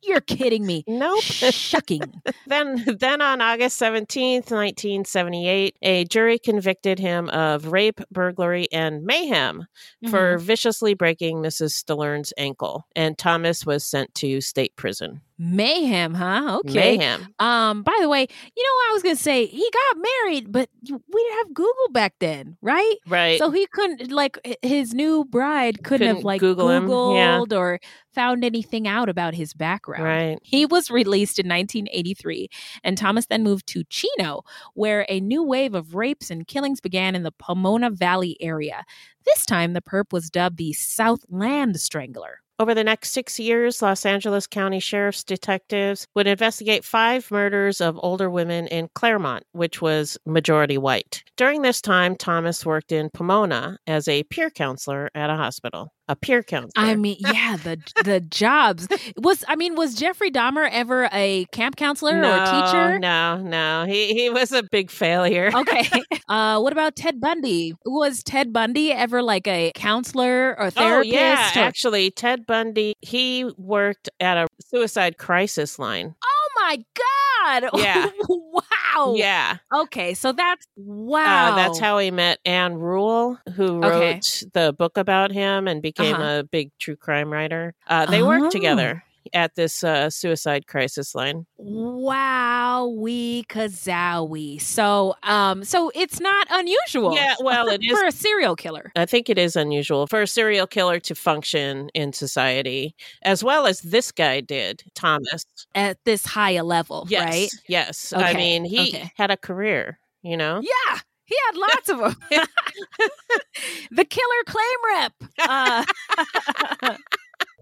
you're 0.03 0.21
kidding 0.21 0.65
me. 0.65 0.83
Nope. 0.87 1.21
Shocking. 1.21 2.21
then 2.47 2.85
then 2.99 3.21
on 3.21 3.41
August 3.41 3.79
17th, 3.81 4.51
1978, 4.51 5.77
a 5.81 6.05
jury 6.05 6.39
convicted 6.39 6.99
him 6.99 7.29
of 7.29 7.67
rape, 7.67 8.01
burglary, 8.11 8.67
and 8.71 9.03
mayhem 9.03 9.67
for 10.09 10.37
viciously 10.37 10.93
breaking 10.93 11.37
Mrs. 11.37 11.71
Stallern's 11.71 12.33
ankle. 12.37 12.85
And 12.95 13.17
Thomas 13.17 13.65
was 13.65 13.83
sent 13.83 14.13
to 14.15 14.41
state 14.41 14.75
prison. 14.75 15.21
Mayhem, 15.39 16.15
huh? 16.15 16.61
Okay. 16.65 16.97
Mayhem. 16.97 17.27
Um, 17.37 17.83
by 17.83 17.95
the 18.01 18.09
way, 18.09 18.21
you 18.21 18.63
know 18.63 18.75
what 18.75 18.89
I 18.89 18.93
was 18.93 19.03
gonna 19.03 19.15
say? 19.15 19.45
He 19.45 19.69
got 19.71 19.97
married, 20.23 20.51
but 20.51 20.69
we 20.83 21.23
didn't 21.23 21.37
have 21.37 21.53
Google 21.53 21.89
back 21.91 22.15
then, 22.19 22.57
right? 22.61 22.95
Right. 23.07 23.37
So 23.37 23.51
he 23.51 23.67
couldn't 23.67 24.11
like 24.11 24.39
his 24.63 24.93
new 24.93 25.25
bride 25.25 25.83
couldn't, 25.83 26.07
have 26.07 26.15
Couldn't 26.17 26.25
like 26.25 26.41
Google 26.41 26.69
him, 26.69 26.83
yeah. 26.87 27.39
Googled 27.39 27.55
or 27.55 27.79
found 28.13 28.43
anything 28.43 28.87
out 28.87 29.09
about 29.09 29.35
his 29.35 29.53
background. 29.53 30.03
Right. 30.03 30.39
He 30.41 30.65
was 30.65 30.89
released 30.89 31.37
in 31.37 31.47
1983, 31.47 32.49
and 32.83 32.97
Thomas 32.97 33.27
then 33.27 33.43
moved 33.43 33.67
to 33.67 33.83
Chino, 33.89 34.41
where 34.73 35.05
a 35.07 35.19
new 35.19 35.43
wave 35.43 35.75
of 35.75 35.93
rapes 35.93 36.31
and 36.31 36.47
killings 36.47 36.81
began 36.81 37.13
in 37.15 37.21
the 37.21 37.31
Pomona 37.31 37.91
Valley 37.91 38.37
area. 38.41 38.85
This 39.23 39.45
time, 39.45 39.73
the 39.73 39.81
perp 39.81 40.11
was 40.11 40.31
dubbed 40.31 40.57
the 40.57 40.73
Southland 40.73 41.79
Strangler. 41.79 42.41
Over 42.59 42.73
the 42.73 42.83
next 42.83 43.11
six 43.11 43.39
years, 43.39 43.83
Los 43.83 44.03
Angeles 44.03 44.47
County 44.47 44.79
Sheriff's 44.79 45.23
detectives 45.23 46.07
would 46.15 46.25
investigate 46.25 46.83
five 46.83 47.29
murders 47.29 47.79
of 47.79 47.99
older 48.01 48.31
women 48.31 48.65
in 48.67 48.89
Claremont, 48.95 49.43
which 49.51 49.79
was 49.79 50.17
majority 50.25 50.79
white. 50.79 51.23
During 51.35 51.61
this 51.61 51.81
time, 51.81 52.15
Thomas 52.15 52.65
worked 52.65 52.91
in 52.91 53.11
Pomona 53.11 53.77
as 53.85 54.07
a 54.07 54.23
peer 54.23 54.49
counselor 54.49 55.11
at 55.13 55.29
a 55.29 55.35
hospital. 55.35 55.91
A 56.09 56.15
peer 56.15 56.41
counselor. 56.41 56.71
I 56.85 56.95
mean, 56.95 57.17
yeah, 57.19 57.57
the 57.57 57.77
the 58.05 58.21
jobs 58.21 58.87
was. 59.17 59.43
I 59.47 59.55
mean, 59.57 59.75
was 59.75 59.93
Jeffrey 59.93 60.31
Dahmer 60.31 60.69
ever 60.71 61.09
a 61.11 61.45
camp 61.51 61.75
counselor 61.75 62.21
no, 62.21 62.31
or 62.31 62.43
a 62.43 62.45
teacher? 62.45 62.99
No, 62.99 63.37
no. 63.37 63.85
He 63.85 64.13
he 64.13 64.29
was 64.29 64.51
a 64.53 64.63
big 64.63 64.89
failure. 64.91 65.51
Okay. 65.57 65.89
Uh, 66.29 66.59
what 66.59 66.71
about 66.71 66.95
Ted 66.95 67.19
Bundy? 67.19 67.73
Was 67.85 68.23
Ted 68.23 68.53
Bundy 68.53 68.91
ever 68.93 69.21
like 69.21 69.47
a 69.47 69.71
counselor 69.75 70.55
or 70.59 70.69
therapist? 70.69 71.13
Oh 71.13 71.17
yeah, 71.19 71.51
or- 71.55 71.59
actually, 71.59 72.11
Ted 72.11 72.45
Bundy. 72.45 72.93
He 73.01 73.43
worked 73.57 74.09
at 74.19 74.37
a 74.37 74.47
suicide 74.61 75.17
crisis 75.17 75.77
line. 75.79 76.15
oh 76.23 76.36
my 76.59 76.83
God! 76.95 77.69
Yeah. 77.77 78.09
wow. 78.27 79.13
Yeah, 79.15 79.57
Okay, 79.73 80.13
so 80.13 80.31
that's 80.31 80.65
wow. 80.75 81.51
Uh, 81.53 81.55
that's 81.55 81.79
how 81.79 81.97
he 81.99 82.11
met 82.11 82.39
Ann 82.45 82.75
Rule, 82.75 83.37
who 83.55 83.79
wrote 83.79 83.93
Okay. 83.93 84.21
the 84.53 84.73
book 84.77 84.97
about 84.97 85.31
him 85.31 85.67
and 85.67 85.81
became 85.81 86.15
Uh-huh. 86.15 86.39
a 86.39 86.43
big 86.43 86.71
true 86.79 86.95
crime 86.97 87.31
writer. 87.31 87.73
Uh, 87.87 88.05
they 88.05 88.21
worked 88.23 88.45
Oh. 88.47 88.49
together 88.49 89.03
at 89.33 89.55
this 89.55 89.83
uh, 89.83 90.09
suicide 90.09 90.67
crisis 90.67 91.13
line. 91.15 91.45
Wowie 91.59 93.45
kazowie. 93.47 94.59
So, 94.61 95.15
um, 95.23 95.63
so 95.63 95.91
it's 95.95 96.19
not 96.19 96.47
unusual. 96.49 97.13
Yeah, 97.15 97.35
well, 97.39 97.67
it 97.67 97.81
is. 97.83 97.97
for 97.97 98.05
a 98.05 98.11
serial 98.11 98.55
killer. 98.55 98.91
I 98.95 99.05
think 99.05 99.29
it 99.29 99.37
is 99.37 99.55
unusual 99.55 100.07
for 100.07 100.21
a 100.21 100.27
serial 100.27 100.67
killer 100.67 100.99
to 101.01 101.15
function 101.15 101.89
in 101.93 102.13
society 102.13 102.95
as 103.23 103.43
well 103.43 103.65
as 103.65 103.81
this 103.81 104.11
guy 104.11 104.41
did, 104.41 104.83
Thomas. 104.95 105.45
at 105.75 105.97
this 106.05 106.25
high 106.25 106.51
a 106.51 106.63
level, 106.63 107.05
Yes, 107.09 107.23
right? 107.25 107.49
yes. 107.67 108.11
Yes. 108.11 108.13
I 108.13 108.33
mean, 108.33 108.65
he 108.65 108.89
okay. 108.89 109.11
had 109.17 109.31
a 109.31 109.37
career. 109.37 109.99
You 110.23 110.35
know. 110.35 110.61
Yeah, 110.61 110.99
he 111.25 111.35
had 111.45 111.55
lots 111.57 111.89
of 111.89 111.99
them. 111.99 112.15
the 113.91 114.03
killer 114.05 114.43
claim 114.45 114.77
rep. 114.95 115.13
Uh, 115.39 116.95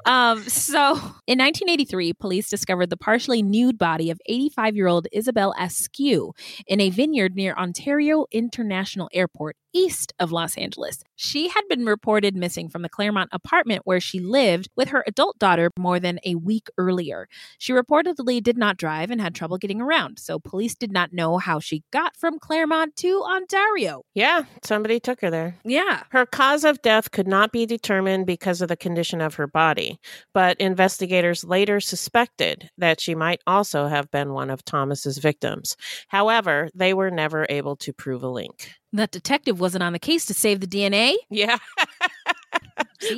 um, 0.05 0.41
so 0.43 0.93
in 1.27 1.39
1983, 1.39 2.13
police 2.13 2.49
discovered 2.49 2.89
the 2.89 2.97
partially 2.97 3.41
nude 3.41 3.77
body 3.77 4.09
of 4.11 4.19
85 4.27 4.75
year 4.75 4.87
old 4.87 5.07
Isabel 5.11 5.53
Askew 5.57 6.33
in 6.67 6.79
a 6.79 6.89
vineyard 6.89 7.35
near 7.35 7.53
Ontario 7.55 8.25
International 8.31 9.09
Airport, 9.13 9.55
east 9.73 10.13
of 10.19 10.31
Los 10.31 10.57
Angeles. 10.57 11.03
She 11.16 11.47
had 11.49 11.63
been 11.70 11.86
reported 11.86 12.36
missing 12.36 12.70
from 12.70 12.82
the 12.82 12.89
Claremont 12.89 13.30
apartment 13.32 13.82
where 13.86 13.99
she 13.99 14.20
lived 14.20 14.70
with 14.76 14.89
her 14.89 15.03
adult 15.07 15.39
daughter 15.39 15.72
more 15.78 15.99
than 15.99 16.20
a 16.26 16.36
week 16.36 16.68
earlier. 16.78 17.28
She 17.57 17.74
reportedly 17.74 18.41
did 18.41 18.57
not 18.57 18.78
drive 18.78 19.11
and 19.11 19.22
had 19.22 19.34
trouble 19.36 19.57
getting 19.57 19.82
around, 19.82 20.20
so 20.20 20.39
police 20.39 20.76
did 20.76 20.91
not 20.91 21.13
know 21.13 21.38
how 21.38 21.59
she 21.59 21.84
got 21.91 22.16
from 22.18 22.39
Claremont 22.39 22.95
to 22.97 23.24
Ontario. 23.24 24.03
Yeah, 24.13 24.43
somebody 24.63 24.99
took 24.99 25.22
her 25.22 25.30
there. 25.30 25.57
Yeah. 25.63 26.03
Her 26.09 26.26
cause 26.26 26.63
of 26.63 26.82
death 26.82 27.11
could 27.11 27.28
not 27.28 27.51
be 27.51 27.66
determined 27.66 28.26
because 28.26 28.61
of 28.61 28.68
the 28.68 28.78
condition 28.78 29.22
of 29.22 29.36
her 29.36 29.47
body, 29.47 29.99
but 30.34 30.59
investigators 30.59 31.43
later 31.43 31.80
suspected 31.80 32.70
that 32.78 32.99
she 32.99 33.16
might 33.16 33.41
also 33.47 33.88
have 33.88 34.11
been 34.11 34.34
one 34.34 34.49
of 34.49 34.66
Thomas's 34.66 35.18
victims. 35.18 35.76
However, 36.07 36.70
they 36.76 36.93
were 36.93 37.11
never 37.11 37.45
able 37.49 37.76
to 37.78 37.93
prove 37.93 38.24
a 38.24 38.30
link. 38.30 38.72
That 38.95 39.11
detective 39.11 39.59
wasn't 39.59 39.83
on 39.83 39.93
the 39.93 39.99
case 39.99 40.25
to 40.27 40.33
save 40.33 40.59
the 40.61 40.67
DNA. 40.67 41.15
Yeah. 41.29 41.57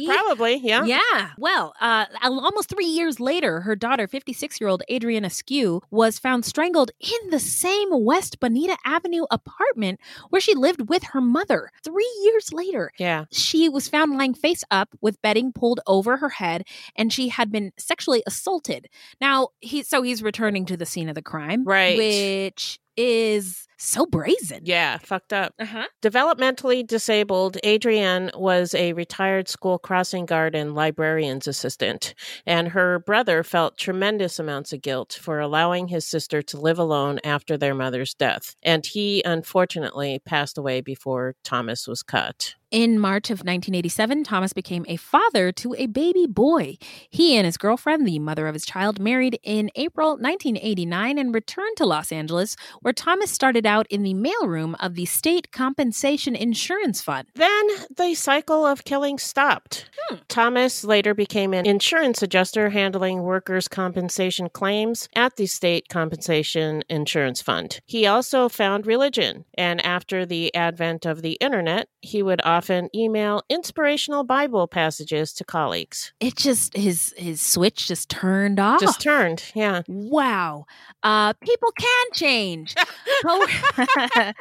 Probably, 0.05 0.55
yeah. 0.57 0.83
Yeah. 0.83 1.29
Well, 1.37 1.73
uh, 1.79 2.05
almost 2.21 2.69
three 2.69 2.85
years 2.85 3.19
later, 3.19 3.61
her 3.61 3.75
daughter, 3.75 4.07
56 4.07 4.59
year 4.59 4.67
old 4.69 4.83
Adeline 4.89 5.29
Skew, 5.29 5.81
was 5.91 6.19
found 6.19 6.43
strangled 6.45 6.91
in 6.99 7.29
the 7.29 7.39
same 7.39 7.87
West 7.91 8.39
Bonita 8.39 8.75
Avenue 8.85 9.23
apartment 9.31 9.99
where 10.29 10.41
she 10.41 10.55
lived 10.55 10.89
with 10.89 11.03
her 11.13 11.21
mother. 11.21 11.71
Three 11.83 12.11
years 12.23 12.51
later, 12.51 12.91
Yeah. 12.99 13.25
she 13.31 13.69
was 13.69 13.87
found 13.87 14.17
lying 14.17 14.33
face 14.33 14.63
up 14.71 14.89
with 14.99 15.21
bedding 15.21 15.53
pulled 15.53 15.79
over 15.87 16.17
her 16.17 16.29
head 16.29 16.63
and 16.95 17.13
she 17.13 17.29
had 17.29 17.51
been 17.51 17.71
sexually 17.77 18.23
assaulted. 18.27 18.87
Now, 19.21 19.49
he 19.59 19.83
so 19.83 20.01
he's 20.01 20.21
returning 20.23 20.65
to 20.65 20.75
the 20.77 20.85
scene 20.85 21.07
of 21.07 21.15
the 21.15 21.21
crime, 21.21 21.63
Right. 21.63 21.97
Which 21.97 22.79
is 22.97 23.66
so 23.77 24.05
brazen. 24.05 24.61
Yeah, 24.63 24.97
fucked 24.97 25.33
up. 25.33 25.53
Uh-huh. 25.59 25.87
Developmentally 26.01 26.85
disabled, 26.85 27.57
Adeline 27.63 28.31
was 28.35 28.73
a 28.73 28.93
retired 28.93 29.47
school 29.47 29.79
crossing 29.79 30.25
guard 30.25 30.55
and 30.55 30.75
librarian's 30.75 31.47
assistant, 31.47 32.13
and 32.45 32.69
her 32.69 32.99
brother 32.99 33.43
felt 33.43 33.77
tremendous 33.77 34.39
amounts 34.39 34.73
of 34.73 34.81
guilt 34.81 35.17
for 35.21 35.39
allowing 35.39 35.87
his 35.87 36.05
sister 36.05 36.41
to 36.41 36.59
live 36.59 36.79
alone 36.79 37.19
after 37.23 37.57
their 37.57 37.75
mother's 37.75 38.13
death. 38.13 38.55
And 38.63 38.85
he 38.85 39.21
unfortunately 39.23 40.19
passed 40.25 40.57
away 40.57 40.81
before 40.81 41.35
Thomas 41.43 41.87
was 41.87 42.03
cut. 42.03 42.55
In 42.69 42.99
March 42.99 43.29
of 43.29 43.39
1987, 43.39 44.25
Thomas 44.25 44.51
became 44.51 44.85
a 44.89 44.97
father 44.97 45.53
to 45.53 45.73
a 45.77 45.85
baby 45.85 46.27
boy. 46.27 46.75
He 47.09 47.37
and 47.37 47.45
his 47.45 47.55
girlfriend, 47.55 48.05
the 48.05 48.19
mother 48.19 48.45
of 48.45 48.53
his 48.53 48.65
child, 48.65 48.99
married 48.99 49.39
in 49.41 49.71
April 49.75 50.09
1989 50.17 51.17
and 51.17 51.33
returned 51.33 51.77
to 51.77 51.85
Los 51.85 52.11
Angeles, 52.11 52.57
where 52.81 52.91
Thomas 52.91 53.31
started 53.31 53.65
out 53.67 53.85
in 53.89 54.03
the 54.03 54.13
mailroom 54.13 54.75
of 54.79 54.95
the 54.95 55.05
State 55.05 55.51
Compensation 55.51 56.35
Insurance 56.35 57.01
Fund. 57.01 57.27
Then 57.35 57.67
the 57.95 58.15
cycle 58.15 58.65
of 58.65 58.83
killing 58.85 59.19
stopped. 59.19 59.89
Thomas 60.27 60.83
later 60.83 61.13
became 61.13 61.53
an 61.53 61.65
insurance 61.65 62.21
adjuster 62.21 62.69
handling 62.69 63.21
workers' 63.23 63.67
compensation 63.67 64.49
claims 64.49 65.09
at 65.15 65.35
the 65.35 65.45
State 65.45 65.89
Compensation 65.89 66.83
Insurance 66.89 67.41
Fund. 67.41 67.79
He 67.85 68.05
also 68.07 68.49
found 68.49 68.87
religion, 68.87 69.45
and 69.57 69.85
after 69.85 70.25
the 70.25 70.53
advent 70.55 71.05
of 71.05 71.21
the 71.21 71.33
internet, 71.33 71.89
he 72.01 72.23
would 72.23 72.41
often 72.43 72.89
email 72.95 73.43
inspirational 73.49 74.23
Bible 74.23 74.67
passages 74.67 75.33
to 75.33 75.43
colleagues. 75.43 76.13
It 76.19 76.35
just 76.35 76.75
his 76.75 77.13
his 77.17 77.41
switch 77.41 77.87
just 77.87 78.09
turned 78.09 78.59
off. 78.59 78.79
Just 78.79 79.01
turned, 79.01 79.43
yeah. 79.53 79.81
Wow. 79.87 80.65
Uh, 81.03 81.33
people 81.33 81.71
can 81.77 82.05
change. 82.13 82.75
Co- 83.25 83.45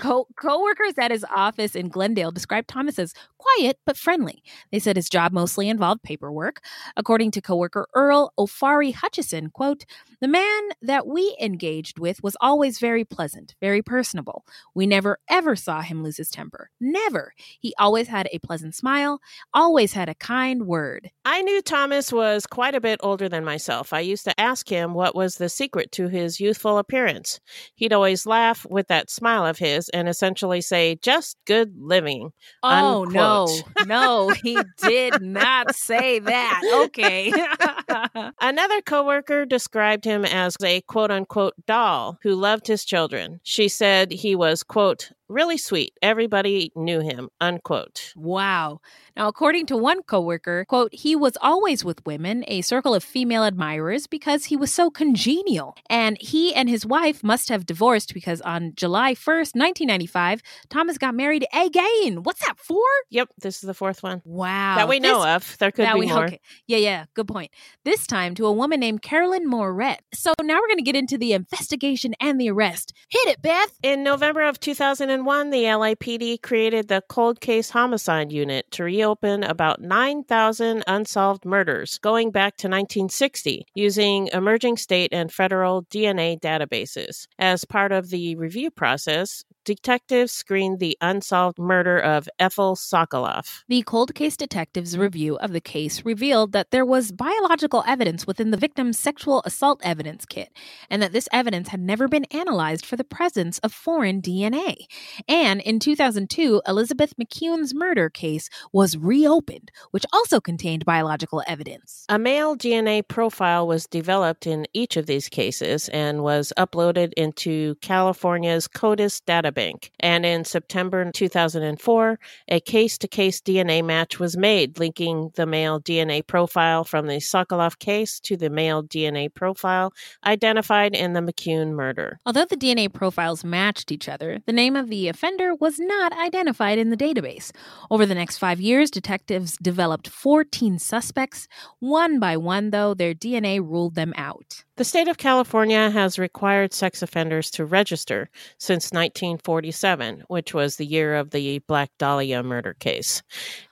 Co- 0.00 0.26
co-workers 0.36 0.94
at 0.98 1.10
his 1.10 1.24
office 1.34 1.74
in 1.74 1.88
Glendale 1.88 2.30
described 2.30 2.68
Thomas 2.68 2.98
as 2.98 3.14
quiet 3.38 3.78
but 3.86 3.96
friendly. 3.96 4.42
They 4.70 4.78
said 4.78 4.96
his 4.96 5.08
job 5.08 5.32
mostly 5.32 5.68
involved 5.68 6.02
paperwork. 6.02 6.60
According 6.96 7.30
to 7.32 7.40
coworker 7.40 7.88
Earl 7.94 8.32
Ofari 8.38 8.94
Hutchinson, 8.94 9.50
quote, 9.50 9.84
the 10.20 10.28
man 10.28 10.62
that 10.82 11.06
we 11.06 11.34
engaged 11.40 11.98
with 11.98 12.22
was 12.22 12.36
always 12.40 12.78
very 12.78 13.04
pleasant, 13.04 13.54
very 13.60 13.82
personable. 13.82 14.44
We 14.74 14.86
never 14.86 15.18
ever 15.28 15.56
saw 15.56 15.80
him 15.80 16.02
lose 16.02 16.18
his 16.18 16.30
temper. 16.30 16.70
Never. 16.80 17.32
He 17.58 17.74
always 17.78 18.08
had 18.08 18.28
a 18.30 18.38
pleasant 18.38 18.74
smile, 18.74 19.20
always 19.54 19.92
had 19.92 20.08
a 20.08 20.14
kind 20.14 20.66
word. 20.66 21.10
I 21.24 21.42
knew 21.42 21.62
Thomas 21.62 22.12
was 22.12 22.46
quite 22.46 22.74
a 22.74 22.80
bit 22.80 23.00
older 23.02 23.28
than 23.28 23.44
myself. 23.44 23.92
I 23.92 24.00
used 24.00 24.24
to 24.24 24.38
ask 24.38 24.68
him 24.68 24.92
what 24.92 25.14
was 25.14 25.36
the 25.36 25.48
secret 25.48 25.90
to 25.92 26.08
his 26.08 26.40
youthful 26.40 26.78
appearance. 26.78 27.40
He'd 27.74 27.92
always 27.92 28.26
laugh 28.26 28.59
with 28.68 28.88
that 28.88 29.10
smile 29.10 29.46
of 29.46 29.58
his 29.58 29.88
and 29.90 30.08
essentially 30.08 30.60
say, 30.60 30.96
just 31.02 31.36
good 31.46 31.74
living. 31.78 32.32
Oh 32.62 33.02
unquote. 33.02 33.14
no, 33.14 33.84
no, 33.86 34.28
he 34.42 34.58
did 34.78 35.22
not 35.22 35.74
say 35.74 36.18
that. 36.18 36.62
Okay. 36.84 37.32
Another 38.40 38.80
coworker 38.82 39.44
described 39.44 40.04
him 40.04 40.24
as 40.24 40.56
a 40.62 40.80
quote 40.82 41.10
unquote 41.10 41.54
doll 41.66 42.18
who 42.22 42.34
loved 42.34 42.66
his 42.66 42.84
children. 42.84 43.40
She 43.42 43.68
said 43.68 44.12
he 44.12 44.34
was, 44.34 44.62
quote, 44.62 45.10
really 45.30 45.56
sweet. 45.56 45.92
Everybody 46.02 46.72
knew 46.74 47.00
him, 47.00 47.28
unquote. 47.40 48.12
Wow. 48.16 48.80
Now, 49.16 49.28
according 49.28 49.66
to 49.66 49.76
one 49.76 50.02
coworker, 50.02 50.64
quote, 50.68 50.92
he 50.94 51.14
was 51.16 51.36
always 51.40 51.84
with 51.84 52.04
women, 52.04 52.44
a 52.48 52.62
circle 52.62 52.94
of 52.94 53.02
female 53.04 53.44
admirers, 53.44 54.06
because 54.06 54.46
he 54.46 54.56
was 54.56 54.72
so 54.72 54.90
congenial. 54.90 55.76
And 55.88 56.18
he 56.20 56.54
and 56.54 56.68
his 56.68 56.84
wife 56.84 57.22
must 57.22 57.48
have 57.48 57.64
divorced 57.66 58.12
because 58.14 58.40
on 58.42 58.72
July 58.76 59.14
1st, 59.14 59.54
1995, 59.56 60.42
Thomas 60.68 60.98
got 60.98 61.14
married 61.14 61.46
again. 61.54 62.22
What's 62.22 62.40
that 62.46 62.58
for? 62.58 62.82
Yep, 63.10 63.28
this 63.40 63.56
is 63.56 63.62
the 63.62 63.74
fourth 63.74 64.02
one. 64.02 64.22
Wow. 64.24 64.76
that 64.76 64.88
we 64.88 65.00
know 65.00 65.18
This- 65.22 65.26
of. 65.52 65.58
There 65.58 65.70
could 65.70 65.92
be 65.94 66.00
we- 66.00 66.06
more. 66.06 66.24
okay. 66.24 66.40
Yeah, 66.66 66.78
yeah, 66.78 67.04
good 67.14 67.28
point. 67.28 67.50
This 67.84 68.06
time 68.06 68.34
to 68.36 68.46
a 68.46 68.52
woman 68.52 68.80
named 68.80 69.02
Carolyn 69.02 69.46
Moret. 69.48 70.00
So 70.12 70.32
now 70.42 70.54
we're 70.60 70.66
going 70.68 70.78
to 70.78 70.82
get 70.82 70.96
into 70.96 71.16
the 71.18 71.32
investigation 71.32 72.14
and 72.20 72.40
the 72.40 72.50
arrest. 72.50 72.92
Hit 73.08 73.28
it, 73.28 73.42
Beth. 73.42 73.78
In 73.82 74.02
November 74.02 74.42
of 74.42 74.58
2001, 74.60 75.19
the 75.50 75.64
LAPD 75.64 76.40
created 76.42 76.88
the 76.88 77.02
Cold 77.08 77.40
Case 77.40 77.70
Homicide 77.70 78.32
Unit 78.32 78.70
to 78.70 78.84
reopen 78.84 79.44
about 79.44 79.80
9,000 79.80 80.82
unsolved 80.86 81.44
murders 81.44 81.98
going 81.98 82.30
back 82.30 82.56
to 82.56 82.68
1960 82.68 83.66
using 83.74 84.28
emerging 84.32 84.78
state 84.78 85.12
and 85.12 85.32
federal 85.32 85.82
DNA 85.84 86.40
databases. 86.40 87.26
As 87.38 87.64
part 87.64 87.92
of 87.92 88.10
the 88.10 88.34
review 88.36 88.70
process, 88.70 89.44
detectives 89.64 90.32
screened 90.32 90.80
the 90.80 90.96
unsolved 91.00 91.58
murder 91.58 91.98
of 91.98 92.28
Ethel 92.38 92.74
Sokoloff. 92.74 93.62
The 93.68 93.82
cold 93.82 94.14
case 94.14 94.36
detective's 94.36 94.96
review 94.96 95.36
of 95.38 95.52
the 95.52 95.60
case 95.60 96.04
revealed 96.04 96.52
that 96.52 96.70
there 96.70 96.84
was 96.84 97.12
biological 97.12 97.84
evidence 97.86 98.26
within 98.26 98.50
the 98.50 98.56
victim's 98.56 98.98
sexual 98.98 99.42
assault 99.44 99.80
evidence 99.84 100.24
kit, 100.24 100.50
and 100.88 101.02
that 101.02 101.12
this 101.12 101.28
evidence 101.32 101.68
had 101.68 101.80
never 101.80 102.08
been 102.08 102.24
analyzed 102.26 102.86
for 102.86 102.96
the 102.96 103.04
presence 103.04 103.58
of 103.58 103.72
foreign 103.72 104.22
DNA. 104.22 104.86
And 105.28 105.60
in 105.60 105.78
2002, 105.78 106.62
Elizabeth 106.66 107.14
McKeown's 107.20 107.74
murder 107.74 108.08
case 108.08 108.48
was 108.72 108.96
reopened, 108.96 109.70
which 109.90 110.04
also 110.12 110.40
contained 110.40 110.84
biological 110.84 111.42
evidence. 111.46 112.04
A 112.08 112.18
male 112.18 112.56
DNA 112.56 113.06
profile 113.06 113.66
was 113.66 113.86
developed 113.86 114.46
in 114.46 114.66
each 114.72 114.96
of 114.96 115.06
these 115.06 115.28
cases 115.28 115.88
and 115.90 116.22
was 116.22 116.52
uploaded 116.58 117.12
into 117.16 117.74
California's 117.76 118.68
CODIS 118.68 119.22
databank. 119.26 119.90
And 120.00 120.24
in 120.24 120.44
September 120.44 121.10
2004, 121.10 122.18
a 122.48 122.60
case 122.60 122.98
to 122.98 123.08
case 123.08 123.40
DNA 123.40 123.84
match 123.84 124.18
was 124.18 124.36
made, 124.36 124.78
linking 124.78 125.30
the 125.34 125.46
male 125.46 125.80
DNA 125.80 126.26
profile 126.26 126.84
from 126.84 127.06
the 127.06 127.14
Sokoloff 127.14 127.78
case 127.78 128.20
to 128.20 128.36
the 128.36 128.50
male 128.50 128.82
DNA 128.82 129.32
profile 129.32 129.92
identified 130.24 130.94
in 130.94 131.12
the 131.12 131.20
McKeown 131.20 131.72
murder. 131.72 132.18
Although 132.26 132.44
the 132.44 132.56
DNA 132.56 132.92
profiles 132.92 133.44
matched 133.44 133.92
each 133.92 134.08
other, 134.08 134.40
the 134.46 134.52
name 134.52 134.76
of 134.76 134.88
the 134.88 134.99
offender 135.08 135.54
was 135.54 135.78
not 135.78 136.12
identified 136.12 136.78
in 136.78 136.90
the 136.90 136.96
database. 136.96 137.50
Over 137.90 138.06
the 138.06 138.14
next 138.14 138.38
five 138.38 138.60
years, 138.60 138.90
detectives 138.90 139.56
developed 139.56 140.08
14 140.08 140.78
suspects. 140.78 141.48
One 141.78 142.18
by 142.18 142.36
one, 142.36 142.70
though, 142.70 142.94
their 142.94 143.14
DNA 143.14 143.60
ruled 143.60 143.94
them 143.94 144.12
out. 144.16 144.64
The 144.80 144.84
state 144.84 145.08
of 145.08 145.18
California 145.18 145.90
has 145.90 146.18
required 146.18 146.72
sex 146.72 147.02
offenders 147.02 147.50
to 147.50 147.66
register 147.66 148.30
since 148.56 148.92
1947, 148.92 150.24
which 150.28 150.54
was 150.54 150.76
the 150.76 150.86
year 150.86 151.16
of 151.16 151.32
the 151.32 151.58
Black 151.58 151.90
Dahlia 151.98 152.42
murder 152.42 152.72
case. 152.80 153.22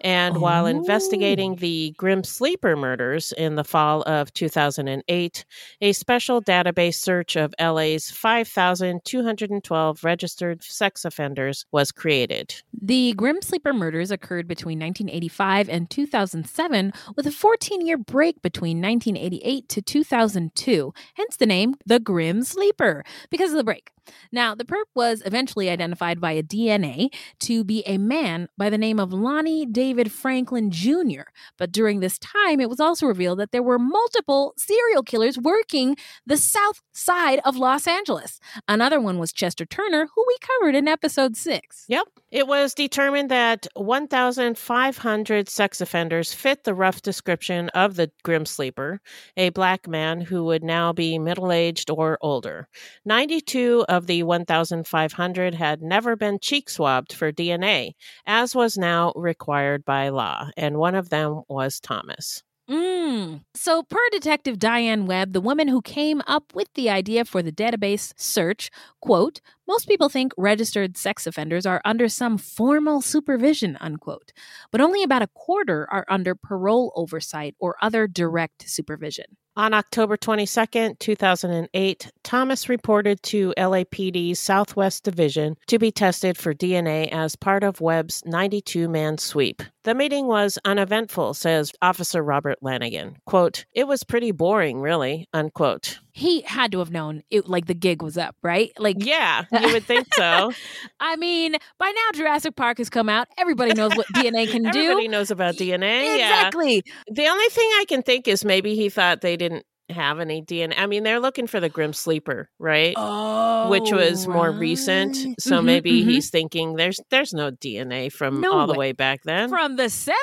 And 0.02 0.36
while 0.42 0.66
investigating 0.66 1.52
oh. 1.52 1.60
the 1.60 1.94
Grim 1.96 2.24
Sleeper 2.24 2.76
murders 2.76 3.32
in 3.38 3.54
the 3.54 3.64
fall 3.64 4.02
of 4.02 4.34
2008, 4.34 5.46
a 5.80 5.92
special 5.92 6.42
database 6.42 6.96
search 6.96 7.36
of 7.36 7.54
LA's 7.58 8.10
5,212 8.10 10.04
registered 10.04 10.62
sex 10.62 11.06
offenders 11.06 11.64
was 11.72 11.90
created. 11.90 12.54
The 12.78 13.14
Grim 13.14 13.40
Sleeper 13.40 13.72
murders 13.72 14.10
occurred 14.10 14.46
between 14.46 14.78
1985 14.78 15.70
and 15.70 15.88
2007, 15.88 16.92
with 17.16 17.26
a 17.26 17.32
14 17.32 17.86
year 17.86 17.96
break 17.96 18.42
between 18.42 18.82
1988 18.82 19.70
to 19.70 19.80
2002. 19.80 20.92
Hence 21.14 21.36
the 21.36 21.46
name 21.46 21.74
the 21.86 22.00
Grim 22.00 22.42
Sleeper, 22.42 23.04
because 23.30 23.50
of 23.50 23.56
the 23.56 23.64
break. 23.64 23.90
Now, 24.32 24.54
the 24.54 24.64
perp 24.64 24.84
was 24.94 25.22
eventually 25.24 25.70
identified 25.70 26.20
via 26.20 26.42
DNA 26.42 27.08
to 27.40 27.64
be 27.64 27.82
a 27.86 27.98
man 27.98 28.48
by 28.56 28.70
the 28.70 28.78
name 28.78 28.98
of 28.98 29.12
Lonnie 29.12 29.66
David 29.66 30.12
Franklin 30.12 30.70
Jr. 30.70 31.28
But 31.56 31.72
during 31.72 32.00
this 32.00 32.18
time, 32.18 32.60
it 32.60 32.68
was 32.68 32.80
also 32.80 33.06
revealed 33.06 33.38
that 33.38 33.52
there 33.52 33.62
were 33.62 33.78
multiple 33.78 34.54
serial 34.56 35.02
killers 35.02 35.38
working 35.38 35.96
the 36.26 36.36
south 36.36 36.82
side 36.92 37.40
of 37.44 37.56
Los 37.56 37.86
Angeles. 37.86 38.40
Another 38.66 39.00
one 39.00 39.18
was 39.18 39.32
Chester 39.32 39.64
Turner, 39.64 40.08
who 40.14 40.24
we 40.26 40.36
covered 40.40 40.74
in 40.74 40.88
episode 40.88 41.36
six. 41.36 41.84
Yep. 41.88 42.06
It 42.30 42.46
was 42.46 42.74
determined 42.74 43.30
that 43.30 43.66
1,500 43.74 45.48
sex 45.48 45.80
offenders 45.80 46.34
fit 46.34 46.64
the 46.64 46.74
rough 46.74 47.00
description 47.00 47.70
of 47.70 47.96
the 47.96 48.10
Grim 48.22 48.44
Sleeper, 48.44 49.00
a 49.36 49.48
black 49.50 49.88
man 49.88 50.20
who 50.20 50.44
would 50.44 50.62
now 50.62 50.87
be 50.92 51.18
middle 51.18 51.52
aged 51.52 51.90
or 51.90 52.18
older. 52.20 52.68
92 53.04 53.84
of 53.88 54.06
the 54.06 54.22
1,500 54.22 55.54
had 55.54 55.82
never 55.82 56.16
been 56.16 56.38
cheek 56.40 56.70
swabbed 56.70 57.12
for 57.12 57.32
DNA, 57.32 57.92
as 58.26 58.54
was 58.54 58.76
now 58.76 59.12
required 59.16 59.84
by 59.84 60.08
law, 60.08 60.50
and 60.56 60.78
one 60.78 60.94
of 60.94 61.10
them 61.10 61.42
was 61.48 61.80
Thomas. 61.80 62.42
Mm. 62.68 63.44
So, 63.54 63.82
per 63.82 63.98
Detective 64.10 64.58
Diane 64.58 65.06
Webb, 65.06 65.32
the 65.32 65.40
woman 65.40 65.68
who 65.68 65.80
came 65.80 66.20
up 66.26 66.54
with 66.54 66.68
the 66.74 66.90
idea 66.90 67.24
for 67.24 67.42
the 67.42 67.50
database 67.50 68.12
search, 68.18 68.70
quote, 69.00 69.40
most 69.66 69.88
people 69.88 70.10
think 70.10 70.32
registered 70.36 70.98
sex 70.98 71.26
offenders 71.26 71.64
are 71.64 71.80
under 71.86 72.08
some 72.08 72.36
formal 72.36 73.00
supervision, 73.00 73.78
unquote, 73.80 74.32
but 74.70 74.82
only 74.82 75.02
about 75.02 75.22
a 75.22 75.28
quarter 75.28 75.88
are 75.90 76.04
under 76.08 76.34
parole 76.34 76.92
oversight 76.94 77.54
or 77.58 77.76
other 77.80 78.06
direct 78.06 78.68
supervision. 78.68 79.36
On 79.58 79.74
October 79.74 80.16
22, 80.16 80.94
2008, 81.00 82.12
Thomas 82.22 82.68
reported 82.68 83.20
to 83.24 83.52
LAPD's 83.58 84.38
Southwest 84.38 85.02
Division 85.02 85.56
to 85.66 85.80
be 85.80 85.90
tested 85.90 86.38
for 86.38 86.54
DNA 86.54 87.08
as 87.08 87.34
part 87.34 87.64
of 87.64 87.80
Webb's 87.80 88.22
92 88.24 88.88
man 88.88 89.18
sweep. 89.18 89.60
The 89.82 89.96
meeting 89.96 90.28
was 90.28 90.60
uneventful, 90.64 91.34
says 91.34 91.72
Officer 91.82 92.22
Robert 92.22 92.58
Lanigan. 92.62 93.16
Quote, 93.24 93.64
It 93.74 93.88
was 93.88 94.04
pretty 94.04 94.30
boring, 94.30 94.80
really, 94.80 95.26
unquote. 95.34 95.98
He 96.18 96.40
had 96.42 96.72
to 96.72 96.80
have 96.80 96.90
known 96.90 97.22
it 97.30 97.48
like 97.48 97.66
the 97.66 97.74
gig 97.74 98.02
was 98.02 98.18
up, 98.18 98.34
right? 98.42 98.72
Like 98.78 98.96
Yeah, 98.98 99.44
you 99.52 99.72
would 99.72 99.84
think 99.84 100.12
so. 100.14 100.50
I 100.98 101.14
mean, 101.14 101.54
by 101.78 101.86
now 101.94 102.08
Jurassic 102.18 102.56
Park 102.56 102.78
has 102.78 102.90
come 102.90 103.08
out. 103.08 103.28
Everybody 103.38 103.72
knows 103.74 103.94
what 103.96 104.06
DNA 104.14 104.50
can 104.50 104.64
do. 104.64 104.68
Everybody 104.80 105.06
knows 105.08 105.30
about 105.30 105.54
DNA. 105.54 106.14
Exactly. 106.16 106.82
Yeah. 106.84 106.92
The 107.14 107.26
only 107.28 107.48
thing 107.50 107.70
I 107.78 107.84
can 107.88 108.02
think 108.02 108.26
is 108.26 108.44
maybe 108.44 108.74
he 108.74 108.88
thought 108.88 109.20
they 109.20 109.36
didn't 109.36 109.64
have 109.90 110.18
any 110.20 110.42
DNA. 110.42 110.74
I 110.76 110.86
mean, 110.86 111.02
they're 111.02 111.20
looking 111.20 111.46
for 111.46 111.60
the 111.60 111.68
Grim 111.70 111.92
Sleeper, 111.94 112.50
right? 112.58 112.92
Oh, 112.96 113.70
Which 113.70 113.90
was 113.90 114.26
more 114.28 114.50
recent. 114.50 115.16
So 115.40 115.60
Mhm, 115.60 115.64
maybe 115.64 116.02
mhm. 116.02 116.10
he's 116.10 116.28
thinking 116.30 116.74
there's 116.74 117.00
there's 117.10 117.32
no 117.32 117.50
DNA 117.52 118.10
from 118.12 118.40
No 118.42 118.52
all 118.52 118.66
the 118.66 118.72
way. 118.74 118.88
way 118.88 118.92
back 118.92 119.22
then. 119.22 119.48
From 119.48 119.76
the 119.76 119.88
70s? 119.88 120.14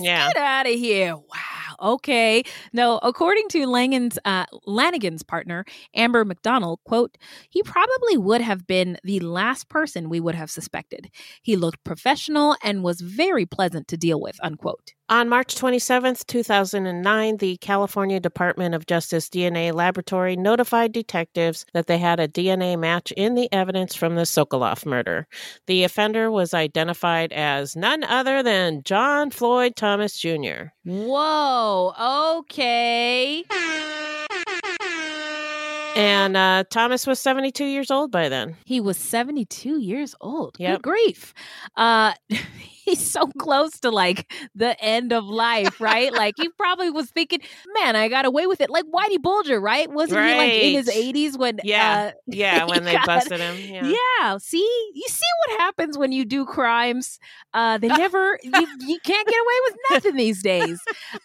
Yeah. 0.00 0.26
Get 0.28 0.36
out 0.38 0.66
of 0.66 0.72
here. 0.72 1.14
Wow. 1.14 1.71
Okay. 1.82 2.44
No, 2.72 2.98
according 3.02 3.48
to 3.48 3.66
Langan's, 3.66 4.18
uh, 4.24 4.46
Lanigan's 4.66 5.24
partner, 5.24 5.64
Amber 5.94 6.24
McDonald, 6.24 6.78
quote, 6.84 7.18
he 7.50 7.62
probably 7.62 8.16
would 8.16 8.40
have 8.40 8.66
been 8.66 8.98
the 9.02 9.20
last 9.20 9.68
person 9.68 10.08
we 10.08 10.20
would 10.20 10.36
have 10.36 10.50
suspected. 10.50 11.10
He 11.42 11.56
looked 11.56 11.82
professional 11.82 12.56
and 12.62 12.84
was 12.84 13.00
very 13.00 13.46
pleasant 13.46 13.88
to 13.88 13.96
deal 13.96 14.20
with, 14.20 14.38
unquote. 14.42 14.92
On 15.12 15.28
March 15.28 15.56
27th, 15.56 16.26
2009, 16.26 17.36
the 17.36 17.58
California 17.58 18.18
Department 18.18 18.74
of 18.74 18.86
Justice 18.86 19.28
DNA 19.28 19.70
laboratory 19.74 20.36
notified 20.36 20.92
detectives 20.92 21.66
that 21.74 21.86
they 21.86 21.98
had 21.98 22.18
a 22.18 22.26
DNA 22.28 22.78
match 22.78 23.12
in 23.12 23.34
the 23.34 23.52
evidence 23.52 23.94
from 23.94 24.14
the 24.14 24.22
Sokoloff 24.22 24.86
murder. 24.86 25.26
The 25.66 25.84
offender 25.84 26.30
was 26.30 26.54
identified 26.54 27.30
as 27.34 27.76
none 27.76 28.04
other 28.04 28.42
than 28.42 28.84
John 28.84 29.30
Floyd 29.30 29.76
Thomas 29.76 30.16
Jr. 30.16 30.70
Whoa. 30.84 31.71
Okay. 31.72 33.44
And 35.94 36.36
uh, 36.36 36.64
Thomas 36.70 37.06
was 37.06 37.20
72 37.20 37.64
years 37.64 37.90
old 37.90 38.10
by 38.10 38.28
then. 38.28 38.56
He 38.64 38.80
was 38.80 38.96
72 38.96 39.78
years 39.80 40.14
old. 40.20 40.56
Yep. 40.58 40.76
Good 40.76 40.82
grief. 40.82 41.34
Uh, 41.76 42.12
he's 42.84 43.00
so 43.10 43.26
close 43.38 43.78
to 43.80 43.90
like 43.90 44.30
the 44.54 44.80
end 44.82 45.12
of 45.12 45.24
life, 45.24 45.80
right? 45.80 46.12
like 46.12 46.34
he 46.36 46.48
probably 46.50 46.90
was 46.90 47.10
thinking, 47.10 47.40
man, 47.74 47.96
I 47.96 48.08
got 48.08 48.24
away 48.24 48.46
with 48.46 48.60
it. 48.60 48.70
Like 48.70 48.84
Whitey 48.86 49.20
Bulger, 49.20 49.60
right? 49.60 49.90
Wasn't 49.90 50.18
he 50.20 50.34
like 50.34 50.52
in 50.52 50.74
his 50.74 50.88
80s 50.88 51.38
when 51.38 51.60
Yeah. 51.64 52.10
uh, 52.14 52.18
Yeah, 52.26 52.64
when 52.66 52.84
they 52.84 52.92
got- 52.92 53.06
busted 53.06 53.40
him. 53.40 53.56
Yeah. 53.58 53.92
Yeah. 54.20 54.38
See, 54.38 54.58
you 54.94 55.04
see 55.08 55.26
what 55.46 55.60
happens 55.60 55.96
when 55.98 56.12
you 56.12 56.24
do 56.24 56.44
crimes. 56.44 57.18
Uh, 57.54 57.78
they 57.78 57.88
never, 57.88 58.38
you, 58.42 58.66
you 58.80 58.98
can't 59.04 59.28
get 59.28 59.36
away 59.40 59.54
with 59.66 59.76
nothing 59.90 60.16
these 60.16 60.42
days. 60.42 60.80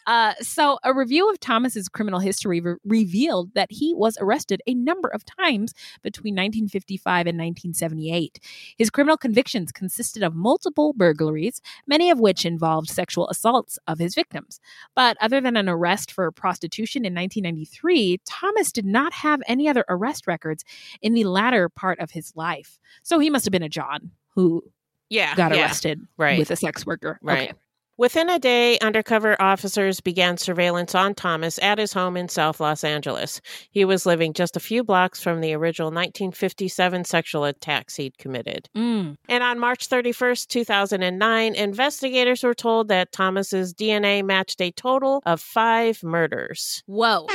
Uh, 0.05 0.33
so, 0.41 0.77
a 0.83 0.93
review 0.93 1.29
of 1.31 1.39
Thomas's 1.39 1.87
criminal 1.87 2.19
history 2.19 2.59
re- 2.59 2.75
revealed 2.83 3.53
that 3.53 3.67
he 3.71 3.93
was 3.93 4.17
arrested 4.19 4.61
a 4.67 4.73
number 4.73 5.07
of 5.07 5.23
times 5.25 5.73
between 6.03 6.33
1955 6.33 7.27
and 7.27 7.37
1978. 7.37 8.39
His 8.77 8.89
criminal 8.89 9.17
convictions 9.17 9.71
consisted 9.71 10.23
of 10.23 10.35
multiple 10.35 10.93
burglaries, 10.93 11.46
many 11.87 12.09
of 12.09 12.19
which 12.19 12.45
involved 12.45 12.89
sexual 12.89 13.27
assaults 13.29 13.77
of 13.87 13.99
his 13.99 14.15
victims. 14.15 14.59
But 14.95 15.17
other 15.21 15.41
than 15.41 15.57
an 15.57 15.69
arrest 15.69 16.11
for 16.11 16.31
prostitution 16.31 17.05
in 17.05 17.13
1993, 17.13 18.19
Thomas 18.25 18.71
did 18.71 18.85
not 18.85 19.13
have 19.13 19.41
any 19.47 19.67
other 19.67 19.85
arrest 19.89 20.27
records 20.27 20.63
in 21.01 21.13
the 21.13 21.23
latter 21.25 21.69
part 21.69 21.99
of 21.99 22.11
his 22.11 22.35
life. 22.35 22.79
So 23.03 23.19
he 23.19 23.29
must 23.29 23.45
have 23.45 23.51
been 23.51 23.63
a 23.63 23.69
John 23.69 24.11
who 24.35 24.63
Yeah. 25.09 25.35
got 25.35 25.55
yeah. 25.55 25.61
arrested 25.61 26.01
Right. 26.17 26.37
with 26.39 26.51
a 26.51 26.55
sex 26.55 26.85
worker. 26.85 27.19
Right. 27.21 27.49
Okay. 27.49 27.59
Within 27.99 28.29
a 28.29 28.37
day, 28.37 28.77
undercover 28.77 29.41
officers 29.41 30.01
began 30.01 30.37
surveillance 30.37 30.93
on 30.93 31.15
Thomas 31.15 31.57
at 31.63 31.79
his 31.79 31.93
home 31.93 32.15
in 32.15 32.29
South 32.29 32.59
Los 32.59 32.83
Angeles. 32.83 33.41
He 33.71 33.85
was 33.85 34.05
living 34.05 34.33
just 34.33 34.55
a 34.55 34.59
few 34.59 34.83
blocks 34.83 35.19
from 35.19 35.41
the 35.41 35.53
original 35.55 35.87
1957 35.87 37.05
sexual 37.05 37.43
attacks 37.43 37.95
he'd 37.95 38.19
committed. 38.19 38.69
Mm. 38.77 39.17
And 39.27 39.43
on 39.43 39.57
March 39.57 39.89
31st, 39.89 40.47
2009, 40.47 41.55
investigators 41.55 42.43
were 42.43 42.53
told 42.53 42.87
that 42.89 43.11
Thomas's 43.11 43.73
DNA 43.73 44.23
matched 44.23 44.61
a 44.61 44.69
total 44.69 45.23
of 45.25 45.41
five 45.41 46.03
murders. 46.03 46.83
Whoa. 46.85 47.25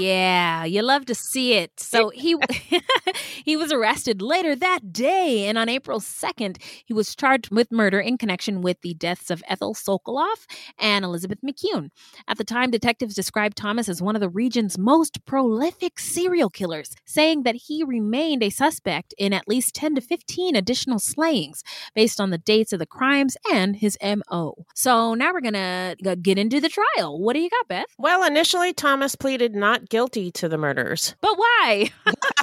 Yeah, 0.00 0.64
you 0.64 0.82
love 0.82 1.06
to 1.06 1.14
see 1.14 1.54
it. 1.54 1.72
So 1.78 2.10
he 2.10 2.36
he 3.44 3.56
was 3.56 3.72
arrested 3.72 4.22
later 4.22 4.54
that 4.56 4.92
day, 4.92 5.46
and 5.46 5.58
on 5.58 5.68
April 5.68 6.00
second, 6.00 6.58
he 6.84 6.94
was 6.94 7.14
charged 7.14 7.50
with 7.50 7.72
murder 7.72 8.00
in 8.00 8.18
connection 8.18 8.60
with 8.60 8.80
the 8.82 8.94
deaths 8.94 9.30
of 9.30 9.42
Ethel 9.48 9.74
Sokoloff 9.74 10.46
and 10.78 11.04
Elizabeth 11.04 11.38
McKeown. 11.44 11.90
At 12.28 12.38
the 12.38 12.44
time, 12.44 12.70
detectives 12.70 13.14
described 13.14 13.56
Thomas 13.56 13.88
as 13.88 14.02
one 14.02 14.14
of 14.14 14.20
the 14.20 14.28
region's 14.28 14.78
most 14.78 15.24
prolific 15.26 15.98
serial 15.98 16.50
killers, 16.50 16.94
saying 17.04 17.42
that 17.42 17.54
he 17.54 17.84
remained 17.84 18.42
a 18.42 18.50
suspect 18.50 19.14
in 19.18 19.32
at 19.32 19.48
least 19.48 19.74
ten 19.74 19.94
to 19.94 20.00
fifteen 20.00 20.56
additional 20.56 20.98
slayings 20.98 21.62
based 21.94 22.20
on 22.20 22.30
the 22.30 22.38
dates 22.38 22.72
of 22.72 22.78
the 22.78 22.86
crimes 22.86 23.36
and 23.52 23.76
his 23.76 23.96
mo. 24.02 24.54
So 24.74 25.14
now 25.14 25.32
we're 25.32 25.40
gonna 25.40 25.96
get 26.22 26.38
into 26.38 26.60
the 26.60 26.68
trial. 26.68 27.20
What 27.20 27.34
do 27.34 27.40
you 27.40 27.50
got, 27.50 27.68
Beth? 27.68 27.86
Well, 27.98 28.24
initially, 28.24 28.72
Thomas 28.72 29.16
pleaded 29.16 29.54
not 29.54 29.88
guilty 29.90 30.30
to 30.30 30.48
the 30.48 30.56
murders. 30.56 31.14
But 31.20 31.36
why? 31.36 31.90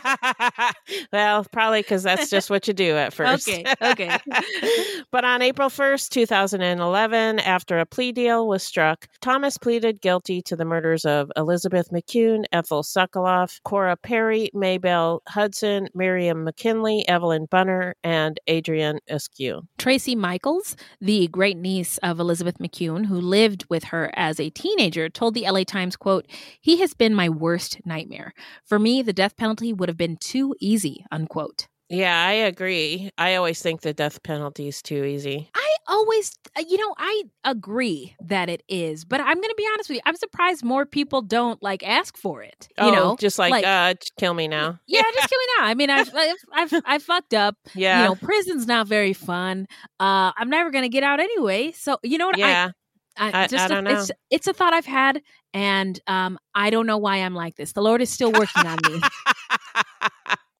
well, 1.12 1.45
probably 1.52 1.82
because 1.82 2.04
that's 2.04 2.30
just 2.38 2.50
what 2.50 2.68
you 2.68 2.74
do 2.74 2.95
at 2.95 3.14
first. 3.14 3.50
Okay, 3.50 3.66
okay. 3.82 4.18
but 5.12 5.26
on 5.26 5.41
April 5.41 5.70
1st, 5.70 6.10
2011, 6.10 7.39
after 7.39 7.80
a 7.80 7.86
plea 7.86 8.12
deal 8.12 8.48
was 8.48 8.62
struck, 8.62 9.08
Thomas 9.22 9.58
pleaded 9.58 10.02
guilty 10.02 10.41
to 10.43 10.56
the 10.56 10.66
murders 10.66 11.06
of 11.06 11.32
Elizabeth 11.36 11.89
McKeown, 11.91 12.45
Ethel 12.52 12.84
Sokoloff, 12.84 13.60
Cora 13.64 13.98
Perry, 13.98 14.50
Maybelle 14.54 15.24
Hudson, 15.28 15.88
Miriam 15.95 16.43
McKinley, 16.43 17.08
Evelyn 17.08 17.48
Bunner, 17.50 17.95
and 18.04 18.39
Adeline 18.48 19.00
Askew. 19.08 19.62
Tracy 19.78 20.16
Michaels, 20.16 20.76
the 21.00 21.28
great 21.30 21.58
niece 21.58 21.98
of 22.00 22.20
Elizabeth 22.20 22.58
McKeown, 22.60 23.06
who 23.06 23.20
lived 23.20 23.66
with 23.70 23.86
her 23.86 24.12
as 24.16 24.39
a 24.39 24.50
teenager, 24.50 25.10
told 25.10 25.34
the 25.34 25.50
LA 25.50 25.64
Times, 25.64 25.95
quote, 25.95 26.28
He 26.60 26.80
has 26.80 26.93
been 26.93 27.16
my 27.16 27.30
worst 27.38 27.79
nightmare. 27.85 28.33
For 28.65 28.79
me, 28.79 29.01
the 29.01 29.13
death 29.13 29.38
penalty 29.38 29.73
would 29.73 29.89
have 29.89 29.97
been 29.97 30.17
too 30.17 30.55
easy, 30.59 31.05
unquote. 31.11 31.67
Yeah, 31.89 32.25
I 32.27 32.33
agree. 32.33 33.11
I 33.17 33.35
always 33.35 33.61
think 33.61 33.81
the 33.81 33.93
death 33.93 34.21
penalty 34.23 34.67
is 34.67 34.81
too 34.81 35.05
easy. 35.05 35.49
I 35.55 35.75
always, 35.88 36.38
uh, 36.57 36.63
you 36.67 36.77
know, 36.77 36.93
I 36.97 37.23
agree 37.45 38.13
that 38.25 38.49
it 38.49 38.61
is, 38.67 39.05
but 39.05 39.21
I'm 39.21 39.35
going 39.35 39.49
to 39.49 39.55
be 39.57 39.67
honest 39.73 39.89
with 39.89 39.95
you. 39.95 40.01
I'm 40.05 40.17
surprised 40.17 40.65
more 40.65 40.85
people 40.85 41.21
don't 41.21 41.63
like 41.63 41.88
ask 41.88 42.17
for 42.17 42.43
it. 42.43 42.67
You 42.77 42.88
oh, 42.88 42.91
know, 42.91 43.15
just 43.17 43.39
like, 43.39 43.65
uh, 43.65 43.93
j- 43.93 43.99
kill 44.19 44.33
me 44.33 44.49
now. 44.49 44.79
yeah, 44.85 45.01
just 45.15 45.29
kill 45.29 45.39
me 45.39 45.45
now. 45.57 45.65
I 45.65 45.73
mean, 45.75 45.89
I've, 45.89 46.13
I've, 46.13 46.38
I've, 46.53 46.83
I 46.85 46.99
fucked 46.99 47.33
up. 47.33 47.55
Yeah. 47.73 48.01
You 48.01 48.09
know, 48.09 48.15
prison's 48.15 48.67
not 48.67 48.88
very 48.88 49.13
fun. 49.13 49.67
Uh, 49.97 50.31
I'm 50.38 50.49
never 50.49 50.71
going 50.71 50.83
to 50.83 50.89
get 50.89 51.03
out 51.03 51.21
anyway. 51.21 51.71
So, 51.71 51.99
you 52.03 52.17
know 52.17 52.27
what? 52.27 52.38
Yeah. 52.38 52.71
I- 53.18 53.47
just 53.47 53.63
I 53.63 53.65
a- 53.65 53.70
don't 53.70 53.88
It's, 53.88 54.09
know. 54.09 54.15
it's 54.30 54.47
a 54.47 54.53
thought 54.53 54.74
I've 54.74 54.86
had, 54.86 55.22
and 55.53 55.99
um, 56.07 56.38
I 56.55 56.70
don't 56.70 56.86
know 56.88 56.97
why 56.97 57.18
I'm 57.18 57.34
like 57.36 57.55
this. 57.55 57.74
The 57.74 57.82
Lord 57.82 58.01
is 58.01 58.09
still 58.09 58.32
working 58.32 58.65
on 58.65 58.78
me. 58.91 59.01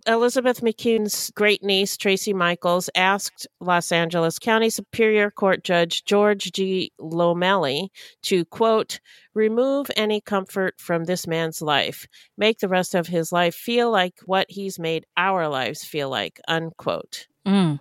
Elizabeth 0.08 0.62
McKeown's 0.62 1.32
great 1.36 1.62
niece, 1.64 1.97
Tracy 1.97 2.34
Michaels, 2.34 2.89
asked 2.95 3.45
Los 3.60 3.91
Angeles 3.91 4.39
County 4.39 4.70
Superior 4.70 5.30
Court 5.30 5.66
Judge 5.66 6.05
George 6.05 6.49
G. 6.53 6.93
Lomeli 7.01 7.89
to, 8.24 8.45
quote, 8.45 9.01
remove 9.34 9.91
any 9.97 10.22
comfort 10.22 10.76
from 10.80 11.03
this 11.03 11.28
man's 11.28 11.62
life, 11.62 12.08
make 12.38 12.60
the 12.60 12.70
rest 12.70 12.95
of 12.95 13.08
his 13.08 13.34
life 13.34 13.53
feel 13.53 13.91
like 13.91 14.14
what 14.26 14.45
he's 14.49 14.80
made 14.80 15.05
our 15.18 15.49
lives 15.49 15.84
feel 15.84 16.10
like, 16.10 16.39
unquote. 16.47 17.28
Mm. 17.48 17.80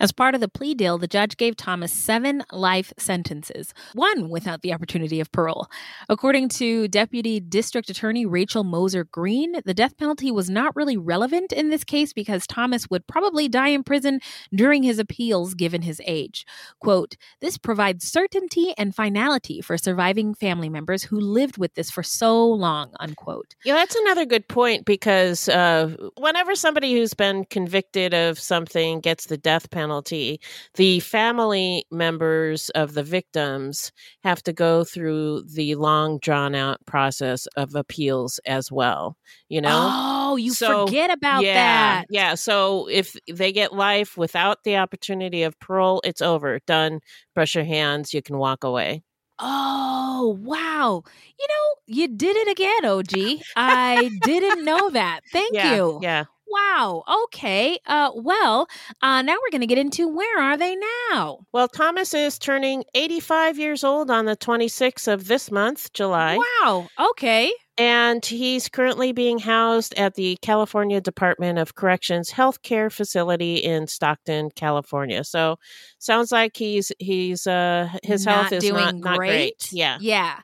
As 0.00 0.10
part 0.10 0.34
of 0.34 0.40
the 0.40 0.48
plea 0.48 0.74
deal, 0.74 0.98
the 0.98 1.06
judge 1.06 1.36
gave 1.36 1.56
Thomas 1.56 1.92
seven 1.92 2.42
life 2.50 2.92
sentences, 2.98 3.72
one 3.94 4.28
without 4.28 4.62
the 4.62 4.72
opportunity 4.72 5.20
of 5.20 5.30
parole. 5.30 5.68
According 6.08 6.48
to 6.50 6.88
Deputy 6.88 7.38
District 7.38 7.88
Attorney 7.88 8.26
Rachel 8.26 8.64
Moser 8.64 9.04
Green, 9.04 9.54
the 9.64 9.72
death 9.72 9.96
penalty 9.96 10.32
was 10.32 10.50
not 10.50 10.74
really 10.74 10.96
relevant 10.96 11.52
in 11.52 11.70
this 11.70 11.84
case 11.84 12.12
because 12.12 12.44
Thomas 12.46 12.90
would 12.90 13.06
probably 13.06 13.48
die 13.48 13.68
in 13.68 13.84
prison 13.84 14.20
during 14.52 14.82
his 14.82 14.98
appeals 14.98 15.54
given 15.54 15.82
his 15.82 16.02
age. 16.04 16.44
Quote, 16.80 17.16
This 17.40 17.56
provides 17.56 18.10
certainty 18.10 18.74
and 18.76 18.94
finality 18.94 19.60
for 19.60 19.78
surviving 19.78 20.34
family 20.34 20.68
members 20.68 21.04
who 21.04 21.20
lived 21.20 21.56
with 21.56 21.74
this 21.74 21.90
for 21.90 22.02
so 22.02 22.46
long, 22.46 22.90
unquote. 22.98 23.54
Yeah, 23.64 23.74
that's 23.74 23.94
another 23.94 24.26
good 24.26 24.48
point 24.48 24.84
because 24.84 25.48
uh, 25.48 25.96
whenever 26.18 26.56
somebody 26.56 26.94
who's 26.94 27.14
been 27.14 27.44
convicted 27.44 28.12
of 28.12 28.40
something 28.40 29.00
gets 29.04 29.26
the 29.26 29.38
death 29.38 29.70
penalty, 29.70 30.40
the 30.74 31.00
family 31.00 31.84
members 31.92 32.70
of 32.70 32.94
the 32.94 33.04
victims 33.04 33.92
have 34.24 34.42
to 34.44 34.52
go 34.52 34.84
through 34.84 35.44
the 35.44 35.76
long, 35.76 36.18
drawn 36.18 36.56
out 36.56 36.84
process 36.86 37.46
of 37.56 37.76
appeals 37.76 38.40
as 38.46 38.72
well. 38.72 39.16
You 39.48 39.60
know? 39.60 39.88
Oh, 39.92 40.36
you 40.36 40.52
So, 40.52 40.86
forget 40.86 41.12
about 41.12 41.44
yeah, 41.44 41.54
that. 41.54 42.06
Yeah. 42.10 42.34
So 42.34 42.88
if 42.88 43.16
they 43.32 43.52
get 43.52 43.72
life 43.74 44.16
without 44.16 44.64
the 44.64 44.76
opportunity 44.78 45.44
of 45.44 45.58
parole, 45.60 46.00
it's 46.04 46.22
over. 46.22 46.58
Done. 46.66 47.00
Brush 47.34 47.54
your 47.54 47.64
hands. 47.64 48.14
You 48.14 48.22
can 48.22 48.38
walk 48.38 48.64
away. 48.64 49.02
Oh, 49.38 50.38
wow. 50.42 51.02
You 51.38 51.46
know, 51.48 51.74
you 51.86 52.08
did 52.08 52.36
it 52.36 52.48
again, 52.48 52.84
OG. 52.84 53.44
I 53.56 54.10
didn't 54.22 54.64
know 54.64 54.90
that. 54.90 55.20
Thank 55.32 55.54
Yeah, 55.54 55.74
you. 55.74 55.98
yeah. 56.02 56.24
Wow. 56.54 57.04
Okay. 57.24 57.78
Uh 57.86 58.10
well, 58.14 58.68
uh 59.02 59.22
now 59.22 59.34
we're 59.34 59.50
going 59.50 59.60
to 59.60 59.66
get 59.66 59.78
into 59.78 60.08
where 60.08 60.40
are 60.40 60.56
they 60.56 60.76
now? 61.10 61.40
Well, 61.52 61.68
Thomas 61.68 62.14
is 62.14 62.38
turning 62.38 62.84
85 62.94 63.58
years 63.58 63.84
old 63.84 64.10
on 64.10 64.24
the 64.26 64.36
26th 64.36 65.12
of 65.12 65.26
this 65.26 65.50
month, 65.50 65.92
July. 65.92 66.38
Wow. 66.62 66.88
Okay. 67.12 67.52
And 67.76 68.24
he's 68.24 68.68
currently 68.68 69.10
being 69.12 69.40
housed 69.40 69.94
at 69.94 70.14
the 70.14 70.38
California 70.42 71.00
Department 71.00 71.58
of 71.58 71.74
Corrections 71.74 72.30
Healthcare 72.30 72.92
Facility 72.92 73.56
in 73.56 73.88
Stockton, 73.88 74.50
California. 74.54 75.24
So 75.24 75.56
sounds 75.98 76.30
like 76.30 76.56
he's 76.56 76.92
he's 77.00 77.46
uh 77.48 77.88
his 78.04 78.24
health 78.24 78.52
is 78.52 78.62
doing 78.62 78.74
not, 78.74 78.94
not 78.94 79.18
great. 79.18 79.72
Yeah. 79.72 79.98
Yeah. 80.00 80.38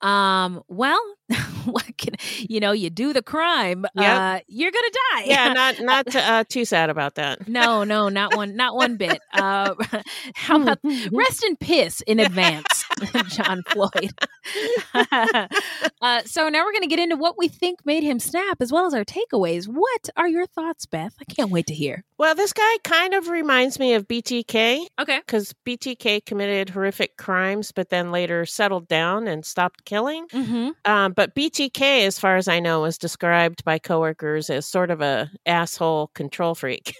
Um 0.00 0.62
well, 0.68 1.00
what 1.64 1.96
can 1.96 2.14
you 2.38 2.60
know, 2.60 2.72
you 2.72 2.90
do 2.90 3.12
the 3.12 3.22
crime, 3.22 3.84
Yep. 3.94 4.04
uh 4.20 4.38
you're 4.46 4.70
going 4.70 4.84
to 4.90 4.98
die. 5.14 5.22
Yeah, 5.24 5.52
not 5.52 5.80
not 5.80 6.16
uh, 6.16 6.44
too 6.48 6.64
sad 6.64 6.90
about 6.90 7.16
that. 7.16 7.48
No, 7.48 7.84
no, 7.84 8.08
not 8.08 8.36
one, 8.36 8.56
not 8.56 8.74
one 8.76 8.96
bit. 8.96 9.20
Uh, 9.36 9.74
how 10.34 10.60
about 10.60 10.78
rest 11.12 11.44
in 11.44 11.56
piss 11.56 12.00
in 12.02 12.18
advance, 12.20 12.84
John 13.28 13.62
Floyd? 13.68 14.10
uh, 14.94 16.22
so 16.24 16.48
now 16.48 16.64
we're 16.64 16.72
going 16.72 16.82
to 16.82 16.88
get 16.88 16.98
into 16.98 17.16
what 17.16 17.36
we 17.38 17.48
think 17.48 17.84
made 17.84 18.02
him 18.02 18.18
snap, 18.18 18.58
as 18.60 18.72
well 18.72 18.86
as 18.86 18.94
our 18.94 19.04
takeaways. 19.04 19.66
What 19.66 20.08
are 20.16 20.28
your 20.28 20.46
thoughts, 20.46 20.86
Beth? 20.86 21.14
I 21.20 21.24
can't 21.24 21.50
wait 21.50 21.66
to 21.66 21.74
hear. 21.74 22.04
Well, 22.18 22.34
this 22.34 22.52
guy 22.52 22.76
kind 22.84 23.14
of 23.14 23.28
reminds 23.28 23.78
me 23.78 23.94
of 23.94 24.08
BTK. 24.08 24.86
Okay. 25.00 25.18
Because 25.18 25.54
BTK 25.66 26.24
committed 26.24 26.70
horrific 26.70 27.16
crimes, 27.16 27.72
but 27.72 27.90
then 27.90 28.10
later 28.10 28.46
settled 28.46 28.88
down 28.88 29.28
and 29.28 29.44
stopped 29.44 29.84
killing. 29.84 30.26
Mm-hmm. 30.28 30.70
Um, 30.90 31.12
but 31.16 31.34
BTK, 31.34 32.06
as 32.06 32.18
far 32.18 32.36
as 32.36 32.46
I 32.46 32.60
know, 32.60 32.82
was 32.82 32.96
described 32.98 33.64
by 33.64 33.78
coworkers 33.80 34.48
as 34.50 34.66
sort 34.66 34.90
of 34.92 35.00
a 35.00 35.30
asshole 35.46 36.08
control 36.14 36.54
freak. 36.54 36.94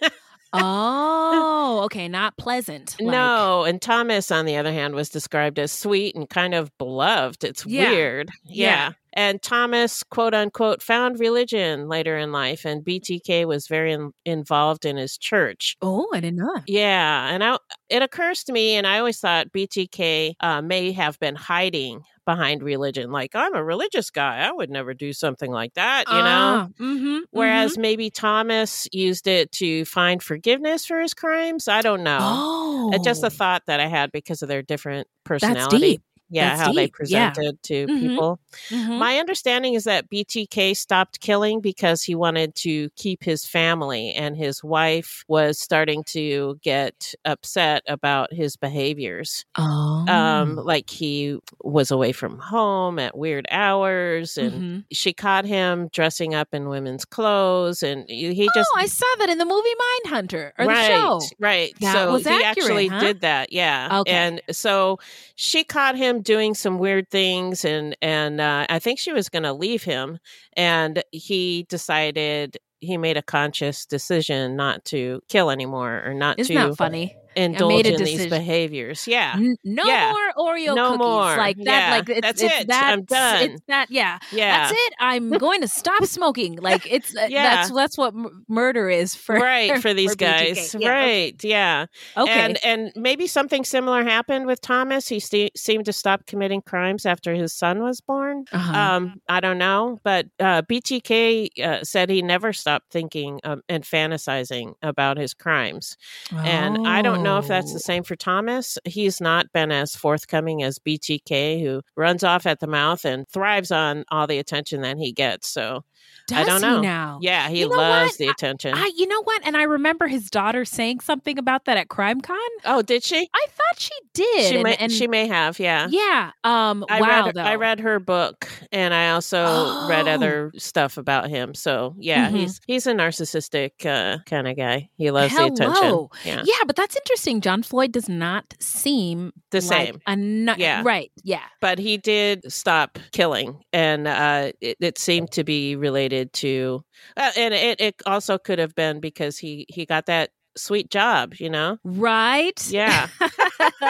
Oh, 0.53 1.83
okay, 1.85 2.09
not 2.09 2.37
pleasant. 2.37 2.97
like- 3.01 3.12
no, 3.12 3.64
and 3.64 3.81
Thomas, 3.81 4.31
on 4.31 4.47
the 4.47 4.57
other 4.57 4.73
hand, 4.73 4.95
was 4.95 5.09
described 5.09 5.59
as 5.59 5.71
sweet 5.73 6.14
and 6.17 6.29
kind 6.29 6.55
of 6.55 6.77
beloved. 6.79 7.45
It's 7.45 7.64
Yeah. 7.67 7.91
weird. 7.91 8.31
Yeah. 8.45 8.67
Yeah. 8.67 8.93
And 9.17 9.41
Thomas, 9.43 10.03
quote 10.03 10.35
unquote, 10.35 10.83
found 10.83 11.19
religion 11.19 11.89
later 11.89 12.19
in 12.19 12.33
life, 12.33 12.64
and 12.67 12.85
BTK 12.85 13.47
was 13.47 13.67
very 13.67 13.93
in- 13.93 14.12
involved 14.27 14.85
in 14.85 14.97
his 14.99 15.17
church. 15.17 15.77
Oh, 15.81 16.07
I 16.12 16.21
didn't 16.21 16.37
know. 16.39 16.53
that. 16.55 16.64
Yeah, 16.69 17.29
and 17.29 17.43
I, 17.43 17.59
it 17.89 18.03
occurs 18.03 18.45
to 18.45 18.53
me, 18.53 18.75
and 18.75 18.87
I 18.87 18.99
always 18.99 19.19
thought 19.19 19.53
BTK 19.53 20.35
uh, 20.41 20.61
may 20.62 20.93
have 20.93 21.19
been 21.19 21.35
hiding 21.35 22.03
behind 22.27 22.62
religion. 22.62 23.11
Like, 23.12 23.35
I'm 23.35 23.55
a 23.55 23.62
religious 23.64 24.11
guy. 24.11 24.39
I 24.39 24.51
would 24.53 24.69
never 24.69 24.93
do 24.95 25.12
something 25.12 25.51
like 25.51 25.73
that, 25.75 26.05
you 26.09 26.14
know? 26.14 26.69
mm-hmm, 26.79 27.19
Whereas 27.31 27.79
maybe 27.79 28.11
Thomas 28.11 28.89
used 28.93 29.29
it 29.29 29.53
to 29.53 29.85
find 29.85 30.21
forgiveness 30.23 30.85
for 30.85 31.01
his 31.01 31.14
crimes. 31.14 31.69
I 31.69 31.83
don't 31.83 32.03
know. 32.03 32.19
oh, 32.21 32.91
It's 32.93 33.05
just 33.05 33.23
a 33.23 33.31
thought 33.31 33.62
that 33.69 33.79
I 33.81 33.87
had 33.87 34.11
because 34.11 34.43
of 34.43 34.49
their 34.49 34.62
different 34.62 35.07
personality. 35.25 35.79
deep. 35.79 36.03
Yeah, 36.29 36.49
That's 36.57 36.61
how 36.62 36.72
they 36.72 36.87
deep. 36.87 36.95
Yeah. 37.07 37.31
presented 37.31 37.62
to 37.64 37.87
Mhm. 37.87 38.01
people. 38.01 38.41
Mhm. 38.70 38.99
My 38.99 39.18
understanding 39.18 39.74
is 39.74 39.85
that 39.85 40.11
BTK 40.11 40.74
stopped 40.74 41.20
killing 41.20 41.61
because 41.61 42.03
he 42.03 42.14
wanted 42.16 42.55
to 42.57 42.91
keep 42.97 43.22
his 43.22 43.45
family, 43.47 44.12
and 44.12 44.37
his 44.37 44.64
wife 44.64 45.24
was 45.29 45.59
starting 45.61 46.03
to 46.05 46.59
get 46.62 47.14
upset 47.24 47.83
about 47.87 48.33
his 48.33 48.57
behaviors. 48.57 49.45
oh, 49.57 50.05
Um, 50.09 50.57
like 50.57 50.91
he 50.91 51.39
was 51.62 51.91
away 51.91 52.11
from 52.12 52.39
home 52.39 52.99
at 52.99 53.16
weird 53.16 53.47
hours, 53.51 54.37
and 54.37 54.53
Mhm. 54.53 54.85
she 54.91 55.12
caught 55.12 55.45
him 55.45 55.89
dressing 55.93 56.35
up 56.35 56.49
in 56.53 56.68
women's 56.68 57.05
clothes, 57.05 57.83
and 57.83 58.09
he 58.11 58.49
just 58.55 58.68
oh, 58.74 58.79
I 58.79 58.87
saw 58.87 59.07
that 59.18 59.29
in 59.29 59.39
the 59.39 59.45
movie 59.45 59.68
Mindhunter 60.05 60.53
or 60.59 60.66
right, 60.66 60.89
the 60.89 60.95
show. 60.97 61.20
Right. 61.39 61.72
That 61.81 61.93
so 61.93 62.16
he 62.16 62.24
accurate, 62.29 62.45
actually 62.47 62.87
huh? 62.89 63.01
did 63.01 63.20
that. 63.20 63.53
Yeah. 63.53 64.01
Okay. 64.01 64.12
And 64.12 64.41
so 64.51 64.99
she 65.37 65.62
caught 65.64 65.97
him 65.97 66.16
doing 66.23 66.55
some 66.55 66.79
weird 66.79 67.11
things 67.11 67.64
and 67.64 67.97
and 68.03 68.41
uh, 68.41 68.67
I 68.69 68.79
think 68.79 68.99
she 68.99 69.12
was 69.12 69.29
going 69.29 69.43
to 69.45 69.53
leave 69.53 69.83
him 69.83 70.19
and 70.57 71.03
he 71.12 71.67
decided 71.69 72.59
he 72.81 72.97
made 72.99 73.17
a 73.17 73.23
conscious 73.23 73.87
decision 73.87 74.57
not 74.57 74.85
to 74.87 75.21
kill 75.29 75.51
anymore 75.51 76.03
or 76.05 76.14
not 76.14 76.39
Isn't 76.39 76.55
to 76.55 76.69
that 76.69 76.77
funny? 76.77 77.17
Indulge 77.37 77.87
in 77.87 78.03
these 78.03 78.26
behaviors. 78.26 79.07
Yeah. 79.07 79.34
N- 79.37 79.57
no 79.64 79.84
Yeah. 79.84 80.12
more 80.12 80.47
Oreo 80.47 80.74
No 80.74 80.93
cookies 80.93 80.99
more. 81.07 81.37
like 81.37 81.57
that. 81.59 81.64
Yeah. 81.64 81.91
Like 81.97 82.09
it's, 82.09 82.20
That's 82.20 82.43
it's 82.43 82.61
it. 82.61 82.68
That, 82.68 82.84
I'm 82.84 83.05
done. 83.05 83.51
It's 83.51 83.62
that. 83.68 83.91
Yeah. 83.91 84.18
Yeah. 84.32 84.59
That's 84.68 84.72
it. 84.76 84.93
I'm 85.01 85.30
going 85.47 85.61
to 85.61 85.68
stop 85.68 86.05
smoking. 86.07 86.57
Like 86.57 86.91
it's 86.91 87.14
uh, 87.16 87.26
Yeah. 87.28 87.43
that's 87.57 87.70
that's 87.72 87.99
what 87.99 88.14
m- 88.14 88.45
murder 88.49 88.89
is 88.89 89.14
for 89.14 89.34
right 89.37 89.78
for 89.82 89.93
these 89.95 90.16
BTK. 90.16 90.18
guys 90.18 90.76
Yeah. 90.78 90.89
right 90.91 91.45
yeah 91.45 91.87
Okay. 92.16 92.30
and 92.32 92.59
and 92.64 92.93
maybe 92.97 93.26
something 93.26 93.64
similar 93.64 94.03
happened 94.03 94.47
with 94.47 94.61
thomas 94.61 95.09
he 95.09 95.20
st- 95.20 95.57
seemed 95.57 95.84
to 95.87 95.93
stop 95.93 96.26
committing 96.26 96.62
crimes 96.62 97.05
after 97.07 97.34
his 97.34 97.53
son 97.53 97.82
was 97.82 98.01
born 98.01 98.45
Uh-huh. 98.53 98.72
um 98.78 99.20
i 99.28 99.41
don't 99.41 99.59
know 99.59 100.01
but 100.05 100.26
uh 100.41 100.62
btk 100.62 101.49
uh, 101.62 101.82
said 101.84 102.09
he 102.11 102.22
never 102.22 102.53
stopped 102.53 102.91
thinking 102.91 103.41
um, 103.45 103.62
and 103.68 103.84
fantasizing 103.84 104.74
about 104.82 105.16
his 105.18 105.34
crimes 105.34 105.97
and 106.32 106.87
i 106.87 107.03
don't 107.03 107.22
know 107.27 107.39
if 107.39 107.49
that's 107.49 107.72
the 107.72 107.77
Oh. 107.79 107.87
same 107.93 108.03
for 108.03 108.16
thomas 108.16 108.79
he's 108.85 109.20
not 109.20 109.53
been 109.53 109.70
as 109.72 109.95
forthcoming 109.97 110.62
as 110.62 110.79
btk 110.79 111.62
who 111.62 111.83
runs 111.97 112.24
off 112.24 112.47
at 112.47 112.61
the 112.61 112.66
mouth 112.66 113.05
and 113.05 113.29
thrives 113.29 113.70
on 113.70 114.05
all 114.11 114.27
the 114.27 114.39
attention 114.39 114.83
that 114.83 114.97
he 114.99 115.12
gets 115.12 115.49
so 115.49 115.85
i 116.33 116.45
don't 116.45 116.61
know 116.61 116.81
now? 116.81 117.18
yeah 117.22 117.49
he 117.49 117.61
You 117.61 117.68
know 117.68 117.77
loves 117.77 118.12
what? 118.12 118.18
the 118.18 118.29
attention 118.29 118.74
I, 118.74 118.91
you 118.97 119.07
know 119.07 119.22
what? 119.22 119.43
And 119.47 119.57
I 119.57 119.62
remember 119.62 120.07
his 120.09 120.29
daughter 120.31 120.64
saying 120.64 121.01
something 121.01 121.39
about 121.39 121.64
that 121.66 121.77
at 121.77 121.89
CrimeCon. 121.89 122.37
oh 122.64 122.83
did 122.83 123.03
she 123.05 123.29
I 123.33 123.47
thought 123.49 123.79
she 123.81 123.91
did. 124.14 124.49
She 124.49 124.55
and, 124.57 124.62
may, 124.62 124.77
and 124.77 124.91
she 124.93 125.07
may 125.07 125.27
have, 125.27 125.59
yeah. 125.61 125.89
yeah. 125.91 126.31
Um. 126.45 126.85
I 126.89 127.01
wow. 127.01 127.27
read 127.27 127.35
though. 127.35 127.43
I 127.43 127.57
read 127.57 127.81
her 127.81 128.01
book, 128.01 128.49
and 128.72 128.95
I 128.95 129.11
also 129.11 129.87
read 129.89 130.09
Oh. 130.09 130.12
other 130.12 130.53
stuff 130.57 130.97
about 130.97 131.29
him. 131.29 131.55
So 131.55 131.95
yeah, 131.99 132.31
Mhm. 132.31 132.37
he's 132.37 132.61
he's 132.66 132.87
a 132.87 132.95
narcissistic 132.95 133.85
uh, 133.85 134.18
kind 134.24 134.49
of 134.49 134.57
guy. 134.57 134.89
He 134.97 135.11
loves 135.11 135.33
Hello. 135.35 135.49
the 135.49 135.53
attention. 135.55 136.09
Yeah, 136.24 136.43
Yeah, 136.47 136.64
but 136.66 136.77
that's 136.77 136.97
interesting. 136.97 137.16
John 137.41 137.62
Floyd 137.62 137.93
does 137.93 138.09
not 138.09 138.55
seem 138.61 139.33
the 139.51 139.59
like 139.59 139.64
same. 139.87 140.01
A 140.07 140.17
nu- 140.17 140.55
Yeah. 140.57 140.83
Right. 140.85 141.11
Yeah. 141.23 141.43
But 141.61 141.79
he 141.79 141.97
did 141.97 142.51
stop 142.53 142.99
killing, 143.12 143.62
and 143.73 144.07
uh, 144.07 144.53
it, 144.61 144.77
it 144.81 144.99
seemed 144.99 145.31
to 145.33 145.45
be 145.45 145.77
related 145.77 146.33
to, 146.35 146.85
uh, 147.17 147.33
and 147.37 147.53
it, 147.55 147.81
it 147.81 147.95
also 148.07 148.39
could 148.39 148.59
have 148.59 148.75
been 148.75 149.01
because 149.01 149.39
he 149.39 149.67
he 149.69 149.87
got 149.87 150.07
that 150.07 150.31
sweet 150.57 150.91
job, 150.91 151.35
you 151.39 151.51
know? 151.51 151.79
Right? 151.85 152.67
Yeah. 152.71 153.09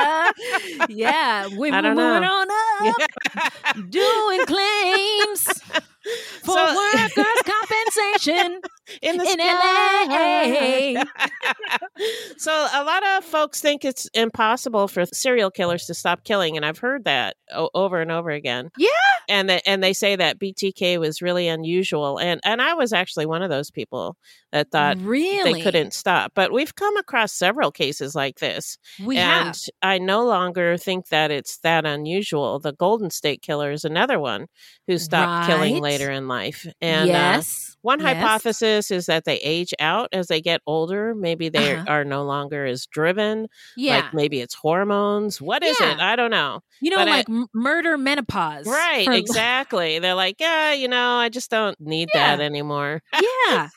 yeah. 0.89 1.47
We, 1.57 1.71
I 1.73 1.79
are 1.79 1.83
don't 1.83 1.97
moving 1.97 2.25
on 2.25 2.49
up, 2.51 2.97
doing 3.91 4.47
claims 4.47 5.43
for 6.43 6.55
So- 6.55 6.77
workers' 6.77 7.43
compensation 7.45 8.61
in 9.03 9.17
the 9.17 9.25
in 9.25 9.39
sky. 9.39 10.95
LA. 10.97 11.05
so 12.37 12.53
a 12.73 12.85
lot 12.85 13.05
of 13.17 13.25
folks 13.25 13.61
think 13.61 13.85
it's 13.85 14.07
impossible 14.15 14.89
for 14.89 15.07
serial 15.07 15.51
killers 15.51 15.87
to 15.87 15.95
stop 15.95 16.25
killing, 16.25 16.57
and 16.57 16.65
I've 16.65 16.79
heard 16.79 17.05
that 17.05 17.37
o- 17.53 17.71
over 17.75 18.01
and 18.01 18.11
over 18.11 18.31
again. 18.31 18.71
Yeah. 18.79 18.89
And 19.29 19.51
they, 19.51 19.61
and 19.67 19.83
they 19.83 19.93
say 19.93 20.15
that 20.17 20.39
BTK 20.39 20.99
was 21.01 21.21
really 21.21 21.49
unusual, 21.49 22.19
and 22.19 22.41
and 22.45 22.63
I 22.63 22.75
was 22.75 22.93
actually 22.93 23.27
one 23.27 23.43
of 23.43 23.51
those 23.51 23.71
people 23.71 24.17
that 24.53 24.71
thought 24.71 24.97
Really? 25.01 25.55
they 25.55 25.63
couldn't 25.63 25.93
stop. 25.95 26.33
But 26.35 26.53
we've 26.53 26.75
come 26.75 26.97
across 26.97 27.33
several 27.33 27.73
cases 27.73 28.15
like 28.15 28.39
this, 28.39 28.79
We 29.05 29.17
and 29.17 29.47
have. 29.49 29.57
I 29.83 29.99
no 29.99 30.25
longer 30.25 30.77
think 30.77 31.09
that 31.09 31.31
it's 31.31 31.59
that 31.59 31.85
unusual. 31.85 32.61
The 32.61 32.73
Golden 32.73 33.11
State 33.11 33.43
Killer 33.43 33.71
is 33.73 33.85
another 33.85 34.21
one 34.21 34.47
who 34.87 34.97
stopped 34.99 35.49
killing 35.49 35.81
later 35.83 36.11
in 36.11 36.29
life, 36.29 36.67
and 36.81 37.11
uh, 37.11 37.13
yes. 37.13 37.76
One 37.87 38.01
Yes. 38.01 38.17
hypothesis 38.17 38.91
is 38.91 39.07
that 39.07 39.25
they 39.25 39.37
age 39.37 39.73
out 39.79 40.09
as 40.13 40.27
they 40.27 40.41
get 40.41 40.61
older. 40.67 41.15
Maybe 41.15 41.49
they 41.49 41.77
Uh-huh. 41.77 41.85
are 41.89 42.05
no 42.05 42.25
longer 42.25 42.67
as 42.67 42.87
driven. 42.87 43.47
Yeah. 43.77 43.97
Like 43.97 44.15
maybe 44.15 44.41
it's 44.41 44.55
hormones. 44.55 45.41
What 45.41 45.63
is 45.63 45.81
it? 45.81 45.99
I 46.01 46.17
don't 46.17 46.31
know. 46.33 46.61
you 46.81 46.91
know, 46.91 46.97
but 46.97 47.09
like 47.09 47.29
m- 47.31 47.47
murder 47.55 47.97
menopause. 47.97 48.67
Right, 48.67 49.05
for- 49.07 49.13
exactly. 49.13 49.99
They're 49.99 50.15
like, 50.15 50.37
yeah, 50.41 50.73
you 50.73 50.89
know, 50.89 51.13
I 51.17 51.29
just 51.31 51.51
don't 51.51 51.81
need 51.81 52.09
Yeah. 52.13 52.37
that 52.37 52.43
anymore. 52.43 53.03
yeah. 53.15 53.69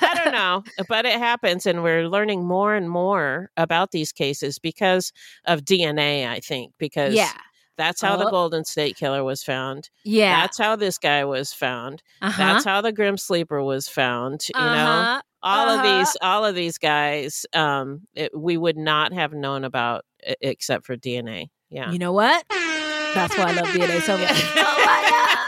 I 0.00 0.20
don't 0.22 0.32
know, 0.32 0.62
but 0.88 1.04
it 1.06 1.18
happens, 1.18 1.64
and 1.66 1.82
we're 1.82 2.08
learning 2.08 2.44
more 2.46 2.74
and 2.74 2.88
more 2.90 3.50
about 3.56 3.90
these 3.92 4.12
cases 4.12 4.58
because 4.58 5.12
of 5.46 5.64
DNA. 5.64 6.26
I 6.28 6.40
think 6.40 6.72
because 6.78 7.14
Yeah. 7.14 7.32
That's 7.76 8.00
how 8.00 8.16
the 8.16 8.26
Oh. 8.26 8.30
Golden 8.30 8.64
State 8.64 8.96
Killer 8.96 9.24
was 9.24 9.42
found. 9.42 9.90
Yeah. 10.04 10.40
That's 10.42 10.58
how 10.58 10.76
this 10.76 10.98
guy 10.98 11.24
was 11.24 11.52
found. 11.52 12.02
Uh-huh. 12.22 12.34
That's 12.36 12.64
how 12.64 12.80
the 12.80 12.92
Grim 12.92 13.16
Sleeper 13.16 13.62
was 13.62 13.88
found. 13.88 14.42
You 14.54 14.60
know, 14.60 14.66
Uh-huh. 14.66 15.22
all 15.42 15.68
of 15.68 15.80
Uh-huh. 15.80 15.98
these, 15.98 16.16
all 16.22 16.44
of 16.44 16.54
these 16.54 16.78
guys, 16.78 17.46
um, 17.52 18.02
it, 18.14 18.30
we 18.36 18.56
would 18.56 18.76
not 18.76 19.12
have 19.12 19.32
known 19.32 19.64
about 19.64 20.04
except 20.40 20.86
for 20.86 20.96
DNA. 20.96 21.50
Yeah. 21.70 21.90
You 21.90 21.98
know 21.98 22.12
what? 22.12 22.44
That's 22.50 23.36
why 23.36 23.44
I 23.44 23.52
love 23.52 23.66
DNA 23.68 24.00
so 24.02 24.16
much. 24.18 25.38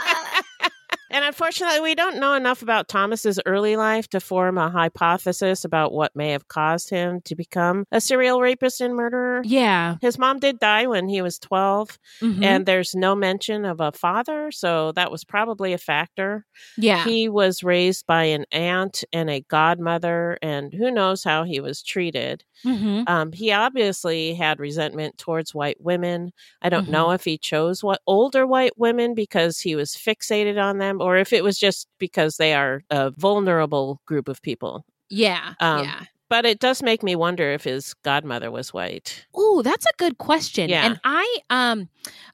And 1.17 1.25
unfortunately, 1.25 1.79
we 1.79 1.95
don't 1.95 2.19
know 2.19 2.35
enough 2.35 2.61
about 2.61 2.87
Thomas's 2.87 3.39
early 3.47 3.75
life 3.75 4.07
to 4.09 4.19
form 4.19 4.59
a 4.59 4.69
hypothesis 4.69 5.65
about 5.65 5.91
what 5.91 6.15
may 6.15 6.29
have 6.29 6.47
caused 6.47 6.91
him 6.91 7.21
to 7.21 7.35
become 7.35 7.85
a 7.91 7.99
serial 7.99 8.39
rapist 8.39 8.81
and 8.81 8.93
murderer. 8.95 9.41
Yeah. 9.43 9.95
His 9.99 10.19
mom 10.19 10.37
did 10.37 10.59
die 10.59 10.85
when 10.85 11.09
he 11.09 11.23
was 11.23 11.39
12, 11.39 11.97
Mhm. 12.21 12.43
and 12.43 12.65
there's 12.67 12.93
no 12.93 13.15
mention 13.15 13.65
of 13.65 13.79
a 13.81 13.91
father, 13.91 14.51
so 14.51 14.91
that 14.91 15.09
was 15.09 15.23
probably 15.23 15.73
a 15.73 15.79
factor. 15.79 16.45
Yeah. 16.77 17.03
He 17.03 17.27
was 17.29 17.63
raised 17.63 18.05
by 18.05 18.25
an 18.25 18.45
aunt 18.51 19.03
and 19.11 19.27
a 19.27 19.41
godmother, 19.41 20.37
and 20.43 20.71
who 20.71 20.91
knows 20.91 21.23
how 21.23 21.45
he 21.45 21.59
was 21.59 21.81
treated. 21.81 22.43
Mhm. 22.63 23.09
Um, 23.09 23.31
he 23.31 23.51
obviously 23.51 24.35
had 24.35 24.59
resentment 24.59 25.17
towards 25.17 25.55
white 25.55 25.77
women. 25.79 26.31
I 26.61 26.69
don't 26.69 26.83
Mm-hmm. 26.83 26.91
know 26.91 27.11
if 27.11 27.23
he 27.23 27.39
chose 27.39 27.83
what 27.83 28.01
older 28.05 28.45
white 28.45 28.77
women 28.77 29.15
because 29.15 29.59
he 29.59 29.75
was 29.75 29.95
fixated 29.95 30.61
on 30.61 30.77
them, 30.77 31.01
or 31.07 31.15
if 31.17 31.31
it 31.31 31.43
was 31.43 31.57
just 31.57 31.87
because 31.99 32.35
they 32.35 32.53
are 32.53 32.81
a 32.89 33.11
vulnerable 33.11 34.01
group 34.05 34.27
of 34.27 34.41
people. 34.41 34.83
Yeah. 35.09 35.53
Um, 35.61 35.85
yeah. 35.85 36.01
But 36.29 36.45
it 36.45 36.59
does 36.59 36.83
make 36.83 37.03
me 37.03 37.15
wonder 37.15 37.49
if 37.53 37.63
his 37.63 37.93
godmother 38.03 38.51
was 38.51 38.73
white. 38.73 39.25
Oh, 39.33 39.61
that's 39.61 39.85
a 39.85 39.95
good 39.97 40.17
question. 40.17 40.69
Yeah. 40.69 40.85
And 40.85 40.99
I 41.05 41.37
um 41.49 41.87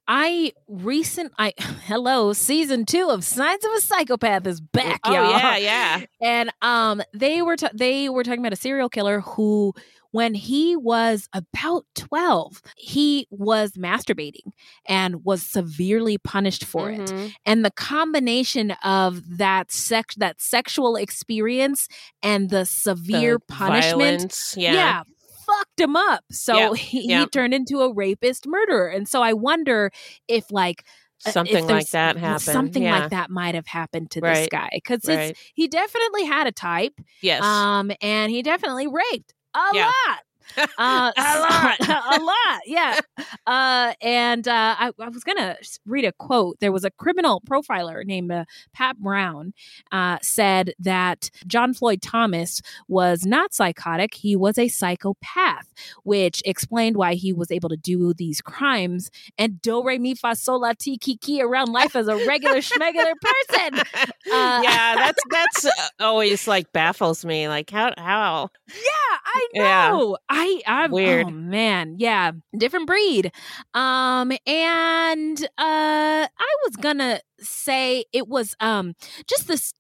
I 0.08 0.52
recent 0.68 1.32
I 1.38 1.54
hello, 1.86 2.34
season 2.34 2.86
2 2.88 3.10
of 3.12 3.24
Signs 3.24 3.64
of 3.64 3.72
a 3.78 3.82
Psychopath 3.82 4.48
is 4.48 4.60
back, 4.62 5.00
Oh 5.06 5.14
y'all. 5.14 5.30
yeah, 5.30 5.58
yeah. 5.58 6.06
And 6.24 6.52
um 6.64 7.04
they 7.14 7.44
were 7.44 7.56
ta- 7.56 7.70
they 7.72 8.10
were 8.10 8.24
talking 8.24 8.40
about 8.40 8.54
a 8.54 8.56
serial 8.56 8.90
killer 8.90 9.22
who 9.22 9.74
when 10.14 10.36
he 10.36 10.76
was 10.76 11.28
about 11.34 11.86
12, 11.96 12.62
he 12.78 13.28
was 13.32 13.72
masturbating 13.72 14.52
and 14.86 15.26
was 15.26 15.42
severely 15.42 16.20
punished 16.20 16.64
for 16.66 16.92
it. 16.92 17.10
Mhm. 17.10 17.34
And 17.48 17.66
the 17.66 17.72
combination 17.72 18.72
of 18.84 19.38
that 19.40 19.72
sex 19.72 20.14
that 20.16 20.40
sexual 20.40 20.96
experience 20.96 21.88
and 22.22 22.52
the 22.52 22.64
severe 22.64 23.40
The 23.40 23.56
punishment 23.56 24.22
violence, 24.22 24.54
yeah. 24.56 25.02
fucked 25.48 25.80
him 25.80 25.96
up. 25.96 26.24
So 26.32 26.56
Yeah, 26.56 26.74
he, 26.76 27.10
yeah. 27.10 27.22
he 27.22 27.26
turned 27.26 27.56
into 27.56 27.82
a 27.82 27.92
rapist 27.92 28.46
murderer. 28.46 28.90
And 28.90 29.10
so 29.10 29.24
I 29.24 29.34
wonder 29.34 29.92
if 30.28 30.52
like 30.52 30.84
uh, 31.26 31.30
if 31.30 31.34
Something 31.34 31.68
like 31.68 31.90
that 31.90 32.18
happened. 32.18 32.42
Something 32.42 32.84
yeah. 32.84 33.00
like 33.00 33.10
that 33.10 33.32
might 33.32 33.56
have 33.56 33.66
happened 33.66 34.12
to 34.12 34.22
this 34.22 34.48
guy 34.52 34.70
because 34.74 35.06
right. 35.08 35.36
he 35.56 35.68
definitely 35.68 36.26
had 36.26 36.46
a 36.46 36.52
type. 36.52 37.00
Yes. 37.22 37.42
Um, 37.42 37.92
and 38.02 38.30
he 38.30 38.44
definitely 38.44 38.88
raped 38.88 39.34
a 39.56 39.72
Yeah. 39.74 39.86
lot. 39.86 40.20
Uh, 40.78 41.12
A 41.18 41.40
lot. 41.40 41.80
a 41.90 42.20
lot, 42.20 42.62
yeah. 42.66 43.00
Uh, 43.46 43.94
and 44.02 44.48
uh, 44.48 44.76
I, 44.80 44.92
I 45.00 45.10
was 45.10 45.24
gonna 45.24 45.58
read 45.86 46.06
a 46.06 46.12
quote. 46.14 46.58
There 46.60 46.72
was 46.72 46.84
a 46.84 46.92
criminal 46.92 47.42
profiler 47.50 48.04
named 48.06 48.32
uh, 48.32 48.46
Pat 48.74 48.98
Brown 48.98 49.54
uh, 49.92 50.18
said 50.22 50.74
that 50.80 51.30
John 51.48 51.74
Floyd 51.74 52.02
Thomas 52.02 52.62
was 52.88 53.26
not 53.26 53.54
psychotic; 53.54 54.14
he 54.16 54.36
was 54.36 54.58
a 54.58 54.68
psychopath, 54.68 55.68
which 56.04 56.42
explained 56.46 56.98
why 56.98 57.14
he 57.16 57.34
was 57.34 57.52
able 57.52 57.70
to 57.70 57.78
do 57.78 58.14
these 58.14 58.42
crimes 58.42 59.10
and 59.38 59.62
do 59.62 59.84
re 59.84 59.98
mi 59.98 60.16
fa 60.16 60.36
sol 60.36 60.62
la 60.62 60.74
ti 60.78 60.98
ki 60.98 61.18
ki 61.18 61.42
around 61.42 61.72
life 61.72 61.96
as 61.96 62.08
a 62.08 62.18
regular 62.18 62.58
schmegular 62.58 63.14
person. 63.22 63.82
Uh, 64.32 64.62
yeah, 64.64 64.96
that's 64.96 65.22
that's 65.30 65.68
always 66.00 66.48
like 66.48 66.72
baffles 66.72 67.24
me. 67.26 67.48
Like 67.48 67.70
how 67.70 67.94
how 67.98 68.50
Yeah, 68.68 69.18
I 69.26 69.48
Yeah. 69.54 69.90
know. 69.92 70.18
I 70.44 70.62
I'm 70.84 70.92
Weird. 70.92 71.28
Oh 71.28 71.32
man, 71.32 71.96
yeah, 72.00 72.32
different 72.58 72.88
breed. 72.88 73.32
Um, 73.74 74.32
and 74.46 75.44
uh, 75.58 76.28
I 76.28 76.56
was 76.66 76.76
gonna 76.78 77.22
say 77.40 78.06
it 78.14 78.28
was 78.28 78.56
um 78.60 78.94
just 79.28 79.48
this 79.48 79.74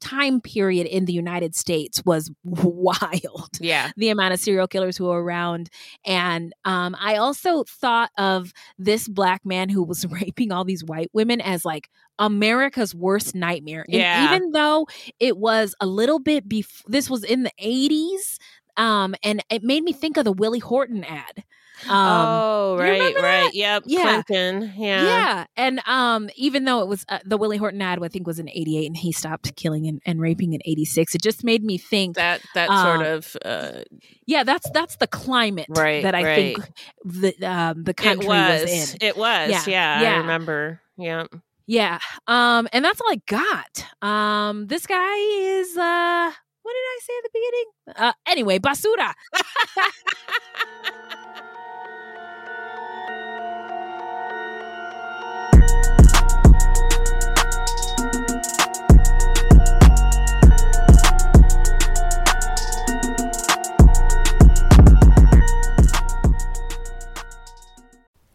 time 0.00 0.40
period 0.40 0.86
in 0.86 1.04
the 1.04 1.12
United 1.12 1.54
States 1.54 2.02
was 2.04 2.30
wild. 2.44 3.50
yeah. 3.60 3.90
The 3.96 4.08
amount 4.10 4.32
of 4.34 4.40
serial 4.40 4.68
killers 4.68 4.96
who 4.96 5.06
were 5.06 5.22
around, 5.22 5.68
and 6.04 6.52
um, 6.64 6.96
I 6.98 7.16
also 7.16 7.64
thought 7.64 8.10
of 8.16 8.52
this 8.78 9.08
black 9.08 9.44
man 9.44 9.68
who 9.68 9.82
was 9.82 10.06
raping 10.10 10.52
all 10.52 10.64
these 10.64 10.84
white 10.84 11.10
women 11.12 11.40
as 11.40 11.64
like 11.64 11.90
America's 12.18 12.94
worst 12.94 13.34
nightmare. 13.34 13.84
And 13.88 13.96
Yeah. 13.96 14.24
even 14.26 14.52
though 14.52 14.86
it 15.18 15.36
was 15.38 15.74
a 15.80 15.86
little 15.86 16.18
bit 16.18 16.48
before, 16.48 16.88
this 16.90 17.10
was 17.10 17.24
in 17.24 17.42
the 17.42 17.52
eighties, 17.58 18.38
um, 18.76 19.14
and 19.22 19.42
it 19.50 19.62
made 19.62 19.82
me 19.82 19.92
think 19.92 20.16
of 20.16 20.24
the 20.24 20.32
Willie 20.32 20.58
Horton 20.58 21.04
ad. 21.04 21.44
Um, 21.88 21.92
oh, 21.96 22.76
right, 22.78 23.14
right. 23.22 23.54
Yep. 23.54 23.84
Yeah. 23.86 24.22
Clinton. 24.22 24.74
Yeah. 24.76 25.02
yeah. 25.04 25.44
and 25.56 25.80
um, 25.86 26.28
even 26.36 26.66
though 26.66 26.80
it 26.82 26.88
was 26.88 27.06
uh, 27.08 27.20
the 27.24 27.38
Willie 27.38 27.56
Horton 27.56 27.80
ad, 27.80 27.98
I 28.02 28.08
think 28.08 28.26
was 28.26 28.38
in 28.38 28.50
'88, 28.50 28.86
and 28.86 28.96
he 28.98 29.12
stopped 29.12 29.56
killing 29.56 29.86
and, 29.86 30.02
and 30.04 30.20
raping 30.20 30.52
in 30.52 30.60
'86. 30.66 31.14
It 31.14 31.22
just 31.22 31.42
made 31.42 31.64
me 31.64 31.78
think 31.78 32.16
That 32.16 32.42
that 32.54 32.68
Um, 32.68 32.84
sort 32.84 33.06
of 33.06 33.36
uh, 33.46 33.80
yeah, 34.26 34.44
that's 34.44 34.68
that's 34.72 34.96
the 34.96 35.06
climate 35.06 35.68
Right, 35.70 36.02
that 36.02 36.14
I 36.14 36.22
right. 36.22 36.36
think 36.56 36.70
the 37.02 37.34
um, 37.50 37.82
the 37.84 37.92
it 37.92 37.96
country 37.96 38.26
was. 38.28 38.60
was, 38.62 38.92
in. 38.92 38.98
It 39.00 39.16
was. 39.16 39.50
Yeah, 39.50 39.62
Yeah. 39.66 40.02
yeah. 40.02 40.14
I 40.16 40.18
remember. 40.18 40.82
Yeah. 40.98 41.24
Yeah. 41.66 41.98
Um, 42.26 42.68
and 42.74 42.84
that's 42.84 43.00
all 43.00 43.10
I 43.10 43.22
got. 43.26 43.86
Um, 44.06 44.66
this 44.66 44.86
guy 44.86 45.16
is 45.16 45.78
uh 45.78 46.32
what 46.62 46.72
did 46.72 46.78
I 46.78 46.98
say 47.02 47.12
at 47.18 47.22
the 47.24 47.30
beginning? 47.32 47.66
Uh 47.96 48.12
anyway, 48.26 48.58
basura. 48.58 49.14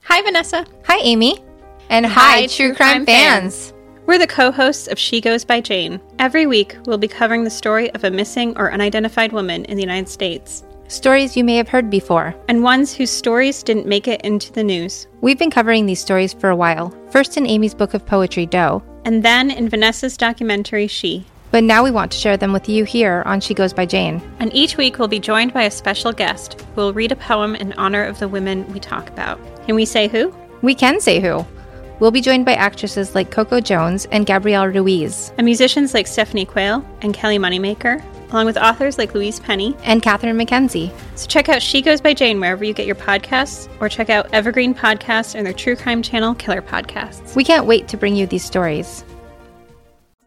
Hi, 0.04 0.22
Vanessa. 0.22 0.66
Hi, 0.86 0.98
Amy. 1.00 1.44
And 1.90 2.06
hi, 2.06 2.48
True 2.48 2.74
Crime, 2.74 3.06
fans. 3.06 3.65
We're 4.08 4.20
the 4.20 4.28
co 4.28 4.52
hosts 4.52 4.88
of 4.88 5.00
She 5.00 5.20
Goes 5.20 5.44
by 5.44 5.62
Jane. 5.62 6.00
Every 6.20 6.46
week, 6.46 6.78
we'll 6.86 7.00
be 7.00 7.08
covering 7.08 7.44
the 7.44 7.50
story 7.50 7.90
of 7.96 8.04
a 8.04 8.12
missing 8.12 8.56
or 8.56 8.72
unidentified 8.72 9.32
woman 9.32 9.66
in 9.66 9.78
the 9.78 9.84
United 9.84 10.08
States. 10.10 10.64
Stories 10.88 11.36
you 11.36 11.44
may 11.44 11.56
have 11.56 11.68
heard 11.68 11.90
before. 11.90 12.36
And 12.48 12.62
ones 12.62 12.94
whose 12.94 13.10
stories 13.10 13.64
didn't 13.64 13.88
make 13.88 14.08
it 14.08 14.22
into 14.22 14.54
the 14.54 14.64
news. 14.64 15.08
We've 15.22 15.40
been 15.40 15.50
covering 15.50 15.88
these 15.88 16.00
stories 16.00 16.34
for 16.34 16.52
a 16.52 16.56
while, 16.56 16.94
first 17.10 17.36
in 17.36 17.48
Amy's 17.48 17.74
book 17.74 17.96
of 17.96 18.06
poetry, 18.06 18.46
Doe. 18.46 18.84
And 19.06 19.24
then 19.24 19.50
in 19.50 19.70
Vanessa's 19.70 20.18
documentary, 20.18 20.86
She. 20.86 21.26
But 21.50 21.64
now 21.64 21.84
we 21.84 21.90
want 21.90 22.12
to 22.12 22.18
share 22.20 22.38
them 22.38 22.54
with 22.54 22.70
you 22.70 22.84
here 22.84 23.24
on 23.26 23.42
She 23.42 23.56
Goes 23.56 23.74
by 23.74 23.88
Jane. 23.88 24.22
And 24.38 24.54
each 24.54 24.78
week 24.78 25.00
we'll 25.00 25.08
be 25.08 25.20
joined 25.20 25.52
by 25.52 25.64
a 25.64 25.72
special 25.72 26.12
guest 26.12 26.62
who 26.76 26.82
will 26.82 26.94
read 26.94 27.12
a 27.12 27.16
poem 27.16 27.56
in 27.56 27.74
honor 27.74 28.04
of 28.04 28.20
the 28.20 28.28
women 28.28 28.72
we 28.72 28.80
talk 28.80 29.10
about. 29.10 29.40
Can 29.66 29.74
we 29.74 29.86
say 29.86 30.08
who? 30.08 30.32
We 30.62 30.76
can 30.76 31.00
say 31.00 31.20
who. 31.20 31.44
We'll 32.00 32.12
be 32.12 32.20
joined 32.20 32.46
by 32.46 32.56
actresses 32.56 33.16
like 33.16 33.32
Coco 33.32 33.62
Jones 33.62 34.06
and 34.12 34.26
Gabrielle 34.26 34.68
Ruiz. 34.68 35.32
And 35.38 35.46
musicians 35.46 35.94
like 35.94 36.08
Stephanie 36.08 36.46
Quayle 36.46 36.86
and 37.02 37.14
Kelly 37.14 37.38
Moneymaker, 37.38 38.04
along 38.32 38.48
with 38.48 38.58
authors 38.58 38.98
like 38.98 39.14
Louise 39.14 39.40
Penny 39.40 39.78
and 39.84 40.02
Catherine 40.02 40.38
McKenzie. 40.38 40.92
So 41.16 41.26
check 41.28 41.48
out 41.48 41.62
She 41.62 41.82
Goes 41.82 42.02
by 42.02 42.14
Jane 42.14 42.42
wherever 42.42 42.66
you 42.66 42.74
get 42.74 42.86
your 42.86 42.96
podcasts, 42.96 43.70
or 43.80 43.88
check 43.88 44.10
out 44.10 44.28
Evergreen 44.34 44.76
Podcasts 44.76 45.36
and 45.36 45.46
their 45.46 45.54
true 45.54 45.78
crime 45.78 46.02
channel, 46.02 46.36
Killer 46.36 46.62
Podcasts. 46.62 47.34
We 47.34 47.46
can't 47.46 47.66
wait 47.66 47.88
to 47.88 47.96
bring 47.98 48.18
you 48.18 48.28
these 48.28 48.44
stories. 48.44 49.06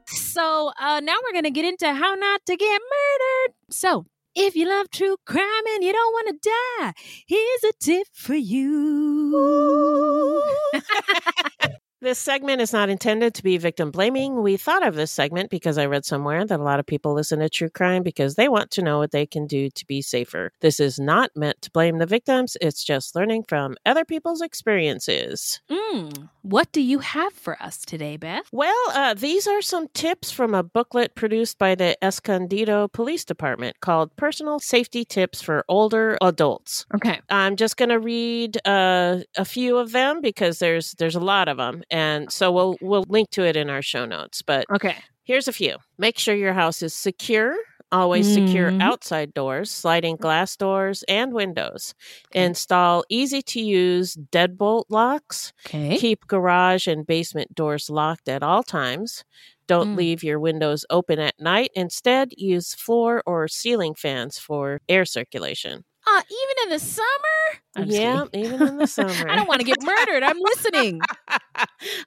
So 0.07 0.73
uh, 0.81 1.01
now 1.01 1.17
we're 1.23 1.33
going 1.33 1.45
to 1.45 1.51
get 1.51 1.67
into 1.67 1.93
how 1.93 2.15
not 2.15 2.41
to 2.47 2.57
get 2.57 2.81
murdered. 2.81 3.55
So 3.71 4.07
if 4.35 4.57
you 4.57 4.67
love 4.67 4.89
true 4.91 5.19
crime 5.27 5.67
and 5.75 5.85
you 5.85 5.93
don't 5.93 6.13
want 6.13 6.29
to 6.29 6.51
die, 6.81 6.93
here's 7.27 7.65
a 7.65 7.73
tip 7.79 8.07
for 8.15 8.37
you. 8.37 9.35
This 12.01 12.21
segment 12.21 12.61
is 12.61 12.73
not 12.73 12.89
intended 12.89 13.35
to 13.35 13.43
be 13.43 13.59
victim 13.59 13.91
blaming. 13.91 14.41
We 14.41 14.57
thought 14.57 14.87
of 14.87 14.95
this 14.95 15.11
segment 15.11 15.51
because 15.51 15.79
I 15.79 15.87
read 15.87 16.05
somewhere 16.05 16.47
that 16.47 16.61
a 16.61 16.63
lot 16.63 16.79
of 16.79 16.87
people 16.87 17.13
listen 17.13 17.41
to 17.41 17.49
true 17.49 17.71
crime 17.71 18.05
because 18.05 18.37
they 18.37 18.49
want 18.49 18.71
to 18.73 18.83
know 18.83 18.99
what 18.99 19.11
they 19.11 19.27
can 19.27 19.49
do 19.49 19.69
to 19.71 19.85
be 19.85 20.01
safer. 20.01 20.53
This 20.61 20.79
is 20.79 21.01
not 21.01 21.33
meant 21.35 21.61
to 21.63 21.73
blame 21.73 21.99
the 21.99 22.07
victims, 22.07 22.57
it's 22.61 22.85
just 22.85 23.17
learning 23.17 23.47
from 23.49 23.75
other 23.85 24.05
people's 24.05 24.43
experiences. 24.43 25.61
Mm, 25.69 26.29
what 26.43 26.71
do 26.71 26.81
you 26.81 27.01
have 27.01 27.33
for 27.33 27.61
us 27.61 27.79
today, 27.79 28.17
Beth? 28.17 28.45
Well, 28.53 28.77
uh, 28.95 29.15
these 29.15 29.49
are 29.49 29.61
some 29.61 29.89
tips 29.89 30.31
from 30.31 30.55
a 30.55 30.63
booklet 30.63 31.17
produced 31.17 31.59
by 31.59 31.75
the 31.75 31.97
Escondido 32.05 32.87
Police 32.87 33.25
Department 33.25 33.81
called 33.81 34.15
Personal 34.15 34.61
Safety 34.61 35.05
Tips 35.05 35.43
for 35.43 35.65
Older 35.69 36.17
Adults. 36.23 36.87
Okay. 36.95 37.21
I'm 37.29 37.57
just 37.57 37.77
going 37.77 37.89
to 37.89 37.99
read 37.99 38.65
uh, 38.65 39.19
a 39.37 39.45
few 39.45 39.79
of 39.79 39.91
them 39.91 40.21
because 40.21 40.61
there's 40.61 40.93
there's 40.93 41.17
a 41.17 41.21
lot 41.21 41.49
of 41.49 41.57
them 41.57 41.83
and 41.91 42.31
so 42.33 42.51
we'll 42.53 42.77
we'll 42.81 43.05
link 43.09 43.31
to 43.31 43.45
it 43.45 43.57
in 43.57 43.71
our 43.71 43.83
show 43.83 44.05
notes. 44.07 44.43
But 44.43 44.67
okay, 44.73 44.97
here's 45.25 45.49
a 45.49 45.53
few. 45.53 45.77
Make 45.99 46.19
sure 46.19 46.35
your 46.35 46.55
house 46.55 46.83
is 46.83 46.95
secure. 46.95 47.57
Always 47.91 48.29
secure 48.29 48.73
Mhm. 48.73 48.81
outside 48.81 49.33
doors, 49.35 49.71
sliding 49.71 50.17
glass 50.17 50.57
doors, 50.57 51.05
and 51.09 51.33
windows. 51.33 51.95
Install 52.33 53.05
easy 53.09 53.41
to 53.43 53.61
use 53.61 54.15
deadbolt 54.31 54.85
locks. 54.91 55.53
Okay. 55.67 55.99
Keep 55.99 56.27
garage 56.27 56.87
and 56.87 57.07
basement 57.07 57.55
doors 57.55 57.89
locked 57.91 58.29
at 58.29 58.43
all 58.43 58.63
times. 58.63 59.25
Don't 59.67 59.91
Mm. 59.91 59.97
leave 59.97 60.23
your 60.23 60.39
windows 60.41 60.85
open 60.91 61.19
at 61.19 61.39
night. 61.41 61.71
Instead, 61.75 62.33
use 62.37 62.75
floor 62.75 63.23
or 63.27 63.49
ceiling 63.49 63.95
fans 63.95 64.39
for 64.39 64.81
air 64.89 65.05
circulation. 65.05 65.85
Uh, 66.11 66.23
even 66.31 66.65
in 66.65 66.71
the 66.71 66.79
summer? 66.79 67.87
Yeah, 67.87 68.25
kidding. 68.33 68.45
even 68.55 68.69
in 68.69 68.77
the 68.79 68.87
summer. 68.87 69.11
I 69.31 69.37
don't 69.37 69.47
want 69.49 69.61
to 69.61 69.67
get 69.67 69.83
murdered. 69.83 70.23
I'm 70.23 70.39
listening. 70.39 71.01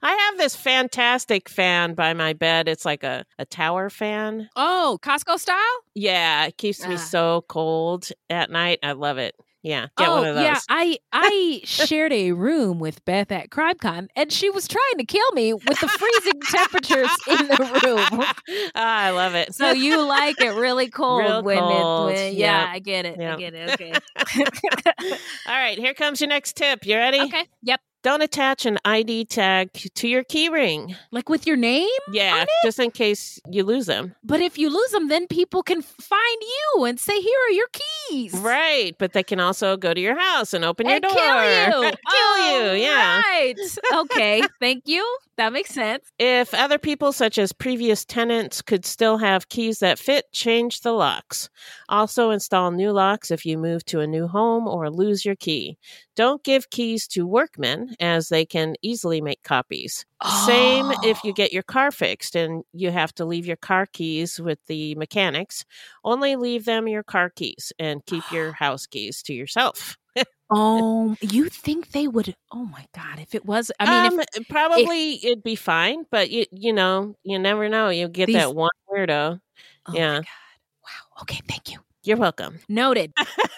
I 0.02 0.12
have 0.12 0.38
this 0.38 0.56
fantastic 0.56 1.48
fan 1.48 1.94
by 1.94 2.12
my 2.14 2.32
bed. 2.32 2.68
It's 2.68 2.84
like 2.84 3.04
a, 3.04 3.24
a 3.38 3.44
tower 3.44 3.90
fan. 3.90 4.48
Oh, 4.56 4.98
Costco 5.02 5.38
style? 5.38 5.58
Yeah, 5.94 6.46
it 6.46 6.56
keeps 6.58 6.86
me 6.86 6.94
Ah. 6.94 6.98
so 6.98 7.44
cold 7.48 8.08
at 8.28 8.50
night. 8.50 8.80
I 8.82 8.92
love 8.92 9.18
it. 9.18 9.34
Yeah, 9.62 9.86
get 9.96 10.08
oh, 10.08 10.14
one 10.14 10.24
of 10.26 10.34
those. 10.34 10.44
yeah. 10.44 10.58
I 10.68 10.98
I 11.12 11.60
shared 11.64 12.12
a 12.12 12.32
room 12.32 12.78
with 12.78 13.04
Beth 13.04 13.30
at 13.30 13.50
CrimeCon, 13.50 14.08
and 14.16 14.32
she 14.32 14.50
was 14.50 14.66
trying 14.66 14.98
to 14.98 15.04
kill 15.04 15.30
me 15.32 15.54
with 15.54 15.78
the 15.80 15.88
freezing 15.88 16.40
temperatures 16.40 17.10
in 17.28 17.48
the 17.48 17.80
room. 17.84 18.24
Ah, 18.74 19.02
I 19.04 19.10
love 19.10 19.34
it. 19.34 19.54
So 19.54 19.70
you 19.70 20.02
like 20.02 20.40
it 20.40 20.50
really 20.50 20.90
cold 20.90 21.20
Real 21.20 21.42
when 21.42 21.58
cold, 21.58 22.10
it 22.10 22.14
when, 22.14 22.34
yeah, 22.34 22.62
yep, 22.62 22.68
I 22.70 22.78
get 22.80 23.06
it. 23.06 23.20
I 23.20 23.36
get 23.36 23.54
it. 23.54 23.62
Okay. 23.72 24.00
All 25.46 25.54
right, 25.54 25.78
here 25.78 25.94
comes 25.94 26.20
your 26.20 26.28
next 26.28 26.56
tip. 26.56 26.84
You 26.86 26.96
ready? 26.96 27.20
Okay. 27.20 27.46
Yep. 27.62 27.80
Don't 28.02 28.20
attach 28.22 28.66
an 28.66 28.78
ID 28.84 29.26
tag 29.26 29.72
to 29.72 30.08
your 30.08 30.24
key 30.24 30.48
ring. 30.48 30.96
Like 31.12 31.28
with 31.28 31.46
your 31.46 31.56
name? 31.56 31.88
Yeah, 32.12 32.44
just 32.64 32.78
in 32.80 32.90
case 32.90 33.40
you 33.48 33.62
lose 33.62 33.86
them. 33.86 34.14
But 34.24 34.40
if 34.40 34.58
you 34.58 34.70
lose 34.70 34.90
them, 34.90 35.08
then 35.08 35.26
people 35.28 35.62
can 35.62 35.82
find 35.82 36.38
you 36.76 36.84
and 36.84 36.98
say, 36.98 37.20
"Here 37.20 37.38
are 37.46 37.52
your 37.52 37.68
keys." 37.72 38.34
Right, 38.34 38.96
but 38.98 39.12
they 39.12 39.22
can 39.22 39.38
also 39.38 39.76
go 39.76 39.94
to 39.94 40.00
your 40.00 40.18
house 40.18 40.52
and 40.52 40.64
open 40.64 40.86
your 40.86 40.96
And 40.96 41.02
door. 41.04 41.12
kill 41.14 41.84
you. 41.84 41.90
kill 41.90 41.96
Oh, 42.04 42.72
you, 42.74 42.80
yeah. 42.82 43.20
Right. 43.20 43.54
Okay. 43.94 44.42
Thank 44.60 44.88
you. 44.88 45.06
That 45.42 45.52
makes 45.52 45.74
sense. 45.74 46.04
If 46.20 46.54
other 46.54 46.78
people, 46.78 47.10
such 47.10 47.36
as 47.36 47.52
previous 47.52 48.04
tenants, 48.04 48.62
could 48.62 48.84
still 48.84 49.18
have 49.18 49.48
keys 49.48 49.80
that 49.80 49.98
fit, 49.98 50.30
change 50.30 50.82
the 50.82 50.92
locks. 50.92 51.50
Also, 51.88 52.30
install 52.30 52.70
new 52.70 52.92
locks 52.92 53.32
if 53.32 53.44
you 53.44 53.58
move 53.58 53.84
to 53.86 53.98
a 53.98 54.06
new 54.06 54.28
home 54.28 54.68
or 54.68 54.88
lose 54.88 55.24
your 55.24 55.34
key. 55.34 55.78
Don't 56.14 56.44
give 56.44 56.70
keys 56.70 57.08
to 57.08 57.26
workmen, 57.26 57.96
as 57.98 58.28
they 58.28 58.44
can 58.44 58.76
easily 58.82 59.20
make 59.20 59.42
copies. 59.42 60.06
Same 60.46 60.86
oh. 60.86 61.00
if 61.02 61.24
you 61.24 61.32
get 61.32 61.52
your 61.52 61.64
car 61.64 61.90
fixed 61.90 62.36
and 62.36 62.62
you 62.72 62.92
have 62.92 63.12
to 63.16 63.24
leave 63.24 63.44
your 63.44 63.56
car 63.56 63.86
keys 63.86 64.38
with 64.38 64.60
the 64.68 64.94
mechanics. 64.94 65.64
Only 66.04 66.36
leave 66.36 66.66
them 66.66 66.86
your 66.86 67.02
car 67.02 67.30
keys 67.30 67.72
and 67.80 68.06
keep 68.06 68.22
your 68.30 68.52
house 68.62 68.86
keys 68.86 69.24
to 69.24 69.34
yourself. 69.34 69.98
Oh, 70.54 71.16
you 71.20 71.48
think 71.48 71.92
they 71.92 72.06
would? 72.06 72.34
Oh 72.52 72.64
my 72.64 72.84
God! 72.94 73.18
If 73.18 73.34
it 73.34 73.44
was, 73.46 73.72
I 73.80 74.08
mean, 74.08 74.12
um, 74.12 74.24
if, 74.34 74.48
probably 74.48 75.24
it'd 75.24 75.42
be 75.42 75.56
fine, 75.56 76.04
but 76.10 76.30
you 76.30 76.44
you 76.50 76.72
know 76.72 77.16
you 77.24 77.38
never 77.38 77.68
know. 77.68 77.88
You 77.88 78.08
get 78.08 78.26
These- 78.26 78.36
that 78.36 78.54
one 78.54 78.70
weirdo. 78.90 79.40
Oh 79.86 79.92
my 79.92 79.98
yeah. 79.98 80.18
Wow. 80.18 81.22
Okay. 81.22 81.40
Thank 81.48 81.72
you. 81.72 81.78
You're 82.04 82.16
welcome. 82.16 82.58
Noted. 82.68 83.12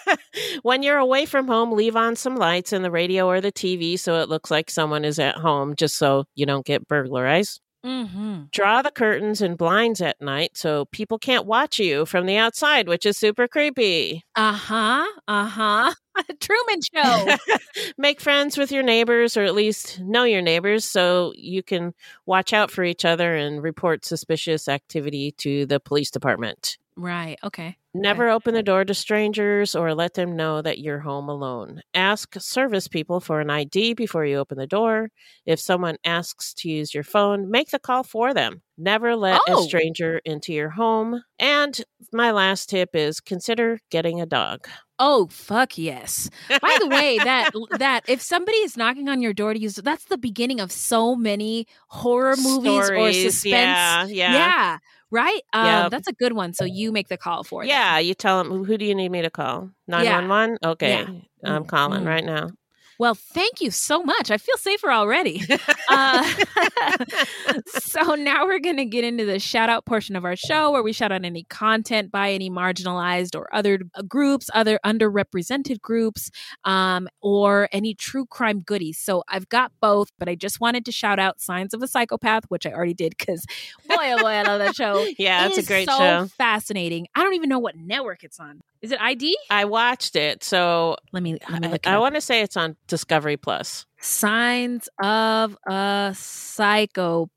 when 0.61 0.83
you're 0.83 0.97
away 0.99 1.25
from 1.25 1.47
home, 1.47 1.71
leave 1.71 1.95
on 1.95 2.15
some 2.15 2.35
lights 2.35 2.71
in 2.73 2.83
the 2.83 2.91
radio 2.91 3.27
or 3.27 3.41
the 3.41 3.51
TV 3.51 3.97
so 3.97 4.21
it 4.21 4.29
looks 4.29 4.51
like 4.51 4.69
someone 4.69 5.03
is 5.03 5.17
at 5.17 5.35
home, 5.35 5.75
just 5.75 5.97
so 5.97 6.25
you 6.35 6.45
don't 6.45 6.65
get 6.65 6.87
burglarized. 6.87 7.59
Mm-hmm. 7.85 8.43
Draw 8.51 8.81
the 8.81 8.89
curtains 8.91 9.41
and 9.41 9.57
blinds 9.57 10.01
at 10.01 10.19
night 10.19 10.57
so 10.57 10.85
people 10.85 11.19
can't 11.19 11.45
watch 11.45 11.77
you 11.77 12.05
from 12.07 12.25
the 12.25 12.35
outside, 12.35 12.87
which 12.87 13.05
is 13.05 13.17
super 13.17 13.47
creepy. 13.47 14.23
Uh 14.37 14.51
huh. 14.53 15.05
Uh 15.27 15.45
huh. 15.45 15.93
Truman 16.39 16.79
Show. 16.93 17.35
Make 17.97 18.19
friends 18.19 18.57
with 18.57 18.71
your 18.71 18.83
neighbors 18.83 19.37
or 19.37 19.43
at 19.43 19.55
least 19.55 19.99
know 20.01 20.23
your 20.23 20.41
neighbors 20.41 20.83
so 20.83 21.31
you 21.35 21.63
can 21.63 21.93
watch 22.25 22.51
out 22.51 22.69
for 22.69 22.83
each 22.83 23.05
other 23.05 23.33
and 23.35 23.63
report 23.63 24.03
suspicious 24.03 24.67
activity 24.67 25.31
to 25.37 25.65
the 25.65 25.79
police 25.79 26.11
department. 26.11 26.77
Right. 26.97 27.37
Okay. 27.43 27.77
Never 27.97 28.29
open 28.29 28.53
the 28.53 28.61
door 28.63 28.83
to 28.83 28.93
strangers 28.93 29.73
or 29.73 29.93
let 29.95 30.15
them 30.15 30.35
know 30.35 30.61
that 30.61 30.79
you're 30.79 30.99
home 30.99 31.29
alone. 31.29 31.81
Ask 31.93 32.35
service 32.39 32.89
people 32.89 33.21
for 33.21 33.39
an 33.39 33.49
ID 33.49 33.93
before 33.93 34.25
you 34.25 34.35
open 34.37 34.57
the 34.57 34.67
door. 34.67 35.11
If 35.45 35.61
someone 35.61 35.95
asks 36.03 36.53
to 36.55 36.69
use 36.69 36.93
your 36.93 37.03
phone, 37.05 37.49
make 37.49 37.69
the 37.69 37.79
call 37.79 38.03
for 38.03 38.33
them. 38.33 38.61
Never 38.77 39.15
let 39.15 39.39
Oh. 39.47 39.61
a 39.61 39.63
stranger 39.63 40.19
into 40.25 40.51
your 40.51 40.71
home. 40.71 41.23
And 41.39 41.79
my 42.11 42.31
last 42.31 42.69
tip 42.69 42.89
is 42.93 43.21
consider 43.21 43.79
getting 43.89 44.19
a 44.19 44.25
dog. 44.25 44.67
Oh 44.99 45.27
fuck 45.29 45.77
yes! 45.77 46.29
By 46.49 46.77
the 46.79 46.87
way, 46.87 47.17
that 47.17 47.51
that 47.79 48.03
if 48.07 48.21
somebody 48.21 48.57
is 48.59 48.77
knocking 48.77 49.09
on 49.09 49.21
your 49.21 49.33
door 49.33 49.53
to 49.53 49.59
use, 49.59 49.75
that's 49.75 50.05
the 50.05 50.17
beginning 50.17 50.61
of 50.61 50.71
so 50.71 51.17
many 51.17 51.67
horror 51.89 52.35
movies 52.37 52.89
or 52.89 53.11
suspense. 53.11 53.43
yeah, 53.43 54.05
yeah. 54.05 54.33
yeah, 54.33 54.77
right. 55.11 55.41
Um, 55.53 55.65
Yep. 55.65 55.91
that's 55.91 56.07
a 56.07 56.13
good 56.13 56.33
one. 56.33 56.53
So 56.53 56.65
you 56.65 56.91
make 56.91 57.07
the 57.07 57.17
call 57.17 57.43
for 57.43 57.63
them. 57.63 57.69
Yeah, 57.69 57.99
you 57.99 58.13
tell 58.13 58.43
them, 58.43 58.63
who 58.65 58.77
do 58.77 58.85
you 58.85 58.95
need 58.95 59.09
me 59.09 59.21
to 59.21 59.29
call? 59.29 59.71
911? 59.87 60.57
Okay, 60.63 60.89
Yeah. 60.89 61.07
I'm 61.43 61.65
calling 61.65 62.03
Mm. 62.03 62.07
right 62.07 62.23
now. 62.25 62.49
Well, 62.97 63.15
thank 63.15 63.61
you 63.61 63.71
so 63.71 64.03
much. 64.03 64.31
I 64.31 64.37
feel 64.37 64.57
safer 64.57 64.91
already. 64.91 65.41
uh, 65.89 66.23
so 67.67 68.15
now 68.15 68.45
we're 68.45 68.59
going 68.59 68.77
to 68.77 68.85
get 68.85 69.03
into 69.03 69.25
the 69.25 69.39
shout 69.39 69.69
out 69.69 69.85
portion 69.85 70.15
of 70.15 70.25
our 70.25 70.35
show 70.35 70.71
where 70.71 70.83
we 70.83 70.93
shout 70.93 71.11
out 71.11 71.25
any 71.25 71.43
content 71.43 72.11
by 72.11 72.31
any 72.31 72.49
marginalized 72.49 73.35
or 73.35 73.53
other 73.53 73.79
uh, 73.95 74.01
groups, 74.03 74.49
other 74.53 74.79
underrepresented 74.85 75.81
groups, 75.81 76.31
um, 76.63 77.07
or 77.21 77.67
any 77.71 77.93
true 77.93 78.25
crime 78.25 78.61
goodies. 78.61 78.97
So 78.97 79.23
I've 79.27 79.49
got 79.49 79.71
both, 79.81 80.09
but 80.17 80.29
I 80.29 80.35
just 80.35 80.59
wanted 80.59 80.85
to 80.85 80.91
shout 80.91 81.19
out 81.19 81.41
Signs 81.41 81.73
of 81.73 81.81
a 81.81 81.87
Psychopath, 81.87 82.45
which 82.49 82.65
I 82.65 82.71
already 82.71 82.93
did 82.93 83.15
because 83.17 83.45
boy, 83.87 83.95
oh 83.97 84.19
boy, 84.21 84.27
I 84.29 84.43
love 84.43 84.59
that 84.59 84.75
show. 84.75 85.05
Yeah, 85.17 85.45
It 85.45 85.49
it's 85.49 85.57
a 85.59 85.63
great 85.63 85.89
so 85.89 85.97
show. 85.97 86.27
fascinating. 86.37 87.07
I 87.15 87.23
don't 87.23 87.33
even 87.35 87.49
know 87.49 87.59
what 87.59 87.75
network 87.75 88.23
it's 88.23 88.39
on. 88.39 88.61
Is 88.85 88.91
it 88.91 89.01
ID? 89.01 89.35
I 89.49 89.65
watched 89.65 90.15
it, 90.15 90.43
so 90.43 90.97
Let 91.11 91.23
me, 91.23 91.39
let 91.49 91.59
me 91.59 91.79
I, 91.85 91.95
I 91.95 91.97
want 91.97 92.13
to 92.13 92.21
say 92.21 92.41
it's 92.41 92.55
on 92.55 92.75
Discovery 92.85 93.35
Plus. 93.35 93.87
Signs 93.99 94.87
of 95.01 95.57
a 95.65 96.13
Psychopath. 96.15 97.27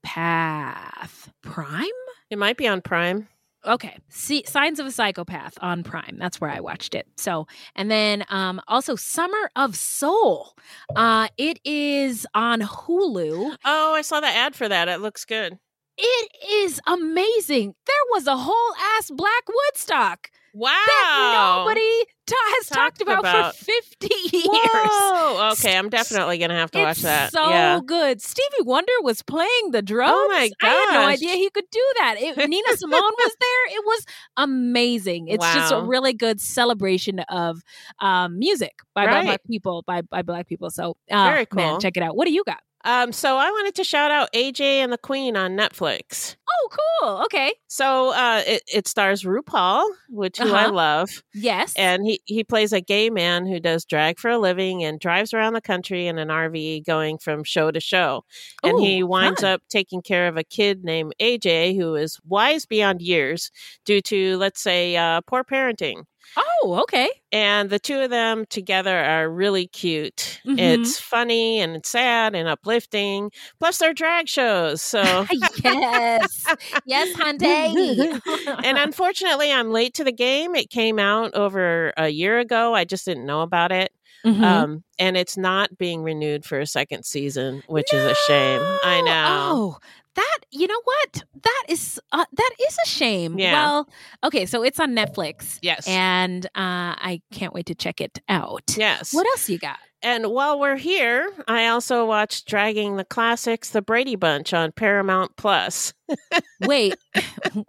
Prime? 1.40 1.86
It 2.28 2.36
might 2.36 2.59
be 2.59 2.68
on 2.68 2.82
Prime. 2.82 3.28
Okay. 3.64 3.96
See, 4.11 4.44
Signs 4.44 4.78
of 4.78 4.84
a 4.84 4.90
Psychopath 4.90 5.55
on 5.62 5.84
Prime. 5.84 6.18
That's 6.18 6.38
where 6.38 6.51
I 6.51 6.61
watched 6.61 6.94
it. 6.94 7.07
So, 7.16 7.46
and 7.74 7.90
then 7.90 8.26
um 8.28 8.61
also 8.68 8.94
Summer 8.94 9.51
of 9.57 9.74
Soul. 9.74 10.55
Uh 10.94 11.28
it 11.38 11.61
is 11.64 12.26
on 12.34 12.61
Hulu. 12.61 13.57
Oh, 13.64 13.94
I 13.94 14.03
saw 14.03 14.20
the 14.20 14.26
ad 14.26 14.55
for 14.55 14.68
that. 14.68 14.88
It 14.88 15.01
looks 15.01 15.24
good. 15.24 15.59
It 15.96 16.30
is 16.46 16.78
amazing. 16.86 17.74
There 17.86 17.96
was 18.11 18.26
a 18.26 18.36
whole 18.36 18.74
ass 18.99 19.11
Black 19.11 19.49
Woodstock. 19.49 20.30
Wow. 20.55 20.70
That 20.86 21.55
nobody 21.59 22.05
ta- 22.26 22.36
has 22.57 22.66
talked, 22.68 23.01
about, 23.01 23.20
about. 23.20 23.57
for 23.57 23.64
50 23.64 24.09
years. 24.32 24.42
Whoa. 24.44 25.51
Okay, 25.53 25.76
I'm 25.76 25.88
definitely 25.88 26.38
gonna 26.38 26.57
have 26.57 26.70
to 26.72 26.80
watch 26.80 26.99
that. 27.03 27.32
so 27.32 27.49
yeah. 27.49 27.80
good. 27.84 28.20
Stevie 28.22 28.62
Wonder 28.62 28.92
was 29.03 29.22
playing 29.22 29.70
the 29.70 29.82
drums. 29.82 30.12
Oh 30.14 30.28
my 30.28 30.51
god. 30.61 30.68
I 30.68 30.70
had 30.70 31.01
no 31.01 31.07
idea 31.07 31.34
he 31.34 31.51
could 31.51 31.64
do 31.70 31.92
that. 31.99 32.16
It, 32.18 32.36
Nina 32.49 32.76
Simone 32.76 33.01
was 33.01 33.36
there. 33.40 33.78
It 33.78 33.84
was 33.84 34.07
amazing. 34.36 35.28
It's 35.28 35.55
just 35.55 35.72
a 35.72 35.82
really 35.82 36.12
good 36.12 36.40
celebration 36.40 37.20
of 37.20 37.61
um, 38.01 38.38
music 38.38 38.72
by, 38.94 39.07
by 39.07 39.22
black 39.22 39.40
people, 39.44 39.82
by 39.86 40.03
by 40.03 40.22
black 40.22 40.46
people. 40.46 40.70
So, 40.70 40.96
uh, 41.11 41.26
Very 41.30 41.46
man, 41.53 41.72
cool. 41.72 41.78
check 41.80 41.96
it 41.96 42.03
out. 42.03 42.16
What 42.16 42.26
do 42.26 42.32
you 42.32 42.44
got? 42.44 42.61
Um, 42.84 43.12
so 43.12 43.36
I 43.36 43.51
wanted 43.51 43.74
to 43.76 43.84
shout 43.84 44.11
out 44.11 44.32
AJ 44.32 44.61
and 44.61 44.92
the 44.92 44.99
Queen 44.99 45.36
on 45.36 45.57
Netflix. 45.57 46.36
Oh, 46.61 46.69
cool. 47.01 47.23
Okay. 47.27 47.55
So 47.69 48.13
uh, 48.13 48.43
it, 48.47 48.63
it 48.73 48.89
stars 48.89 49.23
RuPaul, 49.23 49.89
which 50.09 50.39
who 50.39 50.53
I 50.53 50.65
Uh-huh. 50.65 50.73
love. 50.73 51.23
Yes. 51.35 51.73
And 51.77 52.05
he, 52.05 52.21
he 52.25 52.43
plays 52.43 52.73
a 52.73 52.81
gay 52.81 53.11
man 53.11 53.47
who 53.47 53.61
does 53.61 53.85
drag 53.85 54.19
for 54.19 54.29
a 54.31 54.39
living 54.39 54.83
and 54.83 54.99
drives 54.99 55.33
around 55.33 55.53
the 55.55 55.61
country 55.61 56.07
in 56.07 56.19
an 56.19 56.29
RV 56.29 56.85
going 56.87 57.19
from 57.19 57.45
show 57.45 57.71
to 57.71 57.81
show. 57.81 58.25
And 58.65 58.79
he 58.81 59.03
winds 59.03 59.41
fun. 59.43 59.53
up 59.53 59.63
taking 59.69 60.03
care 60.03 60.27
of 60.27 60.37
a 60.37 60.45
kid 60.45 60.83
named 60.85 61.15
AJ 61.21 61.77
who 61.77 61.95
is 61.95 62.19
wise 62.27 62.67
beyond 62.67 63.01
years 63.03 63.51
due 63.85 64.01
to, 64.03 64.37
let's 64.39 64.61
say, 64.61 64.97
uh, 64.97 65.21
poor 65.23 65.45
parenting. 65.45 66.05
Oh, 66.37 66.81
okay. 66.83 67.09
And 67.33 67.71
the 67.71 67.79
two 67.79 68.01
of 68.01 68.11
them 68.11 68.45
together 68.51 68.99
are 68.99 69.30
really 69.30 69.67
cute. 69.67 70.41
Mhm. 70.47 70.59
It's 70.59 71.01
funny 71.01 71.59
and 71.61 71.85
sad 71.87 72.35
and 72.35 72.47
uplifting. 72.47 73.30
Plus, 73.59 73.79
they're 73.79 73.95
drag 73.95 74.29
shows. 74.29 74.83
So, 74.83 75.25
yes. 75.64 76.45
Yes, 76.87 77.12
Hunty. 77.16 78.20
and 78.64 78.79
unfortunately, 78.79 79.53
I'm 79.53 79.70
late 79.70 79.95
to 79.95 80.04
the 80.04 80.12
game. 80.12 80.54
It 80.54 80.70
came 80.70 80.99
out 80.99 81.34
over 81.34 81.92
a 81.96 82.08
year 82.08 82.38
ago. 82.38 82.75
I 82.75 82.84
just 82.84 83.04
didn't 83.04 83.26
know 83.26 83.42
about 83.42 83.72
it. 83.72 83.92
Mhm. 84.25 84.42
Um, 84.42 84.84
and 84.99 85.16
it's 85.16 85.37
not 85.37 85.79
being 85.79 86.03
renewed 86.03 86.45
for 86.45 86.58
a 86.58 86.66
second 86.66 87.04
season, 87.04 87.62
which 87.68 87.92
is 87.95 88.03
a 88.04 88.14
shame. 88.26 88.61
I 88.83 89.00
know. 89.00 89.50
Oh, 89.53 89.79
that 90.16 90.38
you 90.50 90.66
know 90.66 90.80
what? 90.83 91.22
That 91.42 91.64
is 91.68 92.00
uh, 92.11 92.25
that 92.33 92.50
is 92.68 92.76
a 92.84 92.88
shame. 92.88 93.38
Yeah. 93.38 93.53
Well, 93.53 93.88
okay, 94.25 94.45
so 94.46 94.64
it's 94.64 94.80
on 94.80 94.92
Netflix. 94.96 95.61
Yes. 95.62 95.87
and 95.87 96.45
uh, 96.46 96.50
I 96.99 97.20
can't 97.30 97.54
wait 97.54 97.66
to 97.66 97.76
check 97.76 98.00
it 98.00 98.18
out. 98.29 98.75
Yes. 98.76 99.14
What 99.14 99.26
else 99.29 99.49
you 99.49 99.58
got? 99.58 99.79
And 100.03 100.26
while 100.29 100.58
we're 100.61 100.76
here, 100.76 101.30
I 101.49 101.66
also 101.66 102.04
watched 102.07 102.46
Dragging 102.46 102.96
the 102.96 103.04
Classics, 103.04 103.70
The 103.70 103.83
Brady 103.83 104.16
Bunch 104.16 104.53
on 104.53 104.72
Paramount 104.72 105.37
Plus. 105.37 105.92
Wait, 106.61 106.99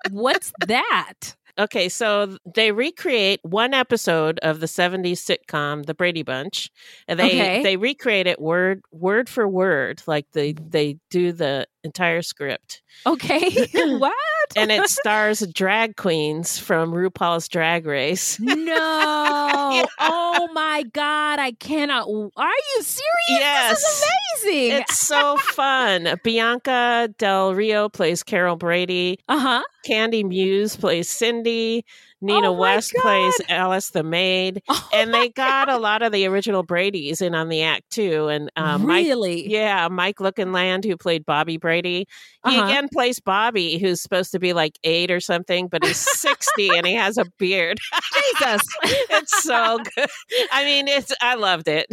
what's 0.09 0.53
that? 0.59 1.13
Okay, 1.57 1.89
so 1.89 2.37
they 2.55 2.71
recreate 2.71 3.39
one 3.43 3.73
episode 3.73 4.39
of 4.43 4.61
the 4.61 4.65
70s 4.67 5.17
sitcom 5.19 5.85
The 5.85 5.93
Brady 5.93 6.23
Bunch. 6.23 6.69
And 7.07 7.19
they 7.19 7.41
Okay. 7.41 7.63
they 7.63 7.75
recreate 7.77 8.27
it 8.27 8.39
word 8.39 8.81
word 8.91 9.27
for 9.27 9.47
word 9.47 10.01
like 10.07 10.25
they 10.31 10.53
they 10.53 10.97
do 11.09 11.31
the 11.33 11.67
entire 11.83 12.21
script. 12.21 12.81
Okay, 13.05 13.49
what? 13.73 14.13
And 14.55 14.71
it 14.71 14.89
stars 14.89 15.45
drag 15.53 15.95
queens 15.95 16.57
from 16.57 16.91
RuPaul's 16.91 17.47
Drag 17.47 17.85
Race. 17.85 18.39
No! 18.39 19.85
Oh 20.01 20.47
my 20.53 20.83
god! 20.93 21.39
I 21.39 21.51
cannot. 21.51 22.07
Are 22.07 22.47
you 22.47 22.81
serious? 22.83 23.05
Yes. 23.29 23.69
This 23.71 23.81
is 23.83 24.03
amazing. 24.45 24.77
It's 24.81 24.99
so 24.99 25.37
fun. 25.41 26.19
Bianca 26.23 27.13
Del 27.17 27.53
Rio 27.53 27.89
plays 27.89 28.23
Carol 28.23 28.55
Brady. 28.55 29.19
Uh 29.27 29.39
huh. 29.39 29.63
Kandy 29.87 30.23
Muse 30.23 30.75
plays 30.75 31.09
Cindy. 31.09 31.85
Nina 32.21 32.49
Oh 32.49 32.53
West 32.53 32.93
plays 33.01 33.41
Alice 33.49 33.89
the 33.91 34.03
maid. 34.03 34.61
and 34.93 35.13
they 35.13 35.29
got 35.29 35.69
a 35.69 35.77
lot 35.77 36.01
of 36.01 36.11
the 36.11 36.25
original 36.27 36.63
Brady's 36.63 37.21
in 37.21 37.33
on 37.35 37.49
the 37.49 37.63
act 37.63 37.89
too. 37.91 38.27
And 38.27 38.49
um, 38.55 38.85
Mike, 38.85 39.05
Really? 39.05 39.49
yeah, 39.49 39.87
Mike 39.89 40.17
Lookinland, 40.17 40.85
who 40.85 40.97
played 40.97 41.25
Bobby 41.25 41.57
Brady, 41.57 42.07
he 42.45 42.57
Uh-huh. 42.57 42.65
again 42.65 42.89
plays 42.91 43.19
Bobby, 43.19 43.77
who's 43.79 44.01
supposed 44.01 44.31
to 44.31 44.39
be 44.39 44.53
like 44.53 44.77
eight 44.83 45.11
or 45.11 45.19
something, 45.19 45.67
but 45.67 45.83
he's 45.83 45.97
60 45.97 46.69
and 46.75 46.85
he 46.87 46.93
has 46.95 47.17
a 47.17 47.25
beard. 47.37 47.79
Jesus. 48.39 48.61
it's 49.09 49.43
so 49.43 49.79
good. 49.95 50.09
I 50.51 50.63
mean, 50.63 50.87
it's 50.87 51.11
I 51.21 51.35
loved 51.35 51.67
it. 51.67 51.87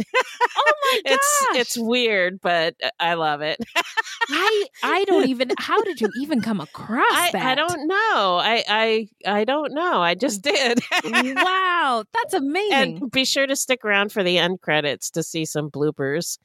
Oh 0.57 0.73
my 0.81 1.01
gosh! 1.05 1.13
It's 1.13 1.45
it's 1.55 1.77
weird, 1.77 2.39
but 2.41 2.75
I 2.99 3.13
love 3.15 3.41
it. 3.41 3.57
I 4.29 4.65
I 4.83 5.03
don't 5.05 5.25
even. 5.25 5.51
How 5.57 5.81
did 5.83 6.01
you 6.01 6.09
even 6.21 6.41
come 6.41 6.59
across 6.59 7.05
I, 7.11 7.29
that? 7.33 7.45
I 7.45 7.55
don't 7.55 7.87
know. 7.87 8.39
I 8.41 8.63
I 8.67 9.07
I 9.25 9.43
don't 9.45 9.73
know. 9.73 10.01
I 10.01 10.15
just 10.19 10.41
did. 10.41 10.79
wow, 11.03 12.03
that's 12.13 12.33
amazing. 12.33 12.97
and 13.01 13.11
be 13.11 13.25
sure 13.25 13.47
to 13.47 13.55
stick 13.55 13.83
around 13.85 14.11
for 14.11 14.23
the 14.23 14.37
end 14.37 14.61
credits 14.61 15.09
to 15.11 15.23
see 15.23 15.45
some 15.45 15.69
bloopers. 15.69 16.37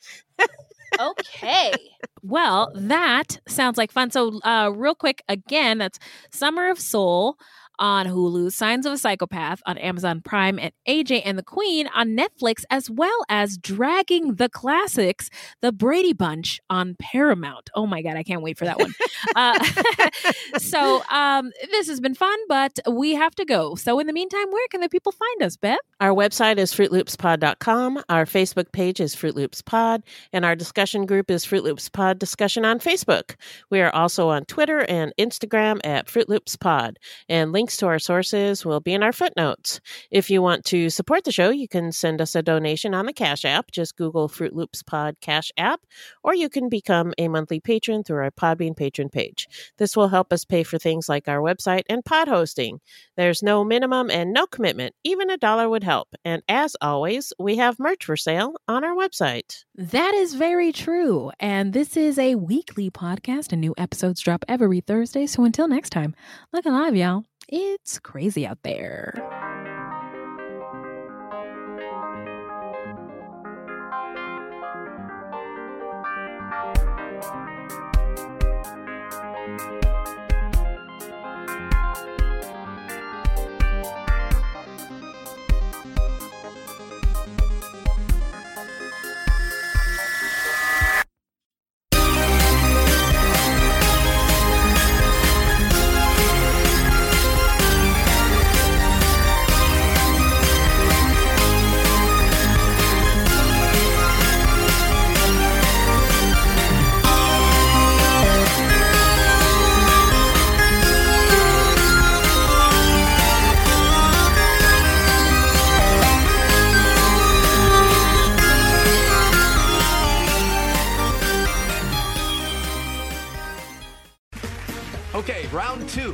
okay. 1.00 1.72
Well, 2.24 2.70
that 2.76 3.40
sounds 3.48 3.76
like 3.76 3.90
fun. 3.90 4.12
So, 4.12 4.38
uh, 4.44 4.70
real 4.72 4.94
quick, 4.94 5.24
again, 5.28 5.78
that's 5.78 5.98
Summer 6.30 6.70
of 6.70 6.78
Soul 6.78 7.36
on 7.78 8.06
Hulu, 8.06 8.52
Signs 8.52 8.86
of 8.86 8.92
a 8.92 8.98
Psychopath 8.98 9.60
on 9.66 9.78
Amazon 9.78 10.20
Prime, 10.20 10.58
and 10.58 10.72
AJ 10.88 11.22
and 11.24 11.38
the 11.38 11.42
Queen 11.42 11.88
on 11.94 12.16
Netflix, 12.16 12.64
as 12.70 12.90
well 12.90 13.24
as 13.28 13.56
Dragging 13.56 14.34
the 14.34 14.48
Classics, 14.48 15.30
The 15.60 15.72
Brady 15.72 16.12
Bunch 16.12 16.60
on 16.70 16.96
Paramount. 16.98 17.70
Oh 17.74 17.86
my 17.86 18.02
God, 18.02 18.16
I 18.16 18.22
can't 18.22 18.42
wait 18.42 18.58
for 18.58 18.64
that 18.64 18.78
one. 18.78 18.94
uh, 19.36 19.64
so, 20.58 21.02
um, 21.10 21.50
this 21.70 21.88
has 21.88 22.00
been 22.00 22.14
fun, 22.14 22.38
but 22.48 22.78
we 22.90 23.14
have 23.14 23.34
to 23.36 23.44
go. 23.44 23.74
So, 23.74 23.98
in 23.98 24.06
the 24.06 24.12
meantime, 24.12 24.50
where 24.50 24.68
can 24.68 24.80
the 24.80 24.88
people 24.88 25.12
find 25.12 25.42
us, 25.42 25.56
Beth? 25.56 25.78
Our 26.00 26.14
website 26.14 26.58
is 26.58 26.72
fruitloopspod.com. 26.72 28.02
Our 28.08 28.24
Facebook 28.24 28.72
page 28.72 29.00
is 29.00 29.14
Fruit 29.14 29.36
Loops 29.36 29.62
Pod, 29.62 30.02
and 30.32 30.44
our 30.44 30.56
discussion 30.56 31.06
group 31.06 31.30
is 31.30 31.44
Fruit 31.44 31.64
Loops 31.64 31.88
Pod 31.88 32.18
Discussion 32.18 32.64
on 32.64 32.78
Facebook. 32.78 33.36
We 33.70 33.80
are 33.80 33.94
also 33.94 34.28
on 34.28 34.44
Twitter 34.44 34.80
and 34.88 35.12
Instagram 35.18 35.80
at 35.84 36.08
Fruit 36.08 36.28
Loops 36.28 36.56
Pod, 36.56 36.98
and 37.28 37.52
links 37.62 37.76
to 37.76 37.86
our 37.86 38.00
sources 38.00 38.66
will 38.66 38.80
be 38.80 38.92
in 38.92 39.04
our 39.04 39.12
footnotes. 39.12 39.80
If 40.10 40.30
you 40.30 40.42
want 40.42 40.64
to 40.64 40.90
support 40.90 41.22
the 41.22 41.30
show, 41.30 41.50
you 41.50 41.68
can 41.68 41.92
send 41.92 42.20
us 42.20 42.34
a 42.34 42.42
donation 42.42 42.92
on 42.92 43.06
the 43.06 43.12
Cash 43.12 43.44
App. 43.44 43.70
Just 43.70 43.96
Google 43.96 44.26
Fruit 44.26 44.52
Loops 44.52 44.82
Pod 44.82 45.14
Cash 45.20 45.52
App, 45.56 45.80
or 46.24 46.34
you 46.34 46.48
can 46.48 46.68
become 46.68 47.14
a 47.18 47.28
monthly 47.28 47.60
patron 47.60 48.02
through 48.02 48.16
our 48.16 48.32
Podbean 48.32 48.76
patron 48.76 49.10
page. 49.10 49.46
This 49.78 49.96
will 49.96 50.08
help 50.08 50.32
us 50.32 50.44
pay 50.44 50.64
for 50.64 50.76
things 50.76 51.08
like 51.08 51.28
our 51.28 51.38
website 51.38 51.82
and 51.88 52.04
pod 52.04 52.26
hosting. 52.26 52.80
There's 53.16 53.44
no 53.44 53.62
minimum 53.62 54.10
and 54.10 54.32
no 54.32 54.48
commitment. 54.48 54.96
Even 55.04 55.30
a 55.30 55.36
dollar 55.36 55.68
would 55.68 55.84
help. 55.84 56.08
And 56.24 56.42
as 56.48 56.74
always, 56.80 57.32
we 57.38 57.58
have 57.58 57.78
merch 57.78 58.06
for 58.06 58.16
sale 58.16 58.54
on 58.66 58.82
our 58.82 58.96
website. 58.96 59.62
That 59.76 60.14
is 60.14 60.34
very 60.34 60.72
true. 60.72 61.30
And 61.38 61.72
this 61.72 61.96
is 61.96 62.18
a 62.18 62.34
weekly 62.34 62.90
podcast, 62.90 63.52
and 63.52 63.60
new 63.60 63.74
episodes 63.78 64.20
drop 64.20 64.44
every 64.48 64.80
Thursday. 64.80 65.28
So 65.28 65.44
until 65.44 65.68
next 65.68 65.90
time, 65.90 66.16
look 66.52 66.66
alive, 66.66 66.96
y'all. 66.96 67.22
It's 67.54 67.98
crazy 67.98 68.46
out 68.46 68.62
there. 68.62 69.12